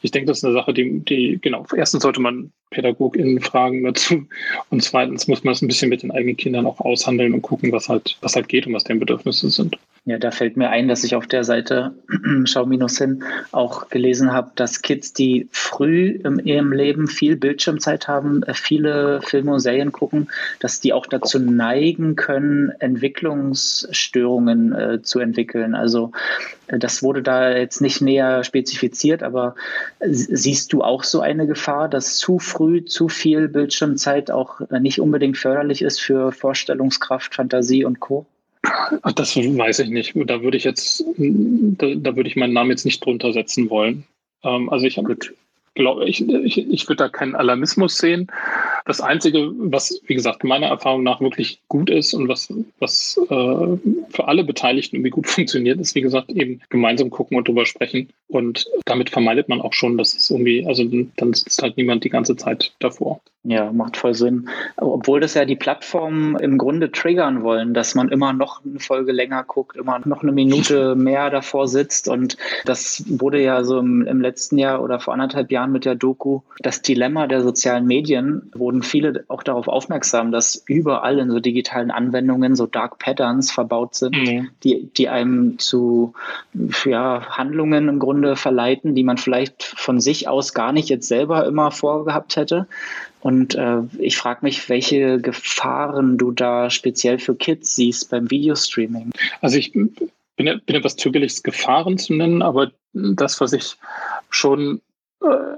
ich 0.00 0.10
denke, 0.10 0.26
das 0.26 0.38
ist 0.38 0.44
eine 0.44 0.54
Sache, 0.54 0.72
die, 0.72 1.00
die, 1.00 1.38
genau, 1.40 1.66
erstens 1.76 2.02
sollte 2.02 2.20
man 2.20 2.52
PädagogInnen 2.70 3.40
fragen 3.40 3.84
dazu 3.84 4.26
und 4.70 4.82
zweitens 4.82 5.28
muss 5.28 5.44
man 5.44 5.52
es 5.52 5.62
ein 5.62 5.68
bisschen 5.68 5.88
mit 5.88 6.02
den 6.02 6.10
eigenen 6.10 6.36
Kindern 6.36 6.66
auch 6.66 6.80
aushandeln 6.80 7.34
und 7.34 7.42
gucken, 7.42 7.72
was 7.72 7.88
halt, 7.88 8.16
was 8.20 8.34
halt 8.34 8.48
geht 8.48 8.66
und 8.66 8.72
was 8.72 8.84
deren 8.84 9.00
Bedürfnisse 9.00 9.50
sind. 9.50 9.78
Ja, 10.04 10.18
da 10.18 10.32
fällt 10.32 10.56
mir 10.56 10.70
ein, 10.70 10.88
dass 10.88 11.04
ich 11.04 11.14
auf 11.14 11.28
der 11.28 11.44
Seite 11.44 11.94
Schau 12.44 12.66
minus 12.66 12.98
hin 12.98 13.22
auch 13.52 13.88
gelesen 13.88 14.32
habe, 14.32 14.50
dass 14.56 14.82
Kids, 14.82 15.12
die 15.12 15.48
früh 15.52 16.08
in 16.24 16.40
ihrem 16.40 16.72
Leben 16.72 17.06
viel 17.06 17.36
Bildschirmzeit 17.36 18.08
haben, 18.08 18.42
äh, 18.42 18.52
viele 18.54 19.22
Filme 19.22 19.52
und 19.52 19.60
Serien 19.60 19.92
gucken, 19.92 20.28
dass 20.58 20.80
die 20.80 20.92
auch 20.92 21.06
dazu 21.06 21.38
neigen 21.38 22.16
können, 22.16 22.72
Entwicklungsstörungen 22.80 24.72
äh, 24.72 25.02
zu 25.02 25.20
entwickeln. 25.20 25.76
Also 25.76 26.10
äh, 26.66 26.80
das 26.80 27.04
wurde 27.04 27.22
da 27.22 27.56
jetzt 27.56 27.80
nicht 27.80 28.00
näher 28.00 28.42
spezifiziert, 28.42 29.22
aber 29.22 29.54
siehst 30.00 30.72
du 30.72 30.82
auch 30.82 31.04
so 31.04 31.20
eine 31.20 31.46
Gefahr, 31.46 31.88
dass 31.88 32.16
zu 32.16 32.40
früh 32.40 32.84
zu 32.84 33.08
viel 33.08 33.46
Bildschirmzeit 33.46 34.32
auch 34.32 34.62
äh, 34.62 34.80
nicht 34.80 35.00
unbedingt 35.00 35.36
förderlich 35.36 35.80
ist 35.80 36.00
für 36.00 36.32
Vorstellungskraft, 36.32 37.36
Fantasie 37.36 37.84
und 37.84 38.00
Co.? 38.00 38.26
Das 39.16 39.36
weiß 39.36 39.80
ich 39.80 39.88
nicht. 39.88 40.12
Da 40.14 40.42
würde 40.42 40.56
ich 40.56 40.64
jetzt, 40.64 41.04
da, 41.16 41.94
da 41.94 42.16
würde 42.16 42.28
ich 42.28 42.36
meinen 42.36 42.52
Namen 42.52 42.70
jetzt 42.70 42.84
nicht 42.84 43.04
drunter 43.04 43.32
setzen 43.32 43.70
wollen. 43.70 44.04
Ähm, 44.44 44.70
also 44.70 44.86
ich 44.86 44.98
habe 44.98 45.16
glaube 45.74 46.08
ich, 46.08 46.28
ich, 46.28 46.58
ich 46.58 46.88
würde 46.88 47.04
da 47.04 47.08
keinen 47.08 47.34
Alarmismus 47.34 47.96
sehen. 47.96 48.26
Das 48.84 49.00
Einzige, 49.00 49.50
was, 49.56 50.00
wie 50.06 50.14
gesagt, 50.14 50.44
meiner 50.44 50.66
Erfahrung 50.66 51.02
nach 51.02 51.20
wirklich 51.20 51.60
gut 51.68 51.88
ist 51.88 52.14
und 52.14 52.28
was, 52.28 52.52
was 52.78 53.18
äh, 53.30 53.78
für 54.10 54.28
alle 54.28 54.44
Beteiligten 54.44 54.96
irgendwie 54.96 55.10
gut 55.10 55.26
funktioniert, 55.28 55.80
ist, 55.80 55.94
wie 55.94 56.02
gesagt, 56.02 56.30
eben 56.30 56.60
gemeinsam 56.68 57.10
gucken 57.10 57.36
und 57.38 57.48
drüber 57.48 57.66
sprechen. 57.66 58.10
Und 58.28 58.66
damit 58.84 59.10
vermeidet 59.10 59.48
man 59.48 59.60
auch 59.60 59.72
schon, 59.72 59.96
dass 59.96 60.14
es 60.14 60.30
irgendwie, 60.30 60.66
also 60.66 60.84
dann 61.16 61.32
sitzt 61.32 61.62
halt 61.62 61.76
niemand 61.76 62.04
die 62.04 62.10
ganze 62.10 62.36
Zeit 62.36 62.72
davor. 62.78 63.20
Ja, 63.44 63.72
macht 63.72 63.96
voll 63.96 64.14
Sinn. 64.14 64.48
Obwohl 64.76 65.18
das 65.18 65.34
ja 65.34 65.44
die 65.44 65.56
Plattformen 65.56 66.36
im 66.36 66.58
Grunde 66.58 66.92
triggern 66.92 67.42
wollen, 67.42 67.74
dass 67.74 67.96
man 67.96 68.08
immer 68.08 68.32
noch 68.32 68.64
eine 68.64 68.78
Folge 68.78 69.10
länger 69.10 69.42
guckt, 69.42 69.76
immer 69.76 70.00
noch 70.04 70.22
eine 70.22 70.30
Minute 70.30 70.94
mehr 70.96 71.28
davor 71.28 71.66
sitzt. 71.66 72.06
Und 72.06 72.36
das 72.66 73.04
wurde 73.08 73.42
ja 73.42 73.64
so 73.64 73.78
im, 73.78 74.06
im 74.06 74.20
letzten 74.20 74.58
Jahr 74.58 74.80
oder 74.80 75.00
vor 75.00 75.14
anderthalb 75.14 75.50
Jahren 75.50 75.72
mit 75.72 75.84
der 75.84 75.96
Doku 75.96 76.42
das 76.60 76.82
Dilemma 76.82 77.26
der 77.26 77.42
sozialen 77.42 77.84
Medien, 77.84 78.52
wurden 78.54 78.84
viele 78.84 79.24
auch 79.26 79.42
darauf 79.42 79.66
aufmerksam, 79.66 80.30
dass 80.30 80.62
überall 80.66 81.18
in 81.18 81.28
so 81.28 81.40
digitalen 81.40 81.90
Anwendungen 81.90 82.54
so 82.54 82.66
Dark 82.66 83.00
Patterns 83.00 83.50
verbaut 83.50 83.96
sind, 83.96 84.16
mhm. 84.16 84.50
die, 84.62 84.88
die 84.96 85.08
einem 85.08 85.58
zu 85.58 86.14
ja, 86.84 87.26
Handlungen 87.30 87.88
im 87.88 87.98
Grunde 87.98 88.36
verleiten, 88.36 88.94
die 88.94 89.02
man 89.02 89.18
vielleicht 89.18 89.64
von 89.64 90.00
sich 90.00 90.28
aus 90.28 90.54
gar 90.54 90.72
nicht 90.72 90.88
jetzt 90.88 91.08
selber 91.08 91.44
immer 91.44 91.72
vorgehabt 91.72 92.36
hätte. 92.36 92.68
Und 93.22 93.54
äh, 93.54 93.82
ich 93.98 94.16
frage 94.16 94.40
mich, 94.42 94.68
welche 94.68 95.20
Gefahren 95.20 96.18
du 96.18 96.32
da 96.32 96.70
speziell 96.70 97.18
für 97.18 97.36
Kids 97.36 97.76
siehst 97.76 98.10
beim 98.10 98.30
Videostreaming. 98.30 99.12
Also 99.40 99.58
ich 99.58 99.72
bin, 99.72 99.94
bin 100.36 100.60
etwas 100.66 100.96
zögerlich, 100.96 101.42
Gefahren 101.44 101.98
zu 101.98 102.14
nennen, 102.14 102.42
aber 102.42 102.72
das, 102.92 103.40
was 103.40 103.52
ich 103.52 103.76
schon 104.28 104.82
äh, 105.22 105.56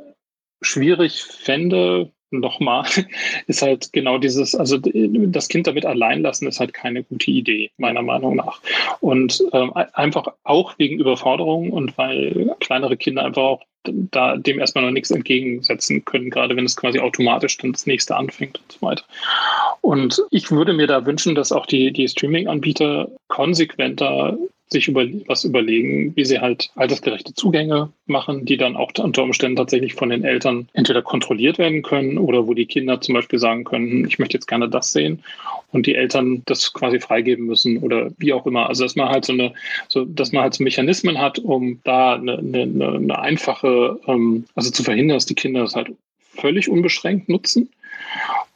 schwierig 0.61 1.25
fände, 1.25 2.11
nochmal, 2.41 2.85
ist 3.47 3.63
halt 3.63 3.93
genau 3.93 4.19
dieses, 4.19 4.55
also 4.55 4.79
das 4.79 5.49
Kind 5.49 5.67
damit 5.67 5.87
allein 5.87 6.23
lassen, 6.23 6.47
ist 6.47 6.61
halt 6.61 6.75
keine 6.75 7.03
gute 7.03 7.31
Idee, 7.31 7.71
meiner 7.77 8.03
Meinung 8.03 8.37
nach. 8.37 8.61
Und 9.01 9.43
ähm, 9.53 9.73
einfach 9.93 10.27
auch 10.45 10.79
wegen 10.79 10.99
Überforderung 10.99 11.71
und 11.71 11.97
weil 11.99 12.55
kleinere 12.61 12.97
Kinder 12.97 13.25
einfach 13.25 13.43
auch 13.43 13.63
da 13.87 14.37
dem 14.37 14.59
erstmal 14.59 14.85
noch 14.85 14.91
nichts 14.91 15.11
entgegensetzen 15.11 16.05
können, 16.05 16.31
gerade 16.31 16.57
wenn 16.57 16.65
es 16.65 16.77
quasi 16.77 17.01
automatisch 17.01 17.59
dann 17.59 17.73
das 17.73 17.87
nächste 17.87 18.17
anfängt 18.17 18.59
und 18.59 18.73
so 18.73 18.87
weiter. 18.87 19.05
Und 19.83 20.23
ich 20.31 20.51
würde 20.51 20.73
mir 20.73 20.87
da 20.87 21.05
wünschen, 21.05 21.35
dass 21.35 21.53
auch 21.53 21.67
die, 21.67 21.93
die 21.93 22.09
Streaming-Anbieter 22.09 23.11
konsequenter 23.29 24.39
sich 24.75 24.89
über, 24.89 25.07
was 25.27 25.45
überlegen, 25.45 26.15
wie 26.17 26.25
sie 26.25 26.41
halt 26.41 26.71
altersgerechte 26.75 27.33
Zugänge 27.35 27.91
machen, 28.07 28.45
die 28.45 28.59
dann 28.59 28.77
auch 28.77 28.91
unter 28.99 29.23
Umständen 29.23 29.57
tatsächlich 29.57 29.95
von 29.95 30.11
den 30.11 30.25
Eltern 30.25 30.69
entweder 30.75 31.01
kontrolliert 31.01 31.59
werden 31.59 31.83
können 31.83 32.19
oder 32.19 32.47
wo 32.47 32.55
die 32.55 32.67
Kinder 32.67 33.01
zum 33.01 33.15
Beispiel 33.15 33.39
sagen 33.39 33.65
können, 33.65 34.07
ich 34.07 34.19
möchte 34.19 34.37
jetzt 34.37 34.47
gerne 34.47 34.69
das 34.69 34.93
sehen 34.93 35.23
und 35.73 35.87
die 35.87 35.95
Eltern 35.95 36.43
das 36.45 36.73
quasi 36.73 37.01
freigeben 37.01 37.47
müssen 37.47 37.79
oder 37.79 38.11
wie 38.19 38.33
auch 38.33 38.47
immer. 38.47 38.69
Also 38.69 38.85
dass 38.85 38.97
man 38.97 39.09
halt 39.09 39.25
so 39.25 39.33
eine, 39.33 39.55
so 39.89 40.05
dass 40.05 40.33
man 40.33 40.43
halt 40.43 40.55
so 40.55 40.63
Mechanismen 40.63 41.19
hat, 41.19 41.39
um 41.39 41.81
da 41.85 42.15
eine, 42.15 42.39
eine, 42.39 42.63
eine 42.63 43.19
einfache, 43.19 43.99
ähm, 44.07 44.45
also 44.55 44.71
zu 44.71 44.83
verhindern, 44.83 45.17
dass 45.17 45.27
die 45.27 45.35
Kinder 45.35 45.63
das 45.63 45.75
halt 45.75 45.93
völlig 46.37 46.69
unbeschränkt 46.69 47.29
nutzen 47.29 47.71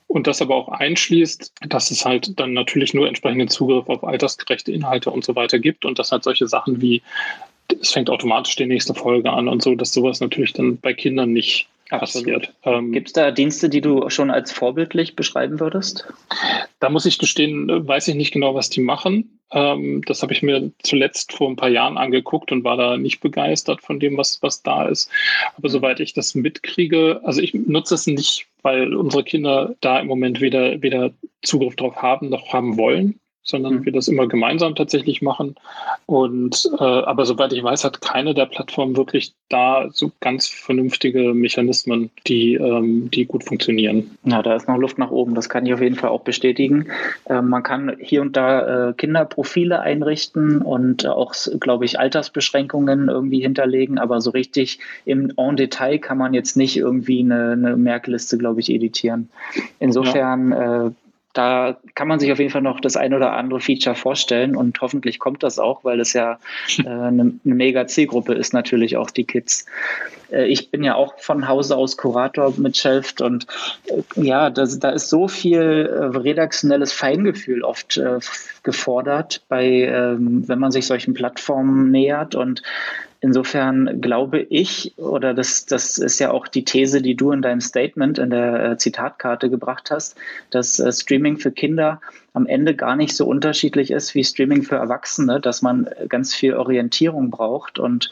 und 0.08 0.26
das 0.26 0.42
aber 0.42 0.56
auch 0.56 0.68
einschließt, 0.68 1.52
dass 1.68 1.90
es 1.90 2.04
halt 2.04 2.40
dann 2.40 2.54
natürlich 2.54 2.94
nur 2.94 3.06
entsprechenden 3.06 3.48
Zugriff 3.48 3.88
auf 3.88 4.02
altersgerechte 4.02 4.72
Inhalte 4.72 5.10
und 5.10 5.24
so 5.24 5.36
weiter 5.36 5.58
gibt 5.58 5.84
und 5.84 5.98
dass 5.98 6.10
halt 6.10 6.24
solche 6.24 6.48
Sachen 6.48 6.80
wie 6.80 7.02
es 7.80 7.92
fängt 7.92 8.10
automatisch 8.10 8.56
die 8.56 8.66
nächste 8.66 8.94
Folge 8.94 9.30
an 9.30 9.46
und 9.46 9.62
so, 9.62 9.74
dass 9.74 9.92
sowas 9.92 10.20
natürlich 10.20 10.54
dann 10.54 10.78
bei 10.78 10.94
Kindern 10.94 11.32
nicht 11.32 11.68
passiert. 11.90 12.52
Ähm, 12.64 12.92
Gibt 12.92 13.08
es 13.08 13.12
da 13.12 13.30
Dienste, 13.30 13.68
die 13.68 13.80
du 13.80 14.08
schon 14.10 14.30
als 14.30 14.52
vorbildlich 14.52 15.16
beschreiben 15.16 15.60
würdest? 15.60 16.06
Da 16.80 16.90
muss 16.90 17.06
ich 17.06 17.18
gestehen, 17.18 17.86
weiß 17.86 18.08
ich 18.08 18.14
nicht 18.14 18.32
genau, 18.32 18.54
was 18.54 18.70
die 18.70 18.80
machen. 18.80 19.37
Ähm, 19.50 20.02
das 20.06 20.22
habe 20.22 20.32
ich 20.32 20.42
mir 20.42 20.70
zuletzt 20.82 21.32
vor 21.32 21.48
ein 21.48 21.56
paar 21.56 21.68
Jahren 21.68 21.96
angeguckt 21.96 22.52
und 22.52 22.64
war 22.64 22.76
da 22.76 22.96
nicht 22.96 23.20
begeistert 23.20 23.82
von 23.82 24.00
dem, 24.00 24.16
was, 24.16 24.42
was 24.42 24.62
da 24.62 24.86
ist. 24.86 25.10
Aber 25.56 25.68
soweit 25.68 26.00
ich 26.00 26.12
das 26.12 26.34
mitkriege, 26.34 27.20
also 27.24 27.40
ich 27.40 27.54
nutze 27.54 27.94
es 27.94 28.06
nicht, 28.06 28.46
weil 28.62 28.94
unsere 28.94 29.24
Kinder 29.24 29.74
da 29.80 30.00
im 30.00 30.06
Moment 30.06 30.40
weder, 30.40 30.82
weder 30.82 31.12
Zugriff 31.42 31.76
drauf 31.76 31.96
haben 31.96 32.28
noch 32.28 32.52
haben 32.52 32.76
wollen 32.76 33.18
sondern 33.48 33.76
mhm. 33.76 33.84
wir 33.86 33.92
das 33.92 34.08
immer 34.08 34.26
gemeinsam 34.26 34.74
tatsächlich 34.74 35.22
machen. 35.22 35.56
Und 36.06 36.70
äh, 36.78 36.84
aber 36.84 37.24
soweit 37.24 37.52
ich 37.52 37.62
weiß, 37.62 37.84
hat 37.84 38.00
keine 38.00 38.34
der 38.34 38.46
Plattformen 38.46 38.96
wirklich 38.96 39.32
da 39.48 39.88
so 39.90 40.12
ganz 40.20 40.46
vernünftige 40.48 41.32
Mechanismen, 41.32 42.10
die, 42.26 42.54
ähm, 42.54 43.10
die 43.10 43.24
gut 43.24 43.44
funktionieren. 43.44 44.10
Ja, 44.24 44.42
da 44.42 44.54
ist 44.54 44.68
noch 44.68 44.76
Luft 44.76 44.98
nach 44.98 45.10
oben. 45.10 45.34
Das 45.34 45.48
kann 45.48 45.64
ich 45.64 45.72
auf 45.72 45.80
jeden 45.80 45.96
Fall 45.96 46.10
auch 46.10 46.22
bestätigen. 46.22 46.88
Äh, 47.24 47.40
man 47.40 47.62
kann 47.62 47.96
hier 48.00 48.20
und 48.20 48.36
da 48.36 48.90
äh, 48.90 48.92
Kinderprofile 48.92 49.80
einrichten 49.80 50.60
und 50.60 51.06
auch, 51.06 51.34
glaube 51.58 51.86
ich, 51.86 51.98
Altersbeschränkungen 51.98 53.08
irgendwie 53.08 53.40
hinterlegen, 53.40 53.98
aber 53.98 54.20
so 54.20 54.30
richtig 54.30 54.78
im 55.06 55.32
En 55.36 55.56
Detail 55.56 55.98
kann 55.98 56.18
man 56.18 56.34
jetzt 56.34 56.56
nicht 56.56 56.76
irgendwie 56.76 57.20
eine, 57.20 57.52
eine 57.52 57.76
Merkliste, 57.76 58.36
glaube 58.36 58.60
ich, 58.60 58.70
editieren. 58.70 59.30
Insofern 59.78 60.50
ja. 60.52 60.92
Äh, 61.38 61.40
da 61.40 61.76
kann 61.94 62.08
man 62.08 62.18
sich 62.18 62.32
auf 62.32 62.38
jeden 62.38 62.50
Fall 62.50 62.62
noch 62.62 62.80
das 62.80 62.96
ein 62.96 63.14
oder 63.14 63.32
andere 63.32 63.60
Feature 63.60 63.94
vorstellen 63.94 64.56
und 64.56 64.80
hoffentlich 64.80 65.20
kommt 65.20 65.44
das 65.44 65.58
auch, 65.58 65.84
weil 65.84 66.00
es 66.00 66.12
ja 66.12 66.38
äh, 66.78 66.88
eine, 66.88 67.32
eine, 67.44 67.54
mega 67.54 67.86
Zielgruppe 67.86 68.34
ist, 68.34 68.52
natürlich 68.52 68.96
auch 68.96 69.10
die 69.10 69.24
Kids. 69.24 69.64
Äh, 70.32 70.46
ich 70.46 70.70
bin 70.70 70.82
ja 70.82 70.96
auch 70.96 71.18
von 71.18 71.46
Hause 71.46 71.76
aus 71.76 71.96
Kurator 71.96 72.52
mit 72.56 72.76
Shelft 72.76 73.20
und 73.20 73.46
äh, 73.86 74.02
ja, 74.20 74.50
das, 74.50 74.78
da 74.80 74.90
ist 74.90 75.08
so 75.08 75.28
viel 75.28 75.60
äh, 75.60 76.18
redaktionelles 76.18 76.92
Feingefühl 76.92 77.62
oft 77.62 77.96
äh, 77.96 78.18
gefordert, 78.68 79.40
bei, 79.48 79.64
ähm, 79.66 80.46
wenn 80.46 80.58
man 80.58 80.72
sich 80.72 80.86
solchen 80.86 81.14
Plattformen 81.14 81.90
nähert 81.90 82.34
und 82.34 82.62
Insofern 83.20 84.00
glaube 84.00 84.42
ich, 84.42 84.92
oder 84.96 85.34
das, 85.34 85.66
das 85.66 85.98
ist 85.98 86.20
ja 86.20 86.30
auch 86.30 86.46
die 86.46 86.62
These, 86.62 87.02
die 87.02 87.16
du 87.16 87.32
in 87.32 87.42
deinem 87.42 87.60
Statement 87.60 88.16
in 88.16 88.30
der 88.30 88.64
äh, 88.64 88.78
Zitatkarte 88.78 89.50
gebracht 89.50 89.90
hast, 89.90 90.16
dass 90.50 90.78
äh, 90.78 90.92
Streaming 90.92 91.36
für 91.36 91.50
Kinder 91.50 92.00
am 92.32 92.46
Ende 92.46 92.76
gar 92.76 92.94
nicht 92.94 93.16
so 93.16 93.26
unterschiedlich 93.26 93.90
ist 93.90 94.14
wie 94.14 94.22
Streaming 94.22 94.62
für 94.62 94.76
Erwachsene, 94.76 95.40
dass 95.40 95.62
man 95.62 95.90
ganz 96.08 96.32
viel 96.32 96.54
Orientierung 96.54 97.30
braucht 97.30 97.80
und 97.80 98.08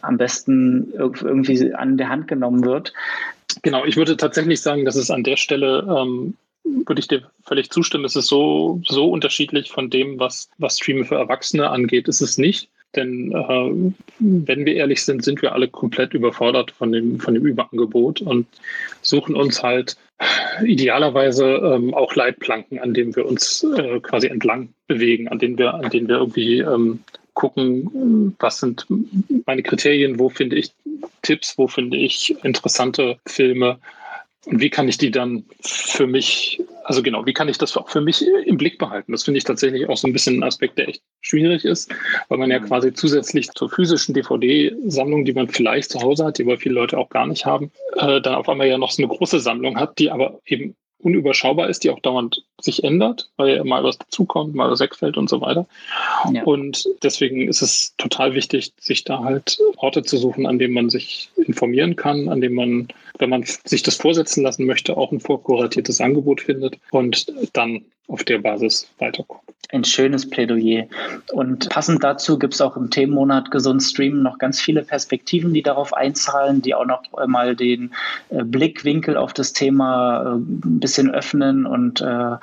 am 0.00 0.16
besten 0.16 0.90
irgendwie 0.94 1.74
an 1.74 1.98
der 1.98 2.08
Hand 2.08 2.26
genommen 2.26 2.64
wird. 2.64 2.94
Genau, 3.60 3.84
ich 3.84 3.98
würde 3.98 4.16
tatsächlich 4.16 4.62
sagen, 4.62 4.86
dass 4.86 4.96
es 4.96 5.10
an 5.10 5.22
der 5.22 5.36
Stelle 5.36 5.86
ähm, 5.86 6.34
würde 6.86 7.00
ich 7.00 7.08
dir 7.08 7.22
völlig 7.42 7.70
zustimmen. 7.70 8.04
Es 8.04 8.16
ist 8.16 8.28
so, 8.28 8.80
so 8.86 9.10
unterschiedlich 9.10 9.70
von 9.70 9.90
dem, 9.90 10.18
was, 10.18 10.50
was 10.58 10.78
Streaming 10.78 11.04
für 11.04 11.16
Erwachsene 11.16 11.70
angeht, 11.70 12.08
ist 12.08 12.20
es 12.20 12.38
nicht. 12.38 12.68
Denn 12.94 13.32
äh, 13.32 13.92
wenn 14.18 14.64
wir 14.64 14.74
ehrlich 14.74 15.04
sind, 15.04 15.22
sind 15.22 15.42
wir 15.42 15.52
alle 15.52 15.68
komplett 15.68 16.14
überfordert 16.14 16.70
von 16.70 16.92
dem, 16.92 17.20
von 17.20 17.34
dem 17.34 17.44
Überangebot 17.44 18.22
und 18.22 18.46
suchen 19.02 19.34
uns 19.34 19.62
halt 19.62 19.96
idealerweise 20.64 21.44
ähm, 21.44 21.92
auch 21.92 22.14
Leitplanken, 22.14 22.78
an 22.78 22.94
denen 22.94 23.14
wir 23.14 23.26
uns 23.26 23.64
äh, 23.76 24.00
quasi 24.00 24.28
entlang 24.28 24.70
bewegen, 24.86 25.28
an 25.28 25.38
denen 25.38 25.58
wir, 25.58 25.74
an 25.74 25.90
denen 25.90 26.08
wir 26.08 26.16
irgendwie 26.16 26.60
ähm, 26.60 27.00
gucken, 27.34 28.34
was 28.38 28.60
sind 28.60 28.86
meine 29.44 29.62
Kriterien, 29.62 30.18
wo 30.18 30.30
finde 30.30 30.56
ich 30.56 30.72
Tipps, 31.20 31.58
wo 31.58 31.68
finde 31.68 31.98
ich 31.98 32.34
interessante 32.44 33.18
Filme 33.26 33.78
und 34.46 34.60
wie 34.60 34.70
kann 34.70 34.88
ich 34.88 34.96
die 34.96 35.10
dann 35.10 35.44
für 35.60 36.06
mich, 36.06 36.62
also 36.84 37.02
genau, 37.02 37.26
wie 37.26 37.32
kann 37.32 37.48
ich 37.48 37.58
das 37.58 37.76
auch 37.76 37.88
für 37.88 38.00
mich 38.00 38.24
im 38.44 38.56
Blick 38.56 38.78
behalten? 38.78 39.10
Das 39.10 39.24
finde 39.24 39.38
ich 39.38 39.44
tatsächlich 39.44 39.88
auch 39.88 39.96
so 39.96 40.06
ein 40.06 40.12
bisschen 40.12 40.38
ein 40.38 40.44
Aspekt, 40.44 40.78
der 40.78 40.88
echt 40.88 41.02
schwierig 41.20 41.64
ist, 41.64 41.92
weil 42.28 42.38
man 42.38 42.50
ja 42.52 42.60
mhm. 42.60 42.66
quasi 42.66 42.92
zusätzlich 42.92 43.50
zur 43.50 43.68
physischen 43.68 44.14
DVD-Sammlung, 44.14 45.24
die 45.24 45.32
man 45.32 45.48
vielleicht 45.48 45.90
zu 45.90 46.00
Hause 46.00 46.26
hat, 46.26 46.38
die 46.38 46.44
aber 46.44 46.58
viele 46.58 46.76
Leute 46.76 46.96
auch 46.96 47.08
gar 47.08 47.26
nicht 47.26 47.44
haben, 47.44 47.72
äh, 47.96 48.20
dann 48.20 48.36
auf 48.36 48.48
einmal 48.48 48.68
ja 48.68 48.78
noch 48.78 48.92
so 48.92 49.02
eine 49.02 49.12
große 49.12 49.40
Sammlung 49.40 49.80
hat, 49.80 49.98
die 49.98 50.12
aber 50.12 50.40
eben 50.46 50.76
unüberschaubar 50.98 51.68
ist, 51.68 51.84
die 51.84 51.90
auch 51.90 52.00
dauernd 52.00 52.44
sich 52.60 52.82
ändert, 52.82 53.30
weil 53.36 53.62
mal 53.64 53.84
was 53.84 53.98
dazukommt, 53.98 54.54
mal 54.54 54.70
was 54.70 54.80
wegfällt 54.80 55.16
und 55.16 55.28
so 55.28 55.40
weiter. 55.40 55.66
Ja. 56.32 56.42
Und 56.44 56.88
deswegen 57.02 57.48
ist 57.48 57.62
es 57.62 57.94
total 57.98 58.34
wichtig, 58.34 58.72
sich 58.80 59.04
da 59.04 59.22
halt 59.22 59.58
Orte 59.76 60.02
zu 60.02 60.16
suchen, 60.16 60.46
an 60.46 60.58
denen 60.58 60.74
man 60.74 60.90
sich 60.90 61.30
informieren 61.36 61.96
kann, 61.96 62.28
an 62.28 62.40
denen 62.40 62.54
man, 62.54 62.88
wenn 63.18 63.30
man 63.30 63.44
sich 63.44 63.82
das 63.82 63.96
vorsetzen 63.96 64.42
lassen 64.42 64.66
möchte, 64.66 64.96
auch 64.96 65.12
ein 65.12 65.20
vorkuratiertes 65.20 66.00
Angebot 66.00 66.40
findet 66.40 66.78
und 66.90 67.26
dann 67.52 67.84
auf 68.08 68.24
der 68.24 68.38
Basis 68.38 68.88
weiterkommt. 68.98 69.42
Ein 69.72 69.84
schönes 69.84 70.28
Plädoyer. 70.28 70.86
Und 71.32 71.68
passend 71.70 72.02
dazu 72.04 72.38
gibt 72.38 72.54
es 72.54 72.60
auch 72.60 72.76
im 72.76 72.90
Themenmonat 72.90 73.50
Gesund 73.50 73.82
Streamen 73.82 74.22
noch 74.22 74.38
ganz 74.38 74.60
viele 74.60 74.82
Perspektiven, 74.82 75.52
die 75.52 75.62
darauf 75.62 75.92
einzahlen, 75.92 76.62
die 76.62 76.74
auch 76.74 76.86
noch 76.86 77.02
mal 77.26 77.56
den 77.56 77.92
äh, 78.30 78.44
Blickwinkel 78.44 79.16
auf 79.16 79.32
das 79.32 79.52
Thema 79.52 80.22
äh, 80.22 80.34
ein 80.36 80.80
bisschen 80.80 81.10
öffnen. 81.10 81.66
Und 81.66 82.00
äh, 82.00 82.36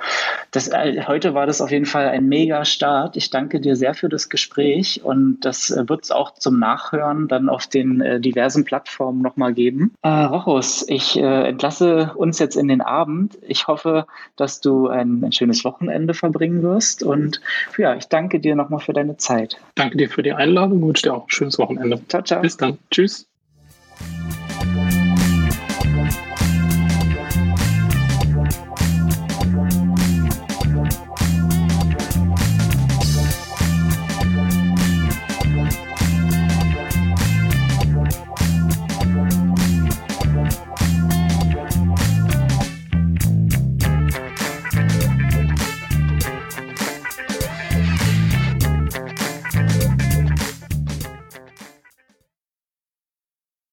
das, 0.50 0.70
heute 1.06 1.34
war 1.34 1.46
das 1.46 1.60
auf 1.60 1.70
jeden 1.70 1.86
Fall 1.86 2.08
ein 2.08 2.28
mega 2.28 2.64
Start. 2.64 3.16
Ich 3.16 3.30
danke 3.30 3.60
dir 3.60 3.76
sehr 3.76 3.94
für 3.94 4.08
das 4.08 4.28
Gespräch 4.28 5.00
und 5.02 5.40
das 5.40 5.74
wird 5.86 6.04
es 6.04 6.10
auch 6.10 6.34
zum 6.34 6.58
Nachhören 6.58 7.28
dann 7.28 7.48
auf 7.48 7.66
den 7.66 8.20
diversen 8.20 8.64
Plattformen 8.64 9.22
nochmal 9.22 9.54
geben. 9.54 9.94
Äh, 10.02 10.08
Rochus, 10.08 10.84
ich 10.88 11.16
entlasse 11.16 12.12
uns 12.14 12.38
jetzt 12.38 12.56
in 12.56 12.68
den 12.68 12.80
Abend. 12.80 13.38
Ich 13.46 13.66
hoffe, 13.66 14.06
dass 14.36 14.60
du 14.60 14.88
ein, 14.88 15.24
ein 15.24 15.32
schönes 15.32 15.64
Wochenende 15.64 16.14
verbringen 16.14 16.62
wirst. 16.62 17.02
Und 17.02 17.13
und 17.22 17.40
ja, 17.78 17.94
ich 17.94 18.06
danke 18.06 18.40
dir 18.40 18.54
nochmal 18.54 18.80
für 18.80 18.92
deine 18.92 19.16
Zeit. 19.16 19.56
Danke 19.74 19.96
dir 19.96 20.08
für 20.08 20.22
die 20.22 20.32
Einladung 20.32 20.82
und 20.82 20.88
wünsche 20.88 21.02
dir 21.04 21.14
auch 21.14 21.24
ein 21.24 21.30
schönes 21.30 21.58
Wochenende. 21.58 22.00
Ciao, 22.08 22.22
ciao. 22.22 22.42
Bis 22.42 22.56
dann. 22.56 22.78
Tschüss. 22.90 23.26